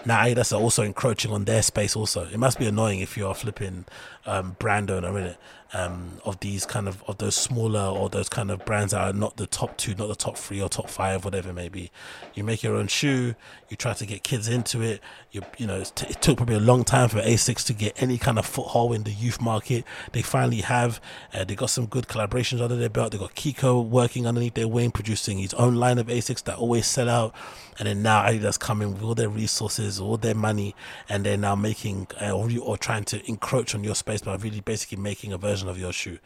[0.06, 2.26] now Adidas are also encroaching on their space also.
[2.26, 3.86] It must be annoying if you're flipping
[4.26, 5.38] um, brand owner in it
[5.74, 9.14] um, of these kind of of those smaller or those kind of brands that are
[9.14, 11.92] not the top two, not the top three or top five, whatever it may be.
[12.36, 13.36] You make your own shoe.
[13.70, 15.02] You try to get kids into it.
[15.32, 18.38] You you know it took probably a long time for Asics to get any kind
[18.38, 19.84] of foothold in the youth market.
[20.12, 21.02] They finally have.
[21.34, 23.12] Uh, they got some good collaborations under their belt.
[23.12, 26.86] They got Kiko working underneath their wing, producing his own line of Asics that always
[26.86, 27.34] sell out.
[27.80, 30.76] And then now Adidas coming with all their resources, all their money,
[31.10, 34.62] and they're now making uh, or, or trying to encroach on your space by really
[34.62, 36.20] basically making a version of your shoe.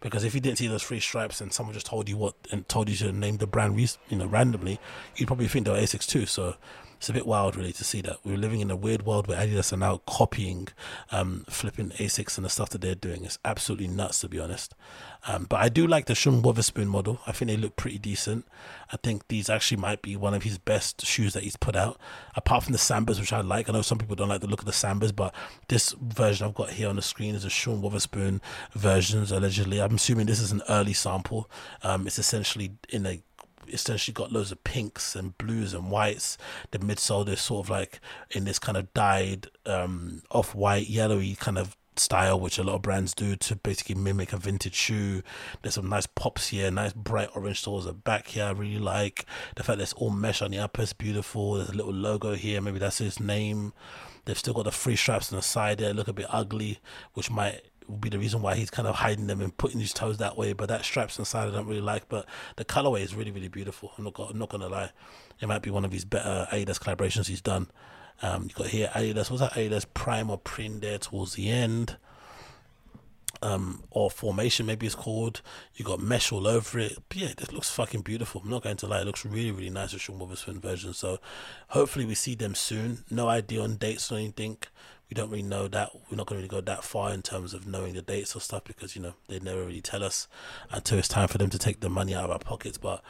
[0.00, 2.68] Because if you didn't see those three stripes and someone just told you what and
[2.68, 3.78] told you to name the brand,
[4.08, 4.78] you know, randomly,
[5.16, 6.26] you'd probably think they were Asics too.
[6.26, 6.56] So
[6.96, 9.38] it's a bit wild, really, to see that we're living in a weird world where
[9.38, 10.68] Adidas are now copying,
[11.10, 13.24] um, flipping Asics and the stuff that they're doing.
[13.24, 14.74] It's absolutely nuts, to be honest.
[15.26, 17.20] Um, but I do like the Sean Wotherspoon model.
[17.26, 18.46] I think they look pretty decent.
[18.92, 21.98] I think these actually might be one of his best shoes that he's put out,
[22.34, 23.68] apart from the Sambas, which I like.
[23.68, 25.34] I know some people don't like the look of the Sambas, but
[25.68, 28.42] this version I've got here on the screen is a Sean Wotherspoon
[28.72, 29.80] version, allegedly.
[29.80, 31.50] I'm assuming this is an early sample.
[31.82, 33.22] Um, it's essentially in a
[33.68, 36.36] essentially got loads of pinks and blues and whites.
[36.70, 41.34] The midsole is sort of like in this kind of dyed um, off white, yellowy
[41.34, 45.22] kind of style, which a lot of brands do to basically mimic a vintage shoe.
[45.62, 48.44] There's some nice pops here, nice bright orange at the back here.
[48.44, 49.26] I really like
[49.56, 50.82] the fact that it's all mesh on the upper.
[50.82, 51.54] It's beautiful.
[51.54, 52.60] There's a little logo here.
[52.60, 53.72] Maybe that's his name.
[54.24, 55.92] They've still got the free straps on the side there.
[55.92, 56.80] Look a bit ugly,
[57.12, 57.62] which might
[58.00, 60.52] be the reason why he's kind of hiding them and putting his toes that way.
[60.52, 62.08] But that straps inside I don't really like.
[62.08, 62.26] But
[62.56, 63.92] the colorway is really really beautiful.
[63.98, 64.90] I'm not I'm not gonna lie,
[65.40, 67.70] it might be one of his better Adidas collaborations he's done.
[68.22, 69.30] Um, you got here Adidas.
[69.30, 71.96] What's that Adidas Prime or Print there towards the end?
[73.42, 75.42] Um, or formation maybe it's called.
[75.74, 76.96] You got mesh all over it.
[77.08, 78.40] But yeah, this looks fucking beautiful.
[78.42, 80.94] I'm not going to lie, it looks really, really nice with Sean Wotherspoon version.
[80.94, 81.18] So
[81.68, 83.04] hopefully we see them soon.
[83.10, 84.58] No idea on dates or anything
[85.10, 87.54] we don't really know that we're not going to really go that far in terms
[87.54, 90.28] of knowing the dates or stuff because you know they never really tell us
[90.70, 93.02] until it's time for them to take the money out of our pockets but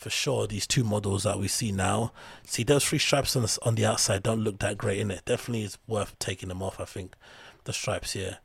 [0.00, 2.10] for sure these two models that we see now.
[2.46, 5.26] See those three stripes on the, on the outside don't look that great in it
[5.26, 7.14] definitely is worth taking them off i think
[7.64, 8.38] the stripes here.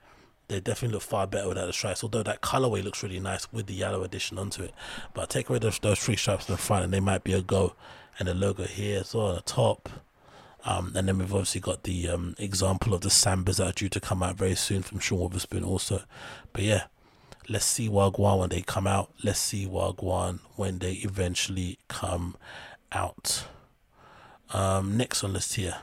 [0.49, 3.67] They definitely look far better without the stripes although that colorway looks really nice with
[3.67, 4.73] the yellow addition onto it.
[5.13, 7.41] But take away those, those three stripes in the front and they might be a
[7.41, 7.73] go
[8.19, 9.89] and the logo here as well on the top.
[10.65, 13.89] Um, and then we've obviously got the um, example of the Sambas that are due
[13.89, 16.03] to come out very soon from Sean Wotherspoon also.
[16.51, 16.83] But yeah,
[17.49, 19.11] let's see Wagwan when they come out.
[19.23, 22.35] Let's see Wagwan when they eventually come
[22.91, 23.45] out.
[24.51, 25.77] Um, next on list here.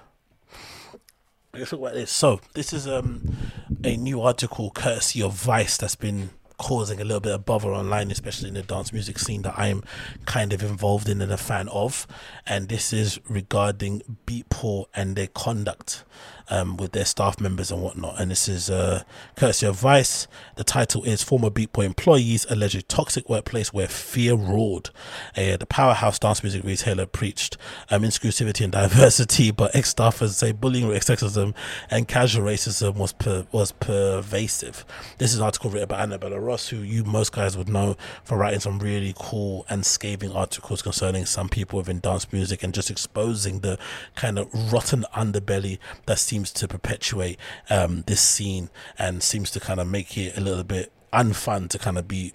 [1.54, 2.10] Let's talk about this.
[2.10, 3.36] So this is um
[3.84, 8.10] a new article courtesy of Vice that's been causing a little bit of bother online,
[8.10, 9.82] especially in the dance music scene that I'm
[10.26, 12.06] kind of involved in and a fan of.
[12.46, 16.04] And this is regarding Beatport and their conduct
[16.50, 18.20] um, with their staff members and whatnot.
[18.20, 19.02] And this is uh,
[19.36, 20.26] courtesy of Vice.
[20.56, 24.90] The title is Former Beatport Employees Alleged Toxic Workplace Where Fear Ruled.
[25.36, 27.56] Uh, the powerhouse dance music retailer preached
[27.90, 31.54] um, inclusivity and diversity, but ex staffers say bullying, sexism,
[31.90, 34.84] and casual racism was per- was pervasive.
[35.18, 38.36] This is an article written by Annabella Ross, who you most guys would know for
[38.36, 42.90] writing some really cool and scathing articles concerning some people within dance music and just
[42.90, 43.78] exposing the
[44.14, 47.38] kind of rotten underbelly that seems to perpetuate
[47.68, 51.78] um, this scene and seems to kind of make it a little bit unfun to
[51.78, 52.32] kind of be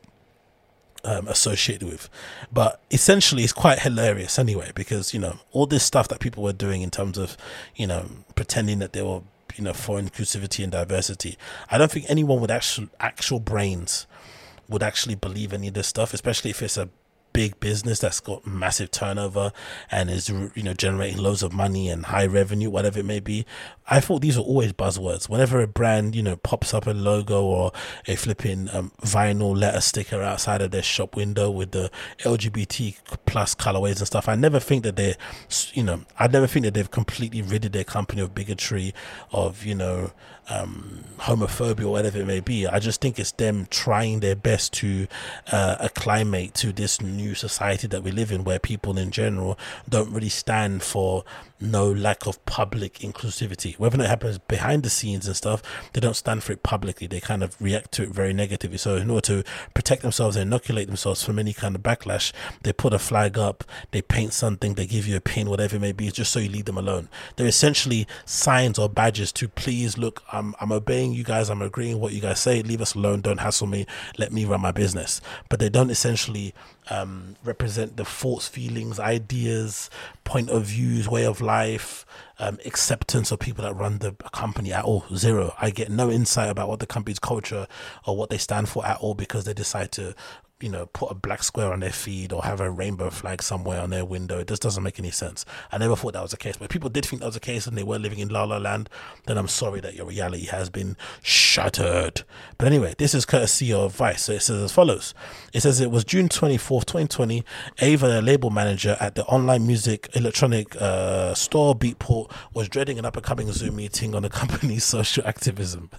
[1.04, 2.08] um, associated with.
[2.54, 6.54] But essentially, it's quite hilarious anyway, because, you know, all this stuff that people were
[6.54, 7.38] doing in terms of,
[7.76, 8.06] you know,
[8.36, 9.22] pretending that they were,
[9.56, 11.36] you know, for inclusivity and diversity,
[11.72, 14.06] I don't think anyone with actual, actual brains
[14.70, 16.90] would actually believe any of this stuff, especially if it's a
[17.38, 19.52] big business that's got massive turnover
[19.92, 23.46] and is you know generating loads of money and high revenue whatever it may be
[23.88, 25.30] i thought these were always buzzwords.
[25.30, 27.72] Whenever a brand you know pops up a logo or
[28.08, 31.92] a flipping um, vinyl letter sticker outside of their shop window with the
[32.22, 32.98] lgbt
[33.28, 35.16] plus colorways and stuff i never think that they're
[35.74, 38.96] you know i never think that they've completely ridded their company of bigotry
[39.32, 40.12] of you know
[40.50, 42.68] um, homophobia or whatever it may be.
[42.68, 45.08] I just think it's them trying their best to
[45.52, 49.58] uh, acclimate to this new society that we live in, where people in general
[49.90, 51.24] don't really stand for
[51.60, 53.78] no lack of public inclusivity.
[53.80, 55.62] Whether it happens behind the scenes and stuff,
[55.94, 57.08] they don't stand for it publicly.
[57.08, 58.78] They kind of react to it very negatively.
[58.78, 59.44] So, in order to
[59.74, 62.32] protect themselves and inoculate themselves from any kind of backlash,
[62.64, 65.80] they put a flag up, they paint something, they give you a pin, whatever it
[65.80, 67.10] may be, just so you leave them alone.
[67.36, 72.00] They're essentially signs or badges to please look, I'm, I'm obeying you guys, I'm agreeing
[72.00, 73.86] what you guys say, leave us alone, don't hassle me,
[74.18, 75.22] let me run my business.
[75.50, 76.54] But they don't essentially
[76.90, 79.90] um, represent the thoughts, feelings, ideas,
[80.24, 82.06] point of views, way of life,
[82.40, 85.06] um, acceptance of people that run the company at all.
[85.16, 85.54] Zero.
[85.60, 87.68] I get no insight about what the company's culture
[88.06, 90.16] or what they stand for at all because they decide to
[90.60, 93.80] you know, put a black square on their feed or have a rainbow flag somewhere
[93.80, 94.40] on their window.
[94.40, 95.46] It just doesn't make any sense.
[95.72, 96.58] I never thought that was the case.
[96.58, 98.44] But if people did think that was the case and they were living in La
[98.44, 98.90] La Land,
[99.28, 102.24] then I'm sorry that your reality has been shattered.
[102.58, 104.24] But anyway, this is courtesy of Vice.
[104.24, 105.14] So it says as follows.
[105.54, 107.46] It says it was June 24th, 2020.
[107.80, 113.06] Ava, a label manager at the online music electronic uh, store Beatport, was dreading an
[113.06, 115.92] up and coming Zoom meeting on the company's social activism.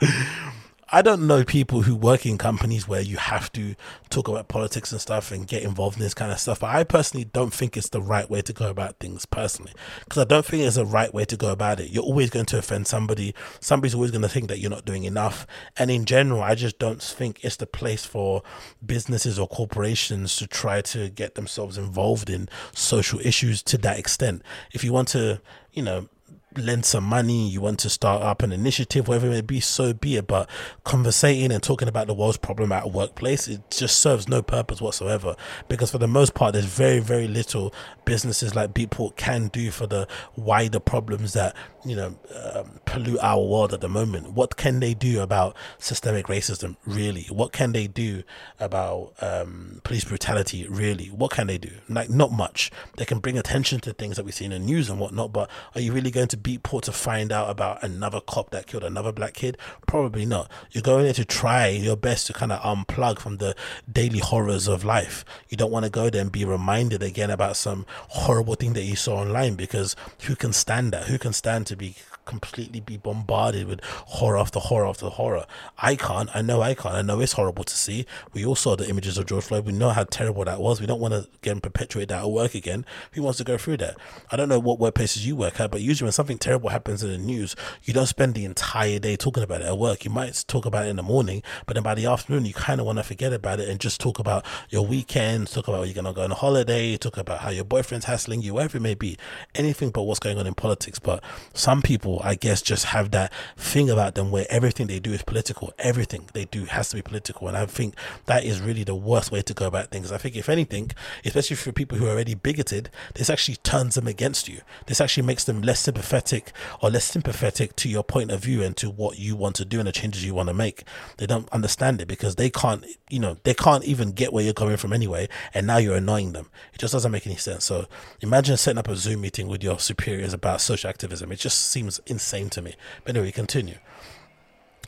[0.88, 3.74] I don't know people who work in companies where you have to
[4.08, 6.60] talk about politics and stuff and get involved in this kind of stuff.
[6.60, 9.72] But I personally don't think it's the right way to go about things personally,
[10.04, 11.90] because I don't think it's the right way to go about it.
[11.90, 13.34] You're always going to offend somebody.
[13.58, 15.44] Somebody's always going to think that you're not doing enough.
[15.76, 18.42] And in general, I just don't think it's the place for
[18.84, 24.42] businesses or corporations to try to get themselves involved in social issues to that extent.
[24.72, 25.40] If you want to,
[25.72, 26.08] you know,
[26.56, 29.92] lend some money, you want to start up an initiative, whatever it may be, so
[29.92, 30.26] be it.
[30.26, 30.48] But
[30.84, 34.80] conversating and talking about the world's problem at a workplace, it just serves no purpose
[34.80, 35.36] whatsoever.
[35.68, 37.72] Because for the most part, there's very, very little
[38.04, 40.06] businesses like Beatport can do for the
[40.36, 41.54] wider problems that,
[41.84, 42.16] you know,
[42.54, 44.32] um, pollute our world at the moment.
[44.32, 47.24] What can they do about systemic racism, really?
[47.24, 48.22] What can they do
[48.60, 51.06] about um, police brutality, really?
[51.06, 51.70] What can they do?
[51.88, 52.70] Like, not much.
[52.96, 55.50] They can bring attention to things that we see in the news and whatnot, but
[55.74, 59.10] are you really going to Beatport to find out about another cop that killed another
[59.10, 59.58] black kid?
[59.88, 60.48] Probably not.
[60.70, 63.56] You're going there to try your best to kind of unplug from the
[63.92, 65.24] daily horrors of life.
[65.48, 68.84] You don't want to go there and be reminded again about some horrible thing that
[68.84, 71.08] you saw online because who can stand that?
[71.08, 71.96] Who can stand to be
[72.26, 75.46] completely be bombarded with horror after horror after horror.
[75.78, 76.28] I can't.
[76.34, 76.94] I know I can't.
[76.94, 78.04] I know it's horrible to see.
[78.34, 79.64] We all saw the images of George Floyd.
[79.64, 80.80] We know how terrible that was.
[80.80, 82.84] We don't want to again perpetuate that at work again.
[83.12, 83.96] Who wants to go through that?
[84.30, 87.10] I don't know what workplaces you work at, but usually when something terrible happens in
[87.10, 90.04] the news, you don't spend the entire day talking about it at work.
[90.04, 92.80] You might talk about it in the morning, but then by the afternoon, you kind
[92.80, 95.86] of want to forget about it and just talk about your weekends, talk about where
[95.86, 98.78] you're going to go on a holiday, talk about how your boyfriend's hassling you, whatever
[98.78, 99.16] it may be.
[99.54, 100.98] Anything but what's going on in politics.
[100.98, 101.22] But
[101.54, 105.22] some people, I guess, just have that thing about them where everything they do is
[105.22, 105.72] political.
[105.78, 107.48] Everything they do has to be political.
[107.48, 107.94] And I think
[108.26, 110.12] that is really the worst way to go about things.
[110.12, 110.90] I think, if anything,
[111.24, 114.60] especially for people who are already bigoted, this actually turns them against you.
[114.86, 118.76] This actually makes them less sympathetic or less sympathetic to your point of view and
[118.76, 120.84] to what you want to do and the changes you want to make.
[121.18, 124.54] They don't understand it because they can't, you know, they can't even get where you're
[124.54, 125.28] coming from anyway.
[125.54, 126.50] And now you're annoying them.
[126.72, 127.64] It just doesn't make any sense.
[127.64, 127.86] So
[128.20, 131.32] imagine setting up a Zoom meeting with your superiors about social activism.
[131.32, 132.74] It just seems insane to me.
[133.04, 133.78] But anyway, continue.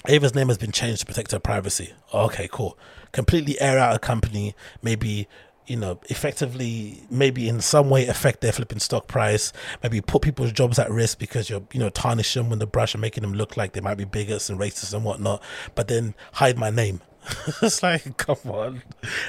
[0.06, 1.92] Ava's name has been changed to protect her privacy.
[2.14, 2.78] Okay, cool.
[3.12, 5.28] Completely air out a company, maybe
[5.68, 10.50] you know, effectively, maybe in some way affect their flipping stock price, maybe put people's
[10.50, 13.34] jobs at risk because you're, you know, tarnishing them with the brush and making them
[13.34, 15.42] look like they might be bigots and racist and whatnot,
[15.74, 17.02] but then hide my name.
[17.62, 18.82] it's like, come on.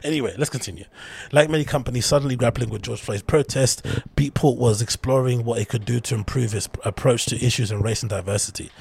[0.03, 0.85] Anyway, let's continue.
[1.31, 3.83] Like many companies suddenly grappling with George Floyd's protest,
[4.15, 8.01] Beatport was exploring what it could do to improve its approach to issues in race
[8.01, 8.71] and diversity.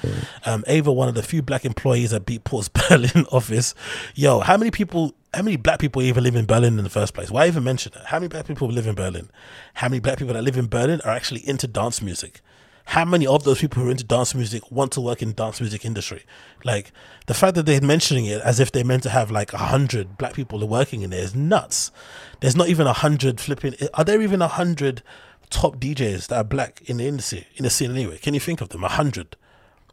[0.45, 3.75] Um, Ava, one of the few black employees at Beatport's Berlin office,
[4.15, 7.13] yo, how many people how many black people even live in Berlin in the first
[7.13, 7.29] place?
[7.29, 8.01] Why even mention it?
[8.05, 9.29] How many black people live in Berlin?
[9.75, 12.41] How many black people that live in Berlin are actually into dance music?
[12.89, 15.61] How many of those people who are into dance music want to work in dance
[15.61, 16.23] music industry?
[16.63, 16.91] Like
[17.27, 20.17] the fact that they're mentioning it as if they're meant to have like a hundred
[20.17, 21.91] black people working in there is nuts.
[22.39, 23.75] There's not even a hundred flipping.
[23.93, 25.03] Are there even a hundred
[25.51, 28.17] top DJs that are black in the industry in the scene anyway?
[28.17, 28.83] Can you think of them?
[28.83, 29.35] A hundred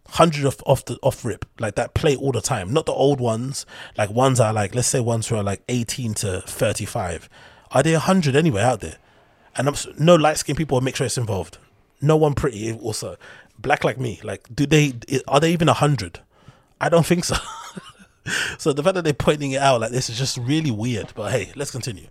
[0.08, 3.20] hundred of off the off rip like that play all the time not the old
[3.20, 3.66] ones
[3.98, 7.28] like ones are like let's say ones who are like 18 to 35
[7.72, 8.98] are there a hundred anyway out there
[9.56, 11.58] and I'm, no light skinned people or mixed race involved
[12.00, 13.16] no one pretty also.
[13.58, 14.94] Black like me like do they
[15.28, 16.20] are they even a hundred?
[16.80, 17.36] I don't think so.
[18.58, 21.30] So the fact that they're pointing it out like this is just really weird but
[21.30, 22.08] hey let's continue.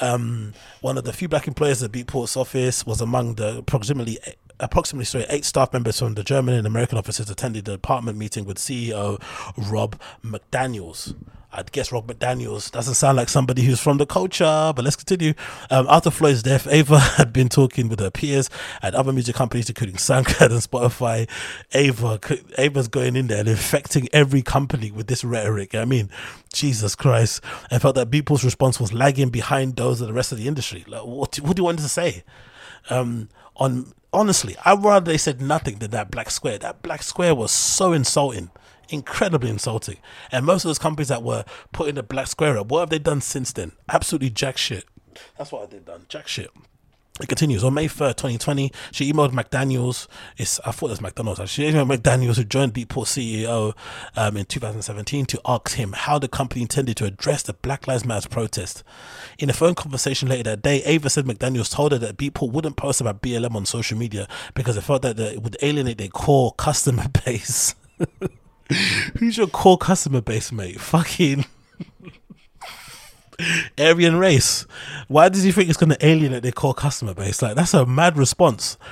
[0.00, 4.18] Um, one of the few black employers at Beatport's office was among the approximately
[4.60, 8.44] approximately sorry eight staff members from the German and American offices attended the department meeting
[8.44, 9.20] with CEO
[9.56, 11.14] Robb McDaniels.
[11.50, 15.32] I'd guess Rob McDaniels doesn't sound like somebody who's from the culture, but let's continue.
[15.70, 18.50] Um, after Floyd's death, Ava had been talking with her peers
[18.82, 21.28] at other music companies, including SoundCloud and Spotify.
[21.72, 22.20] Ava,
[22.58, 25.74] Ava's going in there and infecting every company with this rhetoric.
[25.74, 26.10] I mean,
[26.52, 27.42] Jesus Christ.
[27.70, 30.84] I felt that people's response was lagging behind those of the rest of the industry.
[30.86, 32.24] Like, what, what do you want to say?
[32.90, 36.58] Um, on honestly, I'd rather they said nothing than that black square.
[36.58, 38.50] That black square was so insulting,
[38.88, 39.98] incredibly insulting.
[40.32, 42.98] And most of those companies that were putting the black square up, what have they
[42.98, 43.72] done since then?
[43.88, 44.84] Absolutely jack shit.
[45.36, 46.06] That's what they've done.
[46.08, 46.50] Jack shit.
[47.20, 48.70] It continues on May 3rd, 2020.
[48.92, 50.06] She emailed McDaniels.
[50.36, 51.50] It's I thought it was McDonald's.
[51.50, 53.76] She emailed McDaniels, who joined Beatport CEO
[54.16, 58.04] um, in 2017, to ask him how the company intended to address the Black Lives
[58.04, 58.84] Matter protest.
[59.38, 62.76] In a phone conversation later that day, Ava said McDaniels told her that Beatport wouldn't
[62.76, 66.52] post about BLM on social media because they felt that it would alienate their core
[66.52, 67.74] customer base.
[69.18, 70.80] Who's your core customer base, mate?
[70.80, 71.46] Fucking.
[73.78, 74.66] Aryan race.
[75.08, 77.42] Why does he think it's going to alienate their core customer base?
[77.42, 78.76] Like that's a mad response.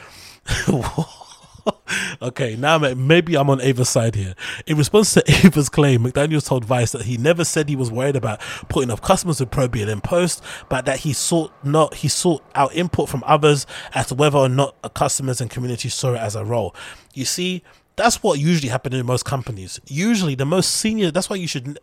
[2.22, 4.34] Okay, now maybe I'm on Ava's side here.
[4.66, 8.16] In response to Ava's claim, McDaniels told Vice that he never said he was worried
[8.16, 12.42] about putting up customers with Probian in post, but that he sought not he sought
[12.54, 16.34] out input from others as to whether or not customers and community saw it as
[16.34, 16.74] a role.
[17.14, 17.62] You see,
[17.96, 19.80] that's what usually happens in most companies.
[19.86, 21.10] Usually, the most senior.
[21.10, 21.78] That's why you should.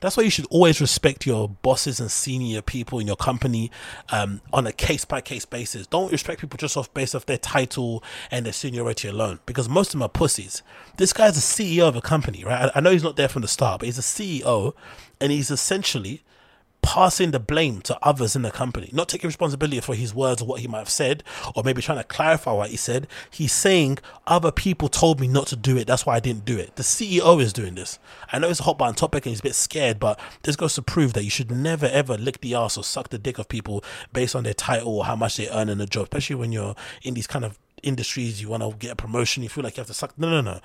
[0.00, 3.70] That's why you should always respect your bosses and senior people in your company
[4.10, 5.86] um, on a case by case basis.
[5.86, 9.88] Don't respect people just off based off their title and their seniority alone, because most
[9.88, 10.62] of them are pussies.
[10.98, 12.70] This guy's a CEO of a company, right?
[12.74, 14.74] I, I know he's not there from the start, but he's a CEO,
[15.18, 16.22] and he's essentially
[16.84, 20.46] passing the blame to others in the company, not taking responsibility for his words or
[20.46, 21.24] what he might have said,
[21.56, 23.08] or maybe trying to clarify what he said.
[23.30, 25.86] He's saying other people told me not to do it.
[25.86, 26.76] That's why I didn't do it.
[26.76, 27.98] The CEO is doing this.
[28.30, 30.74] I know it's a hot button topic and he's a bit scared, but this goes
[30.74, 33.48] to prove that you should never ever lick the ass or suck the dick of
[33.48, 33.82] people
[34.12, 36.74] based on their title or how much they earn in a job, especially when you're
[37.02, 38.42] in these kind of industries.
[38.42, 40.18] You want to get a promotion, you feel like you have to suck.
[40.18, 40.60] No, no, no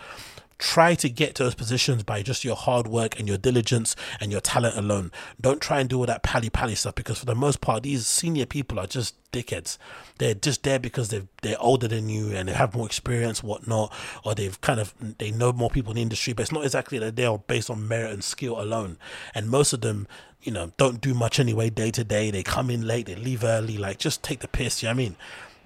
[0.59, 4.29] try to get to those positions by just your hard work and your diligence and
[4.31, 5.09] your talent alone.
[5.39, 8.05] Don't try and do all that pally pally stuff because for the most part, these
[8.05, 9.77] senior people are just dickheads.
[10.17, 13.93] They're just there because they they're older than you and they have more experience, whatnot,
[14.25, 16.33] or they've kind of they know more people in the industry.
[16.33, 18.97] But it's not exactly that they're based on merit and skill alone.
[19.33, 20.07] And most of them,
[20.41, 22.31] you know, don't do much anyway day to day.
[22.31, 23.77] They come in late, they leave early.
[23.77, 24.83] Like just take the piss.
[24.83, 25.15] You know what I mean?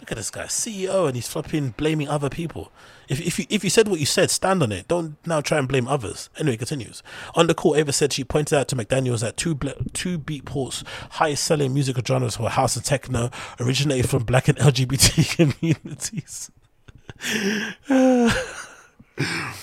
[0.03, 2.73] Look at this guy, CEO, and he's flipping blaming other people.
[3.07, 4.89] If, if you if you said what you said, stand on it.
[4.89, 6.29] Don't now try and blame others.
[6.37, 7.01] Anyway, continues.
[7.35, 9.57] On the call, Ava said she pointed out to McDaniels that two
[9.93, 13.31] two Beatport's highest selling musical genres were house and techno,
[13.61, 16.51] originated from black and LGBT communities.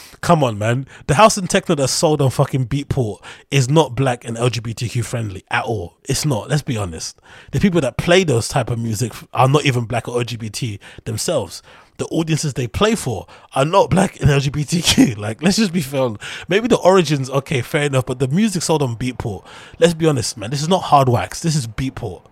[0.21, 0.87] Come on, man.
[1.07, 5.45] The house and techno that's sold on fucking Beatport is not black and LGBTQ friendly
[5.51, 5.97] at all.
[6.05, 6.51] It's not.
[6.51, 7.19] Let's be honest.
[7.53, 11.63] The people that play those type of music are not even black or LGBT themselves.
[11.97, 15.17] The audiences they play for are not black and LGBTQ.
[15.21, 16.11] Like, let's just be fair.
[16.49, 19.47] Maybe the origins, okay, fair enough, but the music sold on Beatport.
[19.79, 20.51] Let's be honest, man.
[20.51, 21.41] This is not hard wax.
[21.41, 22.23] This is Beatport.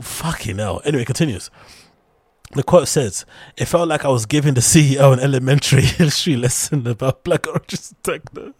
[0.00, 0.82] Fucking hell.
[0.84, 1.50] Anyway, continues.
[2.52, 6.86] The quote says, It felt like I was giving the CEO an elementary history lesson
[6.86, 8.54] about black origins techno.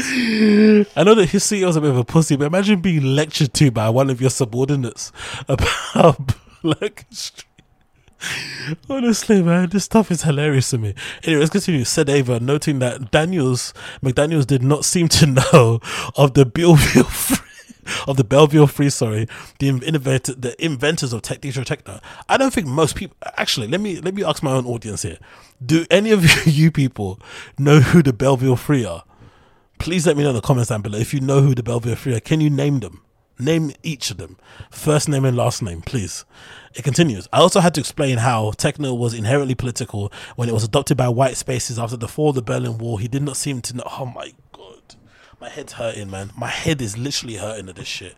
[0.00, 3.52] I know that his CEO is a bit of a pussy, but imagine being lectured
[3.54, 5.12] to by one of your subordinates
[5.48, 6.18] about
[6.62, 7.48] black history.
[8.90, 10.94] Honestly, man, this stuff is hilarious to me.
[11.22, 11.84] Anyway, let's continue.
[11.84, 13.72] Said Ava, noting that Daniels
[14.02, 15.80] McDaniels did not seem to know
[16.16, 17.04] of the Belleville
[18.06, 19.26] of the Belleville Free, sorry,
[19.58, 22.00] the innovator, the inventors of Tech Techno.
[22.28, 23.16] I don't think most people.
[23.36, 25.18] Actually, let me let me ask my own audience here.
[25.64, 27.20] Do any of you people
[27.58, 29.04] know who the Belleville Free are?
[29.78, 31.96] Please let me know in the comments down below if you know who the Belleville
[31.96, 32.20] Free are.
[32.20, 33.02] Can you name them?
[33.40, 34.36] Name each of them.
[34.70, 36.24] First name and last name, please.
[36.74, 37.28] It continues.
[37.32, 41.08] I also had to explain how techno was inherently political when it was adopted by
[41.08, 42.96] white spaces after the fall of the Berlin Wall.
[42.96, 43.84] He did not seem to know.
[43.86, 44.32] Oh my
[45.40, 46.30] my head's hurting, man.
[46.36, 48.16] My head is literally hurting at this shit.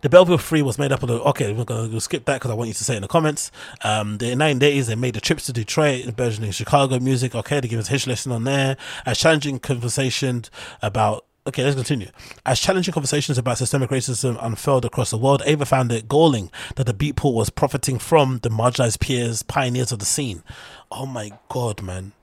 [0.00, 1.20] The Belleville Free was made up of the.
[1.22, 3.08] Okay, we're going to skip that because I want you to say it in the
[3.08, 3.50] comments.
[3.82, 7.34] Um, the 1980s, they made the trips to Detroit, burgeoning Chicago music.
[7.34, 8.76] Okay, they give us a history lesson on there.
[9.04, 10.50] As challenging conversations
[10.82, 12.08] about Okay, let's continue.
[12.44, 16.86] As challenging conversations about systemic racism unfurled across the world, Ava found it galling that
[16.86, 20.42] the Beatport was profiting from the marginalized peers, pioneers of the scene.
[20.90, 22.14] Oh my god, man.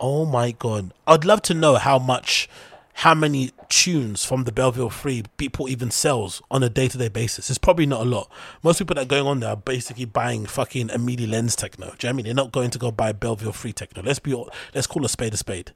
[0.00, 0.94] Oh my god.
[1.06, 2.48] I'd love to know how much
[2.94, 7.08] how many tunes from the Belleville Free people even sells on a day to day
[7.08, 7.48] basis.
[7.48, 8.30] It's probably not a lot.
[8.62, 11.94] Most people that are going on there are basically buying fucking Amelie Lens techno.
[11.98, 12.24] Do you know I mean?
[12.26, 14.02] They're not going to go buy Belleville Free techno.
[14.02, 14.34] Let's be
[14.74, 15.72] let's call a spade a spade.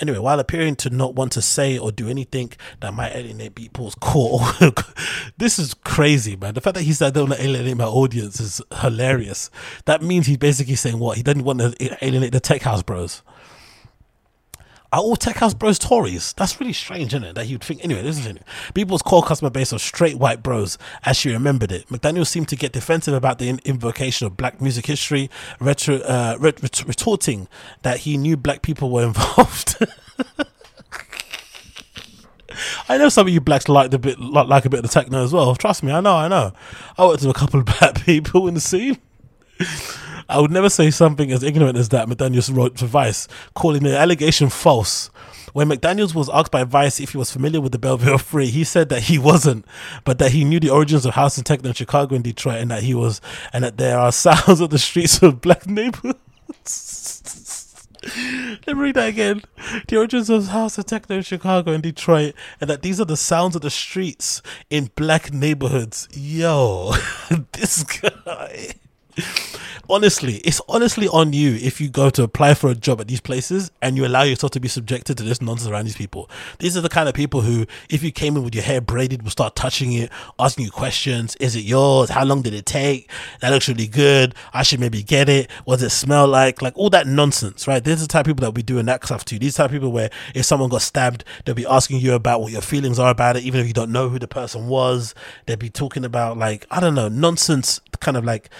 [0.00, 2.50] Anyway, while appearing to not want to say or do anything
[2.80, 4.40] that might alienate people's core,
[5.38, 6.54] this is crazy, man.
[6.54, 9.50] The fact that he said I don't want to alienate my audience is hilarious.
[9.84, 11.16] That means he's basically saying what?
[11.16, 13.22] He doesn't want to alienate the tech house bros
[14.94, 16.32] are all tech house bros Tories?
[16.34, 17.34] That's really strange, isn't it?
[17.34, 17.84] That you'd think.
[17.84, 18.42] Anyway, this is it.
[18.74, 21.88] People's core customer base of straight white bros, as she remembered it.
[21.88, 26.62] McDaniel seemed to get defensive about the invocation of black music history, retro, uh, ret-
[26.62, 27.48] ret- retorting
[27.82, 29.76] that he knew black people were involved.
[32.88, 34.88] I know some of you blacks like a bit like, like a bit of the
[34.88, 35.56] techno as well.
[35.56, 36.52] Trust me, I know, I know.
[36.96, 38.98] I worked with a couple of black people in the scene.
[40.28, 43.96] I would never say something as ignorant as that, McDaniels wrote for Vice, calling the
[43.96, 45.10] allegation false.
[45.52, 48.64] When McDaniels was asked by Vice if he was familiar with the Belleville Free, he
[48.64, 49.64] said that he wasn't,
[50.04, 52.70] but that he knew the origins of house and techno in Chicago and Detroit, and
[52.70, 53.20] that he was,
[53.52, 56.20] and that there are sounds of the streets of black neighborhoods.
[58.66, 59.42] Let me read that again.
[59.88, 63.16] The origins of house and techno in Chicago and Detroit, and that these are the
[63.16, 66.08] sounds of the streets in black neighborhoods.
[66.12, 66.92] Yo,
[67.52, 68.74] this guy.
[69.88, 73.20] Honestly, it's honestly on you if you go to apply for a job at these
[73.20, 76.30] places and you allow yourself to be subjected to this nonsense around these people.
[76.58, 79.22] These are the kind of people who, if you came in with your hair braided,
[79.22, 81.36] will start touching it, asking you questions.
[81.36, 82.10] Is it yours?
[82.10, 83.10] How long did it take?
[83.40, 84.34] That looks really good.
[84.52, 85.50] I should maybe get it.
[85.64, 86.62] What does it smell like?
[86.62, 87.82] Like all that nonsense, right?
[87.82, 89.38] These are the type of people that will be doing that stuff to.
[89.38, 92.52] These type of people where if someone got stabbed, they'll be asking you about what
[92.52, 95.14] your feelings are about it, even if you don't know who the person was.
[95.46, 98.50] They'll be talking about like, I don't know, nonsense kind of like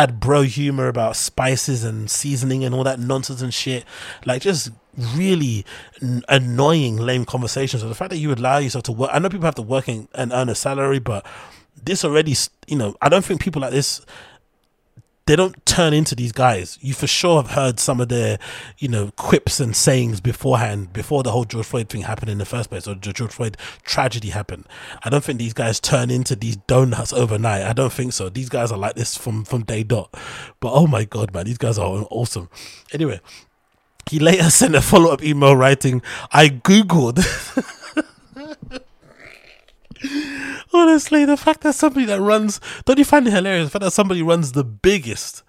[0.00, 3.84] Chad bro humor about spices and seasoning and all that nonsense and shit.
[4.24, 4.70] Like just
[5.14, 5.66] really
[6.00, 7.82] n- annoying, lame conversations.
[7.82, 9.88] So the fact that you allow yourself to work, I know people have to work
[9.88, 11.26] and earn a salary, but
[11.82, 12.34] this already,
[12.66, 14.00] you know, I don't think people like this.
[15.30, 16.76] They don't turn into these guys.
[16.80, 18.40] You for sure have heard some of their,
[18.78, 22.44] you know, quips and sayings beforehand, before the whole George Floyd thing happened in the
[22.44, 24.66] first place, or the George Floyd tragedy happened.
[25.04, 27.62] I don't think these guys turn into these donuts overnight.
[27.62, 28.28] I don't think so.
[28.28, 30.12] These guys are like this from from day dot.
[30.58, 32.48] But oh my god, man, these guys are awesome.
[32.92, 33.20] Anyway,
[34.10, 36.02] he later sent a follow up email writing,
[36.32, 37.76] I Googled.
[40.72, 43.66] Honestly, the fact that somebody that runs, don't you find it hilarious?
[43.66, 45.42] The fact that somebody runs the biggest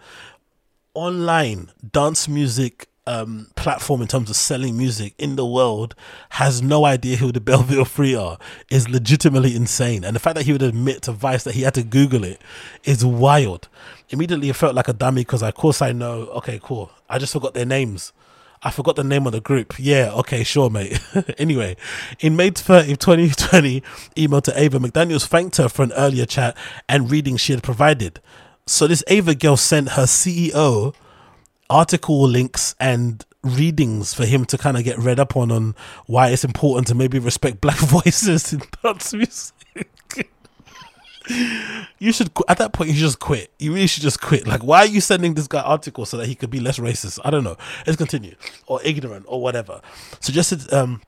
[0.94, 5.96] online dance music um, platform in terms of selling music in the world
[6.30, 8.38] has no idea who the Belleville Free are
[8.70, 10.04] is legitimately insane.
[10.04, 12.42] And the fact that he would admit to Vice that he had to Google it
[12.84, 13.70] is wild.
[14.10, 16.28] Immediately, it felt like a dummy because, of course, I know.
[16.36, 16.92] Okay, cool.
[17.10, 18.14] I just forgot their names.
[18.64, 19.74] I forgot the name of the group.
[19.80, 21.00] Yeah, okay, sure, mate.
[21.38, 21.76] anyway,
[22.20, 23.82] in May 30, 2020,
[24.18, 26.56] email to Ava, McDaniels thanked her for an earlier chat
[26.88, 28.20] and reading she had provided.
[28.68, 30.94] So this Ava girl sent her CEO
[31.70, 35.74] article links and readings for him to kind of get read up on on
[36.06, 39.56] why it's important to maybe respect black voices in dance music.
[42.00, 43.52] You should at that point you should just quit.
[43.60, 44.48] You really should just quit.
[44.48, 47.20] Like, why are you sending this guy articles so that he could be less racist?
[47.24, 47.58] I don't know.
[47.86, 48.36] Let's continue
[48.68, 49.82] or ignorant or whatever.
[50.20, 51.02] Suggested um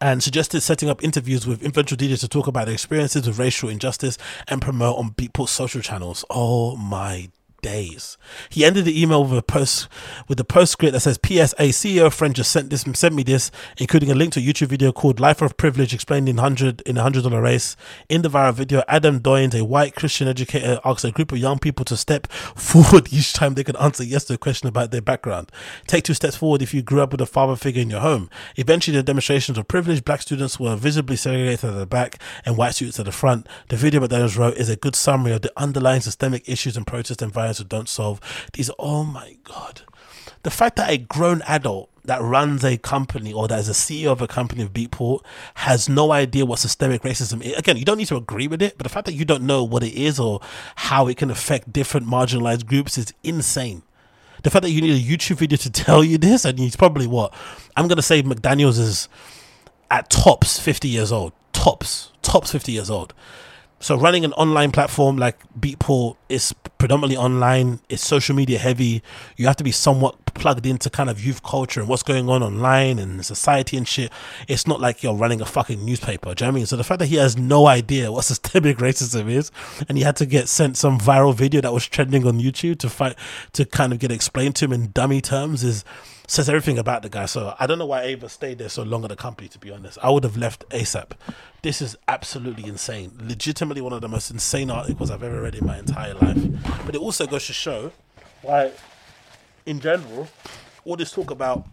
[0.00, 3.68] and suggested setting up interviews with influential DJs to talk about their experiences with racial
[3.68, 4.16] injustice
[4.48, 6.24] and promote on Beatport's social channels.
[6.30, 7.30] Oh my
[7.64, 8.18] days.
[8.50, 9.88] He ended the email with a post
[10.28, 11.54] with a postscript that says, "P.S.
[11.58, 14.68] A CEO friend just sent this sent me this, including a link to a YouTube
[14.68, 17.74] video called Life of Privilege explained in hundred in a hundred dollar race.
[18.08, 21.58] In the viral video, Adam Donyes, a white Christian educator, asks a group of young
[21.58, 25.00] people to step forward each time they can answer yes to a question about their
[25.00, 25.50] background.
[25.86, 28.28] Take two steps forward if you grew up with a father figure in your home.
[28.56, 32.74] Eventually, the demonstrations of privilege, black students were visibly segregated at the back and white
[32.74, 33.48] students at the front.
[33.68, 37.22] The video McDaniels wrote is a good summary of the underlying systemic issues and protest
[37.22, 38.20] and violence who don't solve.
[38.52, 39.82] These, oh my God.
[40.42, 44.12] The fact that a grown adult that runs a company or that is a CEO
[44.12, 45.20] of a company of Beatport
[45.54, 47.56] has no idea what systemic racism is.
[47.56, 49.64] Again, you don't need to agree with it, but the fact that you don't know
[49.64, 50.40] what it is or
[50.76, 53.82] how it can affect different marginalized groups is insane.
[54.42, 57.06] The fact that you need a YouTube video to tell you this, and he's probably
[57.06, 57.32] what?
[57.76, 59.08] I'm going to say McDaniels is
[59.90, 61.32] at tops 50 years old.
[61.52, 62.12] Tops.
[62.20, 63.14] Tops 50 years old.
[63.84, 67.80] So running an online platform like Beatport is predominantly online.
[67.90, 69.02] It's social media heavy.
[69.36, 72.42] You have to be somewhat plugged into kind of youth culture and what's going on
[72.42, 74.10] online and society and shit.
[74.48, 76.34] It's not like you're running a fucking newspaper.
[76.34, 76.64] Do you know I mean?
[76.64, 79.50] So the fact that he has no idea what systemic racism is,
[79.86, 82.88] and he had to get sent some viral video that was trending on YouTube to
[82.88, 83.18] fight
[83.52, 85.84] to kind of get explained to him in dummy terms is
[86.26, 87.26] says everything about the guy.
[87.26, 89.48] So I don't know why Ava stayed there so long at the company.
[89.48, 91.12] To be honest, I would have left ASAP.
[91.62, 93.12] This is absolutely insane.
[93.20, 96.38] Legitimately one of the most insane articles I've ever read in my entire life.
[96.86, 97.92] But it also goes to show
[98.42, 98.72] why,
[99.66, 100.28] in general,
[100.84, 101.66] all this talk about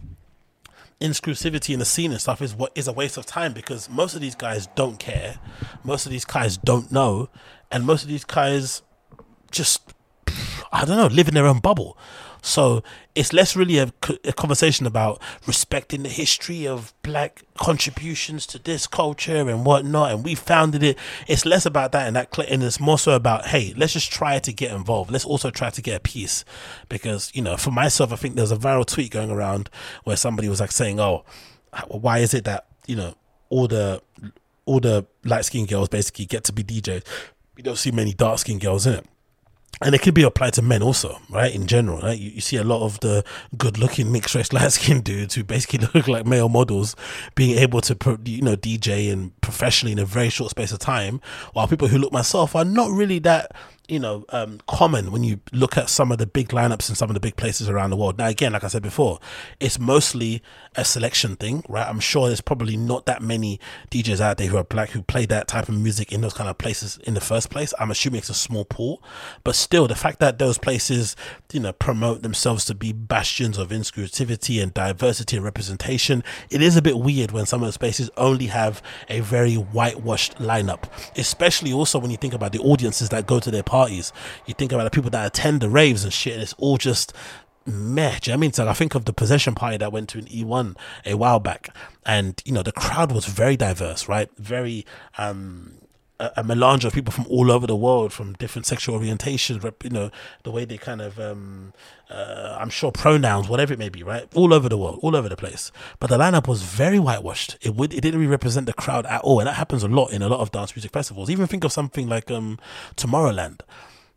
[1.01, 4.13] inclusivity in the scene and stuff is what is a waste of time because most
[4.13, 5.39] of these guys don't care,
[5.83, 7.27] most of these guys don't know,
[7.71, 8.83] and most of these guys
[9.49, 9.81] just
[10.71, 11.97] I don't know live in their own bubble.
[12.41, 12.81] So
[13.13, 13.91] it's less really a
[14.35, 20.33] conversation about respecting the history of black contributions to this culture and whatnot, and we
[20.33, 20.97] founded it.
[21.27, 24.39] It's less about that and that, and it's more so about hey, let's just try
[24.39, 25.11] to get involved.
[25.11, 26.43] Let's also try to get a piece,
[26.89, 29.69] because you know, for myself, I think there's a viral tweet going around
[30.03, 31.23] where somebody was like saying, "Oh,
[31.89, 33.13] why is it that you know
[33.49, 34.01] all the
[34.65, 37.03] all the light skinned girls basically get to be DJs?
[37.55, 39.05] We don't see many dark skinned girls in it."
[39.83, 41.53] And it could be applied to men also, right?
[41.53, 42.17] In general, right?
[42.17, 43.23] You, you see a lot of the
[43.57, 46.95] good-looking mixed race light-skinned dudes who basically look like male models
[47.35, 50.79] being able to, pro- you know, DJ and professionally in a very short space of
[50.79, 51.19] time,
[51.53, 53.55] while people who look myself are not really that
[53.91, 57.09] you know um, common when you look at some of the big lineups in some
[57.09, 58.17] of the big places around the world.
[58.17, 59.19] Now, again, like I said before,
[59.59, 60.41] it's mostly
[60.75, 61.85] a selection thing, right?
[61.85, 63.59] I'm sure there's probably not that many
[63.91, 66.49] DJs out there who are black who play that type of music in those kind
[66.49, 67.73] of places in the first place.
[67.79, 69.03] I'm assuming it's a small pool,
[69.43, 71.17] but still, the fact that those places,
[71.51, 76.77] you know, promote themselves to be bastions of inclusivity and diversity and representation, it is
[76.77, 80.85] a bit weird when some of the spaces only have a very whitewashed lineup,
[81.17, 83.80] especially also when you think about the audiences that go to their parties.
[83.89, 87.13] You think about the people that attend the raves and shit, and it's all just
[87.65, 88.19] meh.
[88.19, 88.53] Do you know I mean?
[88.53, 91.75] So I think of the possession party that went to an E1 a while back,
[92.05, 94.29] and you know the crowd was very diverse, right?
[94.37, 94.85] Very
[95.17, 95.73] um
[96.35, 100.11] a, melange of people from all over the world, from different sexual orientations, you know,
[100.43, 101.73] the way they kind of, um,
[102.09, 104.27] uh, I'm sure pronouns, whatever it may be, right?
[104.35, 105.71] All over the world, all over the place.
[105.99, 107.57] But the lineup was very whitewashed.
[107.61, 110.11] It would, it didn't really represent the crowd at all, and that happens a lot
[110.11, 111.29] in a lot of dance music festivals.
[111.29, 112.59] Even think of something like um,
[112.95, 113.61] Tomorrowland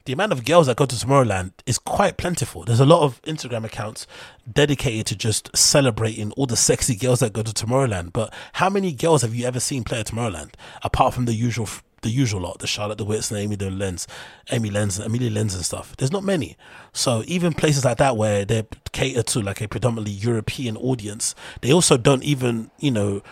[0.07, 2.65] the amount of girls that go to Tomorrowland is quite plentiful.
[2.65, 4.07] There's a lot of Instagram accounts
[4.51, 8.13] dedicated to just celebrating all the sexy girls that go to Tomorrowland.
[8.13, 11.69] But how many girls have you ever seen play at Tomorrowland apart from the usual?
[12.05, 14.07] The usual lot, the Charlotte the Wits and Amy the Lenz,
[14.53, 15.97] Amy Lenz, Amelie Lens and stuff.
[15.97, 16.59] There's not many.
[16.93, 21.73] So even places like that where they cater to like a predominantly European audience, they
[21.73, 23.23] also don't even, you know,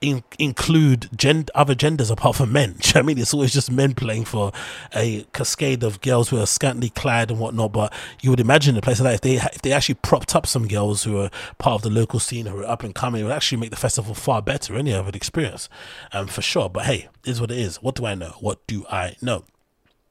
[0.00, 2.76] in, include gen- other genders apart from men.
[2.94, 3.18] I mean?
[3.18, 4.52] It's always just men playing for
[4.94, 7.72] a cascade of girls who are scantily clad and whatnot.
[7.72, 10.46] But you would imagine a place like that, if they if they actually propped up
[10.46, 13.24] some girls who are part of the local scene who are up and coming, it
[13.24, 14.76] would actually make the festival far better.
[14.76, 15.68] Any other experience,
[16.12, 16.68] um, for sure.
[16.68, 17.76] But hey, is what it is.
[17.76, 18.34] What do I know?
[18.40, 19.44] What do I know?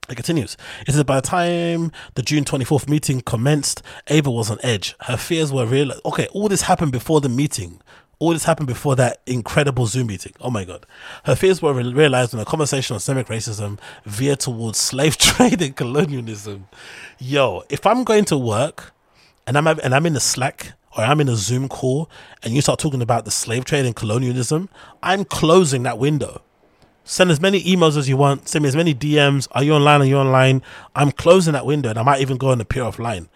[0.10, 0.56] It continues.
[0.88, 4.96] It says by the time the June 24th meeting commenced, Ava was on edge.
[5.02, 5.92] Her fears were real.
[6.06, 7.82] Okay, all this happened before the meeting.
[8.19, 10.34] All this happened before that incredible Zoom meeting.
[10.41, 10.85] Oh my God.
[11.26, 15.61] Her fears were re- realized when a conversation on systemic racism veered towards slave trade
[15.61, 16.68] and colonialism.
[17.19, 18.94] Yo, if I'm going to work
[19.45, 22.10] and I'm, and I'm in a Slack or I'm in a Zoom call
[22.41, 24.69] and you start talking about the slave trade and colonialism,
[25.03, 26.41] I'm closing that window.
[27.03, 28.49] Send as many emails as you want.
[28.49, 29.48] Send me as many DMs.
[29.52, 30.02] Are you online?
[30.02, 30.64] Are you online?
[30.95, 33.30] I'm closing that window and I might even go and appear offline.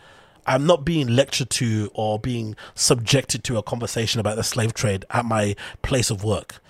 [0.45, 5.05] I'm not being lectured to or being subjected to a conversation about the slave trade
[5.09, 6.61] at my place of work.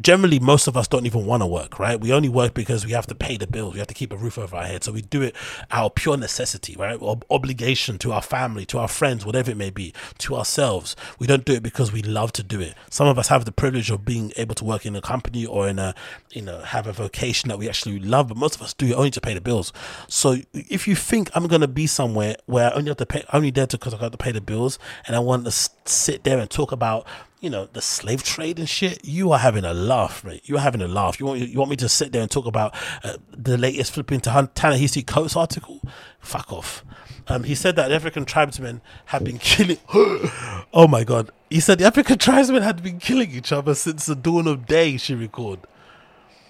[0.00, 2.00] Generally, most of us don't even want to work, right?
[2.00, 3.72] We only work because we have to pay the bills.
[3.72, 4.84] We have to keep a roof over our head.
[4.84, 5.34] So we do it
[5.70, 7.00] out of pure necessity, right?
[7.00, 10.96] Ob- obligation to our family, to our friends, whatever it may be, to ourselves.
[11.18, 12.74] We don't do it because we love to do it.
[12.90, 15.68] Some of us have the privilege of being able to work in a company or
[15.68, 15.94] in a,
[16.30, 18.94] you know, have a vocation that we actually love, but most of us do it
[18.94, 19.72] only to pay the bills.
[20.08, 23.24] So if you think I'm going to be somewhere where I only have to pay,
[23.32, 25.50] only there because I got to pay the bills and I want to
[25.84, 27.06] sit there and talk about
[27.46, 30.82] you know the slave trade and shit you are having a laugh mate you're having
[30.82, 32.74] a laugh you want you want me to sit there and talk about
[33.04, 35.80] uh, the latest flipping to Ta-Nehisi Coates article
[36.18, 36.84] fuck off
[37.28, 39.78] um, he said that African tribesmen had been killing.
[39.92, 41.30] oh my god!
[41.50, 44.96] He said the African tribesmen had been killing each other since the dawn of day.
[44.96, 45.66] She recalled.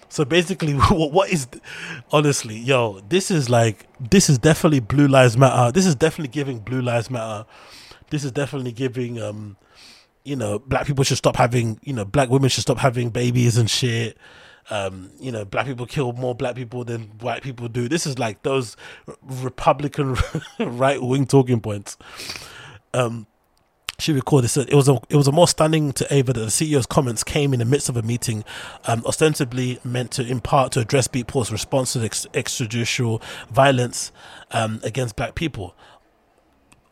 [0.09, 1.47] So basically, what what is
[2.11, 5.71] honestly, yo, this is like this is definitely Blue Lives Matter.
[5.71, 7.47] This is definitely giving Blue Lives Matter.
[8.11, 9.57] This is definitely giving um,
[10.27, 13.55] you know, black people should stop having, you know, black women should stop having babies
[13.57, 14.17] and shit.
[14.69, 17.87] Um, you know, black people kill more black people than white people do.
[17.87, 18.75] This is like those
[19.21, 20.17] Republican
[20.59, 21.97] right wing talking points.
[22.93, 23.25] Um,
[23.99, 26.45] she recorded said it was a it was a more stunning to Ava that the
[26.47, 28.43] CEO's comments came in the midst of a meeting,
[28.85, 34.11] um, ostensibly meant to in part to address Beatport's response to ex- extrajudicial violence
[34.51, 35.73] um, against black people.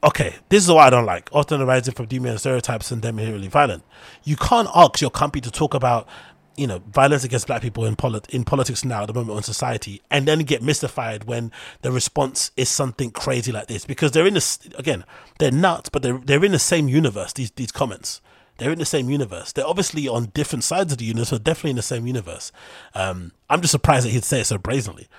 [0.06, 1.30] Okay, this is what I don't like.
[1.32, 3.84] Often arising from demeaning stereotypes and them really violent.
[4.24, 6.08] You can't ask your company to talk about
[6.56, 9.44] you know violence against black people in polit- in politics now at the moment in
[9.44, 11.52] society and then get mystified when
[11.82, 15.04] the response is something crazy like this because they're in this again
[15.40, 18.22] they're nuts but they're they're in the same universe these these comments
[18.58, 21.72] they're in the same universe they're obviously on different sides of the universe but definitely
[21.72, 22.54] in the same universe
[22.94, 25.10] um i'm just surprised that he'd say it so brazenly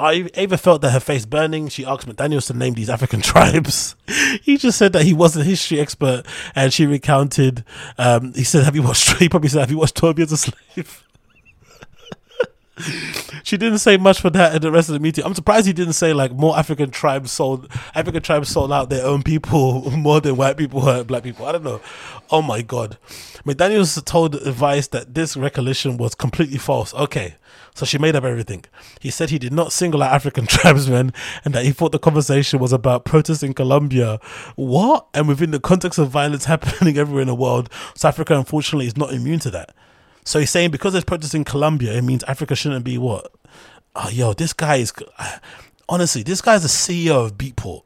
[0.00, 1.68] I Ava felt that her face burning.
[1.68, 3.94] She asked McDaniels to name these African tribes.
[4.42, 6.24] he just said that he wasn't a history expert,
[6.54, 7.64] and she recounted.
[7.98, 10.36] Um, he said, "Have you watched?" He probably said, "Have you watched Twelve Years a
[10.36, 11.04] Slave?"
[13.42, 15.24] She didn't say much for that in the rest of the meeting.
[15.24, 19.06] I'm surprised he didn't say like more African tribes sold African tribes sold out their
[19.06, 21.46] own people more than white people hurt black people.
[21.46, 21.80] I don't know.
[22.30, 22.98] Oh my god.
[23.44, 26.92] McDaniels told Vice that this recollection was completely false.
[26.94, 27.36] Okay.
[27.74, 28.64] So she made up everything.
[29.00, 31.12] He said he did not single out African tribesmen
[31.44, 34.20] and that he thought the conversation was about protests in Colombia.
[34.56, 35.06] What?
[35.14, 38.96] And within the context of violence happening everywhere in the world, South Africa unfortunately is
[38.96, 39.74] not immune to that.
[40.24, 43.32] So he's saying because there's protests in Colombia, it means Africa shouldn't be what?
[43.94, 44.92] Oh, yo, this guy is.
[45.18, 45.40] Ah,
[45.88, 47.82] honestly, this guy's the CEO of Beatport.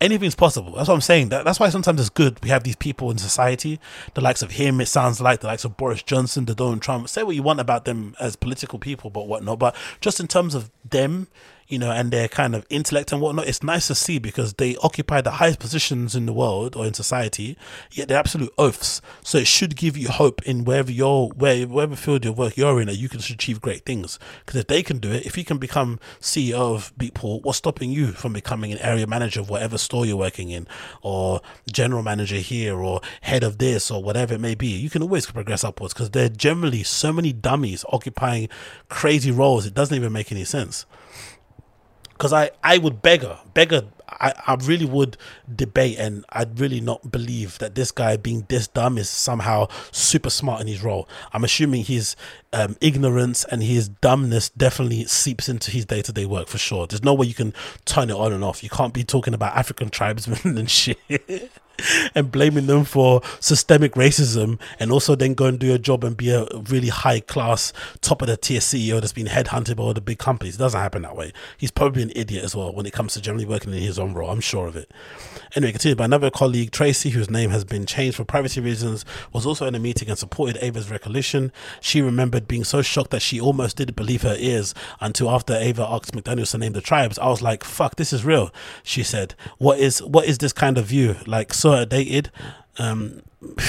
[0.00, 0.74] Anything's possible.
[0.76, 1.30] That's what I'm saying.
[1.30, 3.80] That, that's why sometimes it's good we have these people in society,
[4.14, 7.08] the likes of him, it sounds like, the likes of Boris Johnson, the Donald Trump.
[7.08, 9.58] Say what you want about them as political people, but whatnot.
[9.58, 11.26] But just in terms of them
[11.68, 13.46] you know, and their kind of intellect and whatnot.
[13.46, 16.94] It's nice to see because they occupy the highest positions in the world or in
[16.94, 17.56] society,
[17.92, 19.02] yet they're absolute oafs.
[19.22, 22.80] So it should give you hope in wherever you're, where, wherever field of work you're
[22.80, 24.18] in, that you can achieve great things.
[24.44, 27.90] Because if they can do it, if you can become CEO of Beatport, what's stopping
[27.90, 30.66] you from becoming an area manager of whatever store you're working in,
[31.02, 34.68] or general manager here, or head of this, or whatever it may be?
[34.68, 38.48] You can always progress upwards because there are generally so many dummies occupying
[38.88, 39.66] crazy roles.
[39.66, 40.86] It doesn't even make any sense
[42.18, 45.16] because I, I would beggar, beggar, I, I really would
[45.54, 50.28] debate and I'd really not believe that this guy being this dumb is somehow super
[50.28, 51.08] smart in his role.
[51.32, 52.16] I'm assuming his
[52.52, 56.88] um, ignorance and his dumbness definitely seeps into his day to day work for sure.
[56.88, 57.54] There's no way you can
[57.84, 58.64] turn it on and off.
[58.64, 60.98] You can't be talking about African tribesmen and shit.
[62.14, 66.16] and blaming them for systemic racism and also then go and do a job and
[66.16, 69.94] be a really high class top of the tier CEO that's been headhunted by all
[69.94, 70.56] the big companies.
[70.56, 71.32] It doesn't happen that way.
[71.56, 74.14] He's probably an idiot as well when it comes to generally working in his own
[74.14, 74.30] role.
[74.30, 74.90] I'm sure of it.
[75.54, 79.46] Anyway, continued by another colleague, Tracy, whose name has been changed for privacy reasons, was
[79.46, 81.52] also in a meeting and supported Ava's recollection.
[81.80, 85.86] She remembered being so shocked that she almost didn't believe her ears until after Ava
[85.88, 87.18] asked McDaniels to name the tribes.
[87.18, 88.52] I was like, fuck, this is real.
[88.82, 91.16] She said, what is, what is this kind of view?
[91.26, 92.30] Like, so dated.
[92.78, 93.22] Um,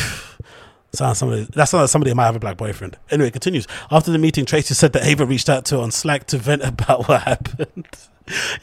[0.92, 2.98] Sounds somebody that sounds like somebody might have a black boyfriend.
[3.12, 3.68] Anyway, it continues.
[3.92, 6.64] After the meeting, Tracy said that Ava reached out to her on Slack to vent
[6.64, 7.88] about what happened.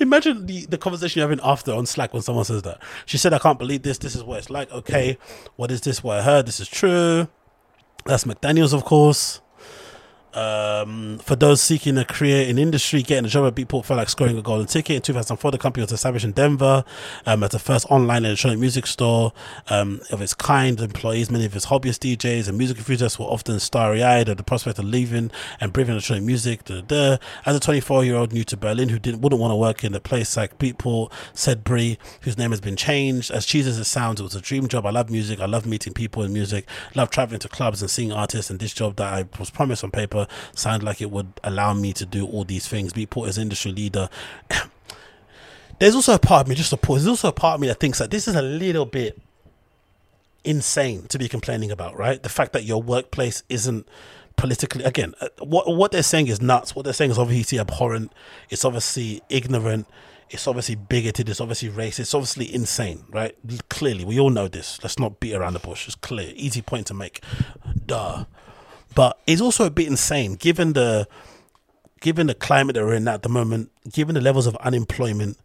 [0.00, 2.82] Imagine the, the conversation you're having after on Slack when someone says that.
[3.04, 3.98] She said, I can't believe this.
[3.98, 4.70] This is what it's like.
[4.72, 5.18] Okay,
[5.54, 6.02] what is this?
[6.02, 6.46] What I heard?
[6.46, 7.28] This is true.
[8.06, 9.40] That's McDaniels, of course.
[10.35, 14.11] Um, for those seeking a career in industry, getting a job at Beatport felt like
[14.11, 14.97] scoring a golden ticket.
[14.97, 16.85] In 2004, the company was established in Denver
[17.24, 19.32] um, as the first online electronic music store
[19.69, 20.78] um, of its kind.
[20.78, 24.43] Employees, many of its hobbyist DJs and music enthusiasts, were often starry eyed at the
[24.43, 26.65] prospect of leaving and breathing electronic music.
[26.65, 27.16] Da, da.
[27.47, 29.94] As a 24 year old new to Berlin who didn't wouldn't want to work in
[29.94, 33.31] a place like Beatport, said Brie, whose name has been changed.
[33.31, 34.85] As cheesy as it sounds, it was a dream job.
[34.85, 35.40] I love music.
[35.40, 36.69] I love meeting people in music.
[36.94, 38.51] Love traveling to clubs and seeing artists.
[38.51, 40.15] And this job that I was promised on paper
[40.55, 43.72] sounded like it would allow me to do all these things, be put as industry
[43.72, 44.09] leader.
[45.78, 47.66] There's also a part of me, just to pause, there's also a part of me
[47.66, 49.20] that thinks that this is a little bit
[50.47, 52.22] insane to be complaining about, right?
[52.22, 53.86] The fact that your workplace isn't
[54.36, 56.74] politically again uh, what what they're saying is nuts.
[56.74, 58.12] What they're saying is obviously abhorrent.
[58.48, 59.86] It's obviously ignorant.
[60.30, 61.28] It's obviously bigoted.
[61.28, 62.01] It's obviously racist.
[62.01, 63.36] It's obviously insane right?
[63.68, 64.78] Clearly we all know this.
[64.82, 65.86] Let's not beat around the bush.
[65.86, 66.32] It's clear.
[66.34, 67.22] Easy point to make.
[67.84, 68.24] Duh
[68.97, 71.06] but it's also a bit insane given the
[72.01, 75.39] given the climate that we're in at the moment, given the levels of unemployment,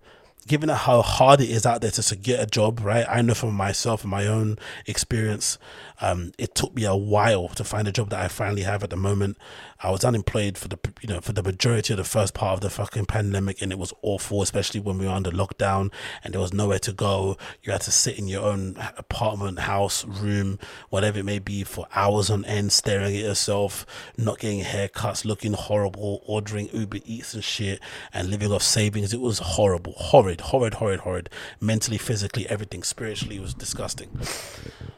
[0.47, 3.05] given how hard it is out there to, get a job, right?
[3.07, 5.57] I know from myself and my own experience,
[6.01, 8.89] um, it took me a while to find a job that I finally have at
[8.89, 9.37] the moment.
[9.83, 12.61] I was unemployed for the you know for the majority of the first part of
[12.61, 15.91] the fucking pandemic, and it was awful, especially when we were under lockdown
[16.23, 17.37] and there was nowhere to go.
[17.63, 20.59] You had to sit in your own apartment, house, room,
[20.89, 23.85] whatever it may be, for hours on end, staring at yourself,
[24.17, 27.79] not getting haircuts, looking horrible, ordering Uber Eats and shit,
[28.13, 29.13] and living off savings.
[29.13, 31.29] It was horrible, horrid, horrid, horrid, horrid.
[31.59, 32.83] Mentally, physically, everything.
[32.83, 34.19] Spiritually, it was disgusting.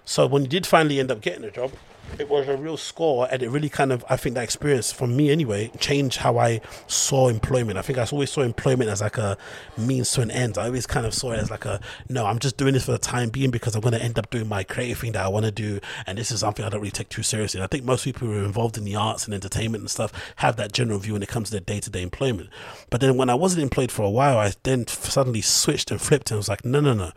[0.06, 1.72] So when you did finally end up getting a job,
[2.20, 5.08] it was a real score and it really kind of i think that experience for
[5.08, 7.78] me anyway changed how i saw employment.
[7.78, 9.38] I think i always saw employment as like a
[9.78, 10.58] means to an end.
[10.58, 11.80] I always kind of saw it as like a
[12.10, 14.30] no i'm just doing this for the time being because i'm going to end up
[14.30, 16.82] doing my creative thing that i want to do and this is something i don't
[16.82, 17.60] really take too seriously.
[17.60, 20.12] And i think most people who are involved in the arts and entertainment and stuff
[20.38, 22.50] have that general view when it comes to their day-to-day employment.
[22.90, 26.32] But then when i wasn't employed for a while i then suddenly switched and flipped
[26.32, 27.12] and was like no no no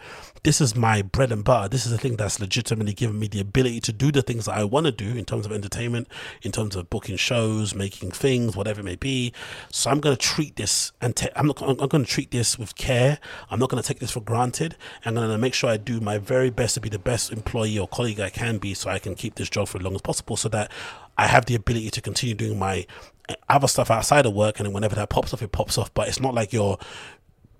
[0.46, 3.40] this is my bread and butter this is the thing that's legitimately given me the
[3.40, 6.08] ability to do the things that i want to do in terms of entertainment,
[6.42, 9.32] in terms of booking shows, making things, whatever it may be.
[9.70, 11.60] So I'm going to treat this and te- I'm not.
[11.62, 13.18] I'm, I'm going to treat this with care.
[13.50, 14.76] I'm not going to take this for granted.
[15.04, 17.78] I'm going to make sure I do my very best to be the best employee
[17.78, 20.02] or colleague I can be, so I can keep this job for as long as
[20.02, 20.70] possible, so that
[21.18, 22.86] I have the ability to continue doing my
[23.48, 26.06] other stuff outside of work and then whenever that pops off it pops off but
[26.06, 26.78] it's not like you're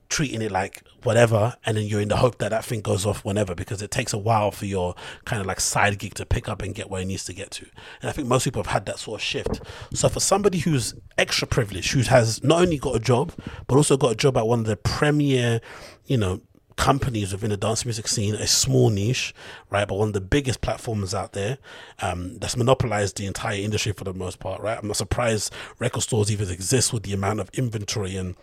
[0.08, 3.24] treating it like whatever and then you're in the hope that that thing goes off
[3.24, 6.48] whenever because it takes a while for your kind of like side gig to pick
[6.48, 7.64] up and get where it needs to get to
[8.00, 9.60] and i think most people have had that sort of shift
[9.94, 13.32] so for somebody who's extra privileged who has not only got a job
[13.66, 15.60] but also got a job at one of the premier
[16.06, 16.40] you know
[16.76, 19.34] companies within the dance music scene, a small niche,
[19.70, 19.88] right?
[19.88, 21.58] But one of the biggest platforms out there
[22.00, 24.78] um, that's monopolized the entire industry for the most part, right?
[24.78, 28.36] I'm not surprised record stores even exist with the amount of inventory and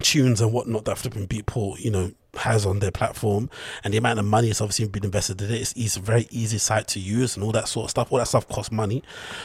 [0.00, 3.50] tunes and whatnot that flipping Beatport, you know, has on their platform
[3.82, 5.60] and the amount of money it's obviously been invested in it.
[5.60, 8.12] It's, it's a very easy site to use and all that sort of stuff.
[8.12, 9.02] All that stuff costs money.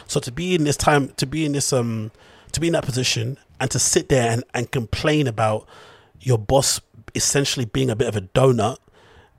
[0.08, 2.12] So to be in this time, to be in this, um,
[2.52, 5.68] to be in that position and to sit there and, and complain about
[6.20, 6.80] your boss
[7.16, 8.78] essentially being a bit of a donut,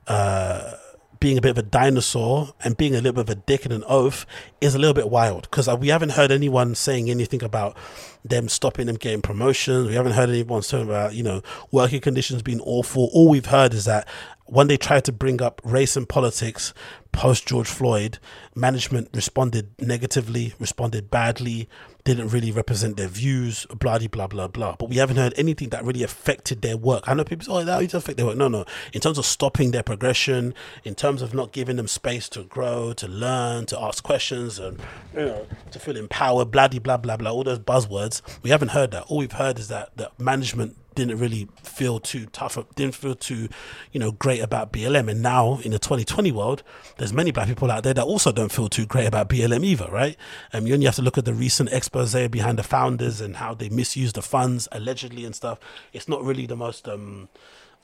[0.07, 0.73] uh,
[1.19, 3.73] being a bit of a dinosaur and being a little bit of a dick and
[3.73, 4.25] an oath
[4.61, 7.77] is a little bit wild because uh, we haven't heard anyone saying anything about
[8.23, 9.87] them stopping them getting promotions.
[9.87, 13.09] We haven't heard anyone saying about, you know, working conditions being awful.
[13.13, 14.07] All we've heard is that
[14.45, 16.73] when they tried to bring up race and politics
[17.15, 18.19] post George Floyd,
[18.55, 21.69] management responded negatively, responded badly,
[22.03, 24.75] didn't really represent their views, blah blah blah blah.
[24.77, 27.07] But we haven't heard anything that really affected their work.
[27.07, 28.65] I know people say, "Oh, that just affect their work." No, no.
[28.91, 32.91] In terms of stopping their progression, in terms of not giving them space to grow,
[32.93, 34.79] to learn, to ask questions, and
[35.13, 37.31] you know, to feel empowered, blah blah blah blah.
[37.31, 39.03] All those buzzwords, we haven't heard that.
[39.03, 43.49] All we've heard is that that management didn't really feel too tough, didn't feel too,
[43.91, 45.09] you know, great about BLM.
[45.09, 46.63] And now in the 2020 world,
[47.05, 49.87] there's many black people out there that also don't feel too great about BLM either,
[49.91, 50.17] right?
[50.53, 53.53] Um, you only have to look at the recent expose behind the founders and how
[53.53, 55.59] they misused the funds allegedly and stuff.
[55.93, 57.29] It's not really the most, um,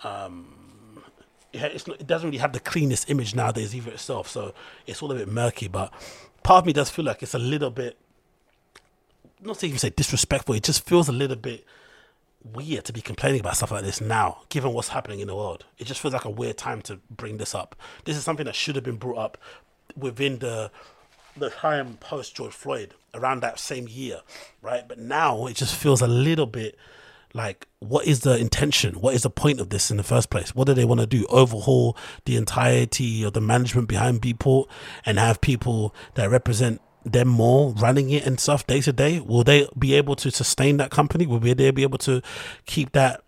[0.04, 1.04] um,
[1.54, 4.28] it's not, it doesn't really have the cleanest image nowadays either itself.
[4.28, 4.56] So
[4.88, 5.94] it's all a bit murky, but
[6.42, 8.00] part of me does feel like it's a little bit,
[9.40, 11.64] not to even say disrespectful, it just feels a little bit
[12.44, 15.66] weird to be complaining about stuff like this now, given what's happening in the world.
[15.78, 17.76] It just feels like a weird time to bring this up.
[18.06, 19.38] This is something that should have been brought up
[19.96, 20.72] within the
[21.38, 24.22] the time post George Floyd, around that same year,
[24.62, 24.88] right?
[24.88, 26.78] But now it just feels a little bit
[27.34, 30.54] like what is the intention what is the point of this in the first place
[30.54, 31.96] what do they want to do overhaul
[32.26, 34.68] the entirety of the management behind beatport
[35.06, 39.44] and have people that represent them more running it and stuff day to day, will
[39.44, 41.26] they be able to sustain that company?
[41.26, 42.22] Will they be able to
[42.66, 43.24] keep that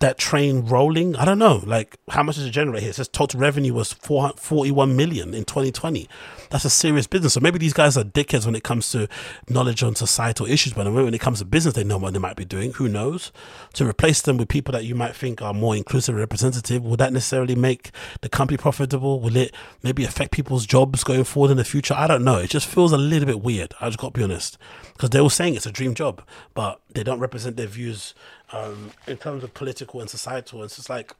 [0.00, 1.14] that train rolling?
[1.16, 1.62] I don't know.
[1.64, 2.90] Like, how much does it generate here?
[2.90, 6.08] It says total revenue was 41 million in 2020.
[6.50, 7.34] That's a serious business.
[7.34, 9.08] So maybe these guys are dickheads when it comes to
[9.48, 12.36] knowledge on societal issues, but when it comes to business, they know what they might
[12.36, 12.72] be doing.
[12.72, 13.30] Who knows?
[13.74, 16.96] To replace them with people that you might think are more inclusive and representative, will
[16.96, 19.20] that necessarily make the company profitable?
[19.20, 21.94] Will it maybe affect people's jobs going forward in the future?
[21.94, 22.38] I don't know.
[22.38, 23.74] It just feels a little bit weird.
[23.80, 24.58] I just got to be honest.
[24.94, 26.22] Because they were saying it's a dream job,
[26.54, 28.14] but they don't represent their views
[28.52, 30.62] um, in terms of political and societal.
[30.62, 31.14] It's just like,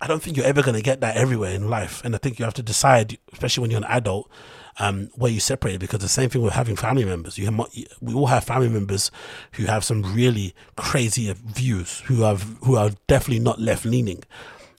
[0.00, 2.04] I don't think you're ever going to get that everywhere in life.
[2.04, 4.30] And I think you have to decide, especially when you're an adult,
[4.78, 5.78] um, where you separate.
[5.78, 7.38] Because the same thing with having family members.
[7.38, 7.68] You have,
[8.00, 9.10] we all have family members
[9.52, 14.24] who have some really crazy views, who have who are definitely not left leaning.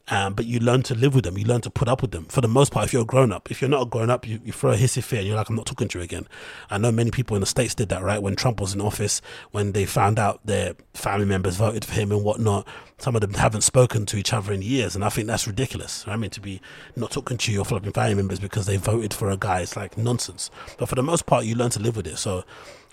[0.07, 1.35] Um, but you learn to live with them.
[1.35, 2.25] You learn to put up with them.
[2.25, 4.27] For the most part, if you're a grown up, if you're not a grown up,
[4.27, 6.27] you, you throw a hissy fit and you're like, I'm not talking to you again.
[6.69, 8.21] I know many people in the States did that, right?
[8.21, 9.19] When Trump was in office,
[9.49, 12.67] when they found out their family members voted for him and whatnot,
[12.99, 14.95] some of them haven't spoken to each other in years.
[14.95, 16.05] And I think that's ridiculous.
[16.07, 16.61] I mean, to be
[16.95, 19.97] not talking to your flipping family members because they voted for a guy, it's like
[19.97, 20.51] nonsense.
[20.77, 22.17] But for the most part, you learn to live with it.
[22.17, 22.43] So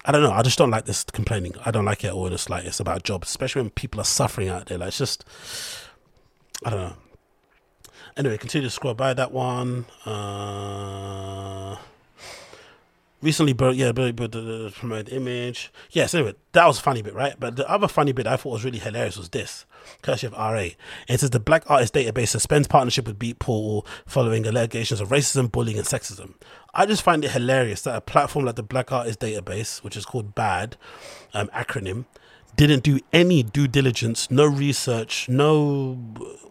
[0.04, 0.32] I don't know.
[0.32, 1.54] I just don't like this complaining.
[1.64, 2.32] I don't like it at all.
[2.32, 4.78] It's it's about jobs, especially when people are suffering out there.
[4.78, 5.24] Like, it's just,
[6.64, 6.94] I don't know.
[8.16, 9.86] Anyway, continue to scroll by that one.
[10.04, 11.76] Uh,
[13.22, 15.72] recently, but yeah, but, but the, promoted image.
[15.90, 17.34] Yes, anyway, that was a funny bit, right?
[17.38, 19.64] But the other funny bit I thought was really hilarious was this.
[20.02, 20.68] Courtesy of RA.
[21.08, 25.78] It says the Black Artist Database suspends partnership with Beatport following allegations of racism, bullying,
[25.78, 26.34] and sexism.
[26.74, 30.04] I just find it hilarious that a platform like the Black Artist Database, which is
[30.04, 30.76] called BAD,
[31.34, 32.04] um, acronym,
[32.56, 35.98] didn't do any due diligence, no research, no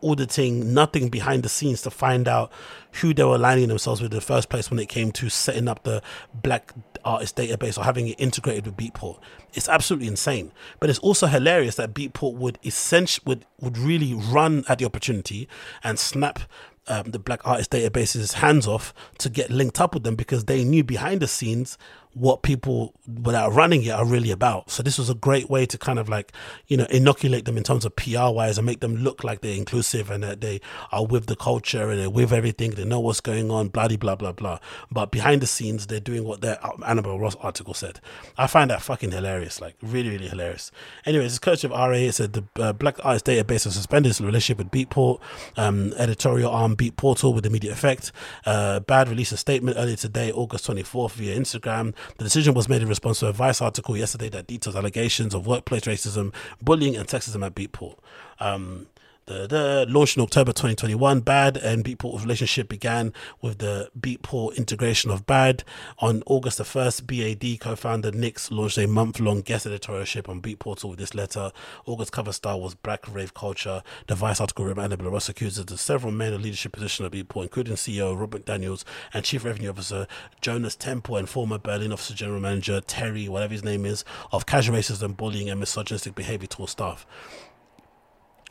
[0.02, 2.52] auditing, nothing behind the scenes to find out
[2.94, 5.68] who they were aligning themselves with in the first place when it came to setting
[5.68, 6.02] up the
[6.34, 6.74] black
[7.06, 9.20] artist database or having it integrated with Beatport.
[9.54, 10.52] It's absolutely insane.
[10.80, 15.48] But it's also hilarious that Beatport would essentially would, would really run at the opportunity
[15.84, 16.40] and snap
[16.88, 20.64] um, the black artist database's hands off to get linked up with them because they
[20.64, 21.78] knew behind the scenes
[22.14, 22.94] what people
[23.24, 24.70] without running it are really about.
[24.70, 26.34] So this was a great way to kind of like,
[26.68, 29.56] you know, inoculate them in terms of PR wise and make them look like they're
[29.56, 30.60] inclusive and that they
[30.92, 32.72] are with the culture and they're with everything.
[32.72, 34.60] They know what's going on, blah, blah, blah, blah.
[34.92, 38.02] But behind the scenes, they're doing what their Annabel Ross article said.
[38.38, 40.72] I find that fucking hilarious, like really, really hilarious.
[41.06, 42.12] Anyways, coach of RA.
[42.12, 45.22] Said the uh, Black Arts Database has suspended its relationship with Beatport,
[45.56, 48.12] um, editorial arm Beatportal with immediate effect.
[48.46, 52.82] Uh, Bad released a statement earlier today, August 24th, via Instagram the decision was made
[52.82, 57.08] in response to a Vice article yesterday that details allegations of workplace racism, bullying, and
[57.08, 57.98] sexism at Beatport.
[58.40, 58.88] Um,
[59.28, 65.12] The, the launched in October 2021, Bad and Beatport relationship began with the Beatport integration
[65.12, 65.64] of Bad.
[66.00, 70.98] On August the 1st, BAD co-founder Nix launched a month-long guest editorialship on Beatportal with
[70.98, 71.52] this letter.
[71.86, 73.84] August cover style was Black Rave Culture.
[74.08, 77.76] The Vice article reminded Belarus accused of several men in leadership positions at Beatport, including
[77.76, 78.84] CEO Robb McDaniels
[79.14, 80.08] and Chief Revenue Officer
[80.42, 84.76] Jonas Tempel and former Berlin Officer General Manager Terry, whatever his name is, of casual
[84.78, 87.06] racism, bullying, and misogynistic behavior towards staff.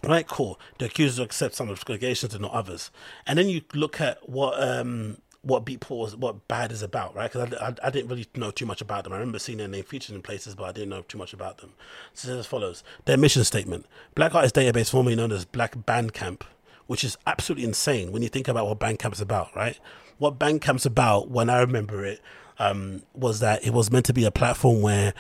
[0.03, 0.59] Right, cool.
[0.79, 2.91] The accusers accept some of the allegations and not others.
[3.27, 7.33] And then you look at what um what Beatport was, what Bad is about, right?
[7.33, 9.15] Because I, I, I, didn't really know too much about them.
[9.15, 11.59] I remember seeing their name featured in places, but I didn't know too much about
[11.59, 11.73] them.
[12.13, 16.43] So as follows: Their mission statement: Black Artist Database, formerly known as Black Bandcamp,
[16.87, 19.79] which is absolutely insane when you think about what Bandcamp's about, right?
[20.19, 22.21] What Bandcamp's about, when I remember it,
[22.59, 25.15] um, was that it was meant to be a platform where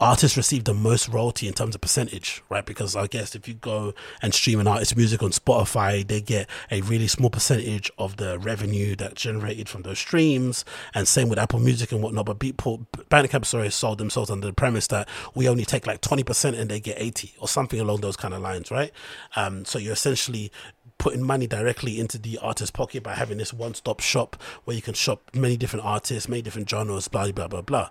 [0.00, 2.64] artists receive the most royalty in terms of percentage, right?
[2.64, 6.48] Because I guess if you go and stream an artist's music on Spotify, they get
[6.70, 10.64] a really small percentage of the revenue that's generated from those streams,
[10.94, 12.26] and same with Apple Music and whatnot.
[12.26, 16.24] But Beatport, Bandcamp, sorry, sold themselves under the premise that we only take like twenty
[16.24, 18.92] percent and they get eighty or something along those kind of lines, right?
[19.34, 20.52] Um, so you're essentially
[20.98, 24.94] putting money directly into the artist's pocket by having this one-stop shop where you can
[24.94, 27.90] shop many different artists, many different genres, blah blah blah blah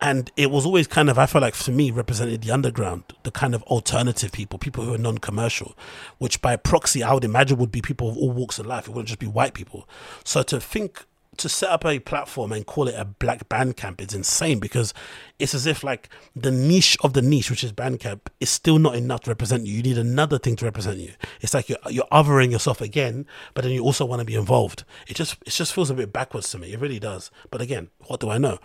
[0.00, 3.30] and it was always kind of i felt like for me represented the underground the
[3.30, 5.76] kind of alternative people people who are non-commercial
[6.18, 8.86] which by proxy i would imagine would be people of all walks of life.
[8.86, 9.88] It wouldn't just be white people.
[10.24, 11.04] So to think
[11.38, 14.92] to set up a platform and call it a black bandcamp is insane because
[15.38, 18.94] it's as if like the niche of the niche, which is Bandcamp, is still not
[18.94, 19.74] enough to represent you.
[19.74, 21.12] You need another thing to represent you.
[21.40, 24.84] It's like you're you're othering yourself again, but then you also want to be involved.
[25.06, 26.72] It just it just feels a bit backwards to me.
[26.72, 27.30] It really does.
[27.50, 28.58] But again, what do I know?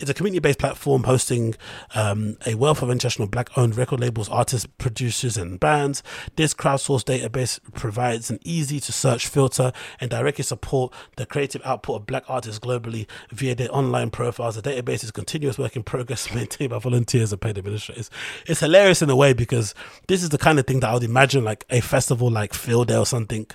[0.00, 1.54] It's a community based platform hosting
[1.94, 6.02] um, a wealth of international black owned record labels, artists, producers, and bands.
[6.34, 11.96] This crowdsourced database provides an easy to search filter and directly support the creative output
[11.96, 14.56] of black artists globally via their online profiles.
[14.60, 18.10] The database is continuous work in progress maintained by volunteers and paid administrators.
[18.46, 19.74] It's hilarious in a way because
[20.08, 22.88] this is the kind of thing that I would imagine like a festival like Field
[22.88, 23.46] Day or something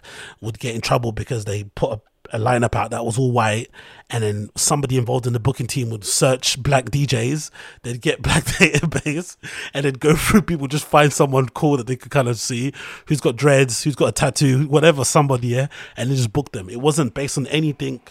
[0.42, 2.02] would get in trouble because they put a
[2.32, 3.70] a lineup out that was all white,
[4.10, 7.50] and then somebody involved in the booking team would search black DJs,
[7.84, 9.38] they'd get black database,
[9.74, 12.74] and then go through people, just find someone cool that they could kind of see
[13.08, 15.68] who's got dreads, who's got a tattoo, whatever, somebody, yeah,
[15.98, 16.70] and then just book them.
[16.70, 18.02] It wasn't based on anything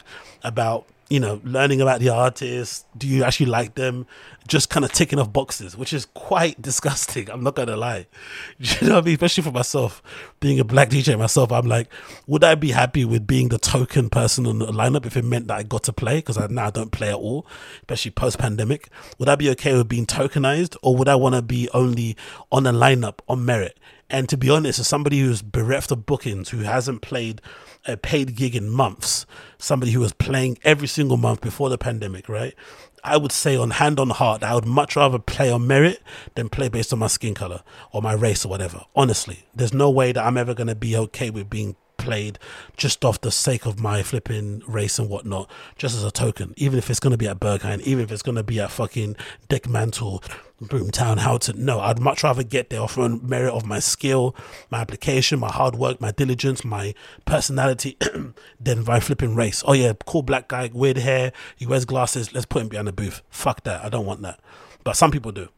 [0.42, 2.86] about you know, learning about the artists.
[2.96, 4.06] Do you actually like them?
[4.46, 7.28] Just kind of ticking off boxes, which is quite disgusting.
[7.28, 8.06] I'm not gonna lie.
[8.58, 9.14] You know what I mean?
[9.14, 10.02] Especially for myself,
[10.38, 11.92] being a black DJ myself, I'm like,
[12.26, 15.48] would I be happy with being the token person on the lineup if it meant
[15.48, 16.16] that I got to play?
[16.16, 17.46] Because I now I don't play at all,
[17.80, 18.88] especially post pandemic.
[19.18, 22.16] Would I be okay with being tokenized, or would I want to be only
[22.52, 23.78] on a lineup on merit?
[24.08, 27.40] And to be honest, as somebody who's bereft of bookings, who hasn't played
[27.86, 29.26] a paid gig in months,
[29.58, 32.54] somebody who was playing every single month before the pandemic, right?
[33.02, 36.02] I would say on hand on heart, I would much rather play on merit
[36.34, 37.62] than play based on my skin color
[37.92, 38.84] or my race or whatever.
[38.94, 42.38] Honestly, there's no way that I'm ever going to be okay with being played
[42.76, 46.54] just off the sake of my flipping race and whatnot, just as a token.
[46.56, 48.70] Even if it's going to be at Berghain, even if it's going to be at
[48.70, 49.16] fucking
[49.48, 50.24] Dekmantel,
[50.62, 51.64] Boomtown, Houghton.
[51.64, 54.36] No, I'd much rather get there off on merit of my skill,
[54.70, 57.96] my application, my hard work, my diligence, my personality
[58.60, 59.62] than by flipping race.
[59.66, 62.92] Oh yeah, cool black guy, weird hair, he wears glasses, let's put him behind the
[62.92, 63.22] booth.
[63.30, 63.84] Fuck that.
[63.84, 64.40] I don't want that.
[64.84, 65.48] But some people do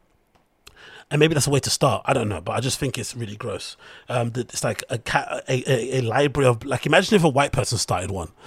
[1.13, 2.03] and maybe that's a way to start.
[2.07, 3.77] I don't know, but I just think it's really gross.
[4.09, 6.87] Um, it's like a, cat, a, a, a library of like.
[6.87, 8.33] Imagine if a white person started one.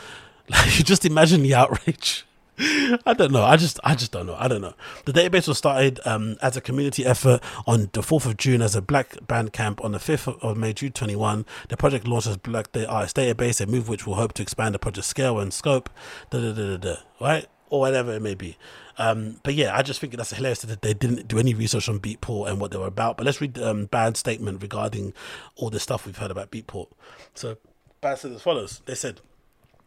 [0.48, 2.24] Like, you just imagine the outrage.
[3.06, 3.44] I don't know.
[3.44, 4.36] I just, I just don't know.
[4.40, 4.74] I don't know.
[5.06, 8.76] The database was started um, as a community effort on the 4th of June as
[8.76, 11.46] a Black Bandcamp on the 5th of May, June 21.
[11.70, 14.74] The project launched as Black Day Artist Database, a move which will hope to expand
[14.74, 15.90] the project scale and scope.
[16.30, 16.96] Da da da da da.
[17.20, 18.58] Right or whatever it may be.
[18.98, 22.00] Um, but yeah, I just think that's hilarious that they didn't do any research on
[22.00, 23.18] Beatport and what they were about.
[23.18, 25.14] But let's read um, Bad statement regarding
[25.56, 26.88] all the stuff we've heard about Beatport.
[27.34, 27.58] So
[28.02, 29.22] Bad said as follows: They said.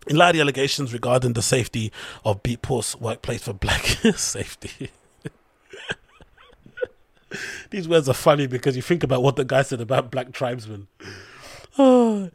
[0.06, 1.92] In light of the allegations regarding the safety
[2.24, 3.82] of Beatport's workplace for black
[4.16, 4.90] safety.
[7.70, 10.88] These words are funny because you think about what the guy said about black tribesmen.
[11.76, 12.30] Oh,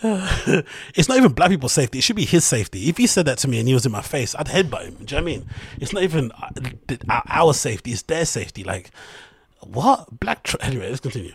[0.02, 1.98] it's not even black people's safety.
[1.98, 2.88] It should be his safety.
[2.88, 4.94] If he said that to me and he was in my face, I'd headbutt him.
[5.04, 5.46] Do you know I mean?
[5.80, 6.50] It's not even uh,
[7.26, 7.90] our safety.
[7.90, 8.64] It's their safety.
[8.64, 8.90] Like,
[9.60, 10.20] what?
[10.20, 10.44] Black.
[10.44, 11.34] Tra- anyway, let's continue.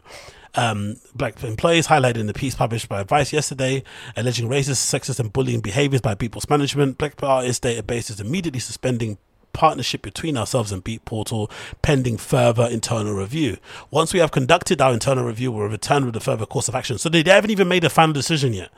[0.56, 3.84] Um, black employees highlighted in the piece published by Vice yesterday,
[4.16, 6.98] alleging racist, sexist, and bullying behaviors by Beatport's management.
[6.98, 9.18] Black artist database is immediately suspending
[9.54, 11.50] partnership between ourselves and Beatportal
[11.82, 13.58] pending further internal review.
[13.92, 16.98] Once we have conducted our internal review, we'll return with a further course of action.
[16.98, 18.72] So they haven't even made a final decision yet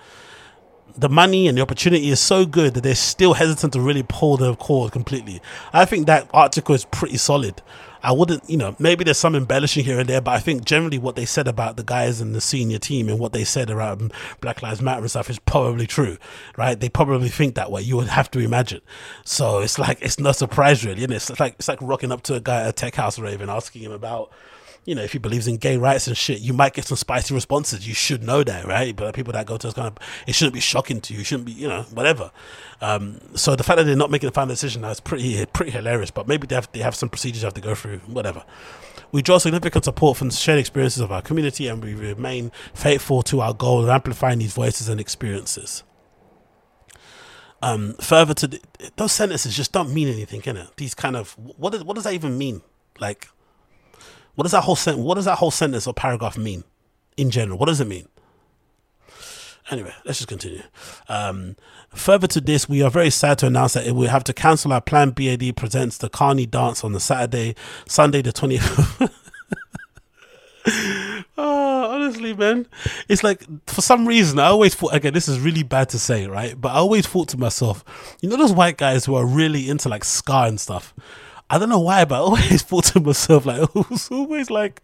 [0.97, 4.37] the money and the opportunity is so good that they're still hesitant to really pull
[4.37, 5.41] the cord completely.
[5.73, 7.61] I think that article is pretty solid.
[8.05, 10.99] I wouldn't, you know, maybe there's some embellishing here and there, but I think generally
[10.99, 14.13] what they said about the guys in the senior team and what they said around
[14.41, 16.17] Black Lives Matter and stuff is probably true,
[16.55, 16.79] right?
[16.79, 17.81] They probably think that way.
[17.81, 18.81] You would have to imagine.
[19.23, 21.15] So it's like it's no surprise really, and it?
[21.15, 23.49] it's like it's like rocking up to a guy at a tech house rave and
[23.49, 24.31] asking him about
[24.85, 27.33] you know, if he believes in gay rights and shit, you might get some spicy
[27.33, 27.87] responses.
[27.87, 28.95] You should know that, right?
[28.95, 29.97] But people that go to this kind of,
[30.27, 31.19] it shouldn't be shocking to you.
[31.19, 32.31] You shouldn't be, you know, whatever.
[32.81, 35.71] Um, so the fact that they're not making a final decision now is pretty, pretty
[35.71, 36.11] hilarious.
[36.11, 38.43] But maybe they have, they have some procedures they have to go through, whatever.
[39.11, 43.23] We draw significant support from the shared experiences of our community, and we remain faithful
[43.23, 45.83] to our goal of amplifying these voices and experiences.
[47.61, 48.61] Um, further to the,
[48.97, 50.67] those sentences just don't mean anything, can it?
[50.77, 52.61] These kind of what does what does that even mean?
[52.99, 53.29] Like
[54.35, 56.63] what does that whole sent- What does that whole sentence or paragraph mean
[57.17, 57.57] in general?
[57.57, 58.07] What does it mean?
[59.71, 60.61] Anyway, let's just continue.
[61.09, 61.55] Um,
[61.89, 64.71] further to this, we are very sad to announce that we will have to cancel
[64.71, 67.55] our planned BAD presents the Carney dance on the Saturday,
[67.87, 69.11] Sunday the 20th.
[71.37, 72.67] oh, honestly, man,
[73.09, 76.27] it's like for some reason I always thought again this is really bad to say,
[76.27, 76.59] right?
[76.59, 77.83] But I always thought to myself,
[78.21, 80.93] you know, those white guys who are really into like ska and stuff.
[81.49, 84.81] I don't know why, but I always thought to myself like it was always like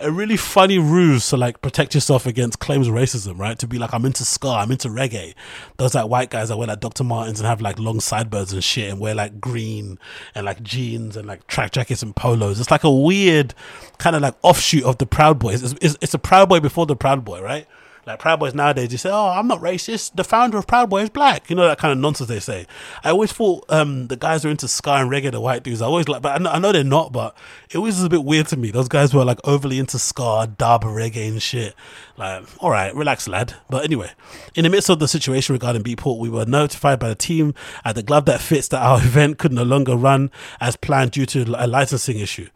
[0.00, 3.58] a really funny ruse to like protect yourself against claims of racism, right?
[3.60, 5.34] To be like, I'm into ska, I'm into reggae.
[5.76, 7.04] Those like white guys that wear like Dr.
[7.04, 9.98] Martens and have like long sideburns and shit and wear like green
[10.34, 12.58] and like jeans and like track jackets and polos.
[12.58, 13.54] It's like a weird
[13.98, 15.62] kind of like offshoot of the Proud Boys.
[15.62, 17.66] It's, it's, it's a Proud Boy before the Proud Boy, right?
[18.04, 20.16] Like Proud Boys nowadays, you say, "Oh, I'm not racist.
[20.16, 22.66] The founder of Proud Boy is black." You know that kind of nonsense they say.
[23.04, 25.80] I always thought um, the guys who are into ska and reggae, the white dudes.
[25.80, 27.12] I always like, but I know, I know they're not.
[27.12, 27.36] But
[27.70, 28.72] it was a bit weird to me.
[28.72, 31.74] Those guys were like overly into ska, dub, reggae, and shit.
[32.16, 33.54] Like, all right, relax, lad.
[33.70, 34.10] But anyway,
[34.56, 37.54] in the midst of the situation regarding Beatport, we were notified by the team
[37.84, 41.26] at the Glove That Fits that our event could no longer run as planned due
[41.26, 42.48] to a licensing issue.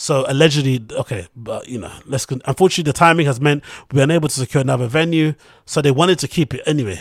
[0.00, 2.24] So allegedly, okay, but you know, let's.
[2.24, 3.62] Con- Unfortunately, the timing has meant
[3.92, 5.34] we were unable to secure another venue.
[5.66, 6.98] So they wanted to keep it anyway.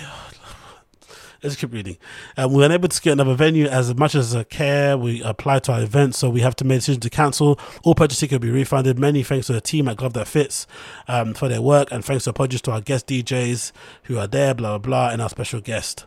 [1.42, 1.96] Let's keep reading.
[2.36, 5.64] Um, we were unable to secure another venue as much as a care we applied
[5.64, 7.58] to our event, so we have to make a decision to cancel.
[7.86, 9.00] All purchase tickets will be refunded.
[9.00, 10.68] Many thanks to the team at Glove That Fits
[11.08, 13.72] um, for their work, and thanks to apologies to our guest DJs
[14.04, 16.06] who are there, blah blah blah, and our special guest.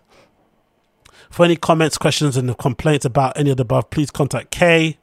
[1.31, 4.99] For any comments, questions, and complaints about any of the above, please contact Kay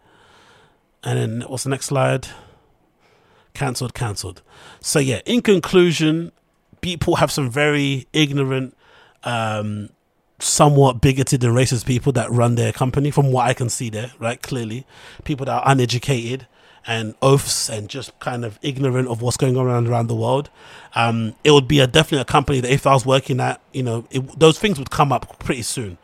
[1.04, 2.28] and then what's the next slide?
[3.54, 4.42] Cancelled, cancelled.
[4.80, 6.32] So yeah, in conclusion,
[6.82, 8.76] people have some very ignorant,
[9.24, 9.90] um,
[10.40, 14.12] somewhat bigoted and racist people that run their company, from what I can see there,
[14.20, 14.42] right?
[14.42, 14.86] Clearly,
[15.24, 16.48] people that are uneducated
[16.88, 20.50] and oafs and just kind of ignorant of what's going on around around the world.
[20.96, 23.84] Um, it would be a definitely a company that if I was working at, you
[23.84, 25.98] know, it, those things would come up pretty soon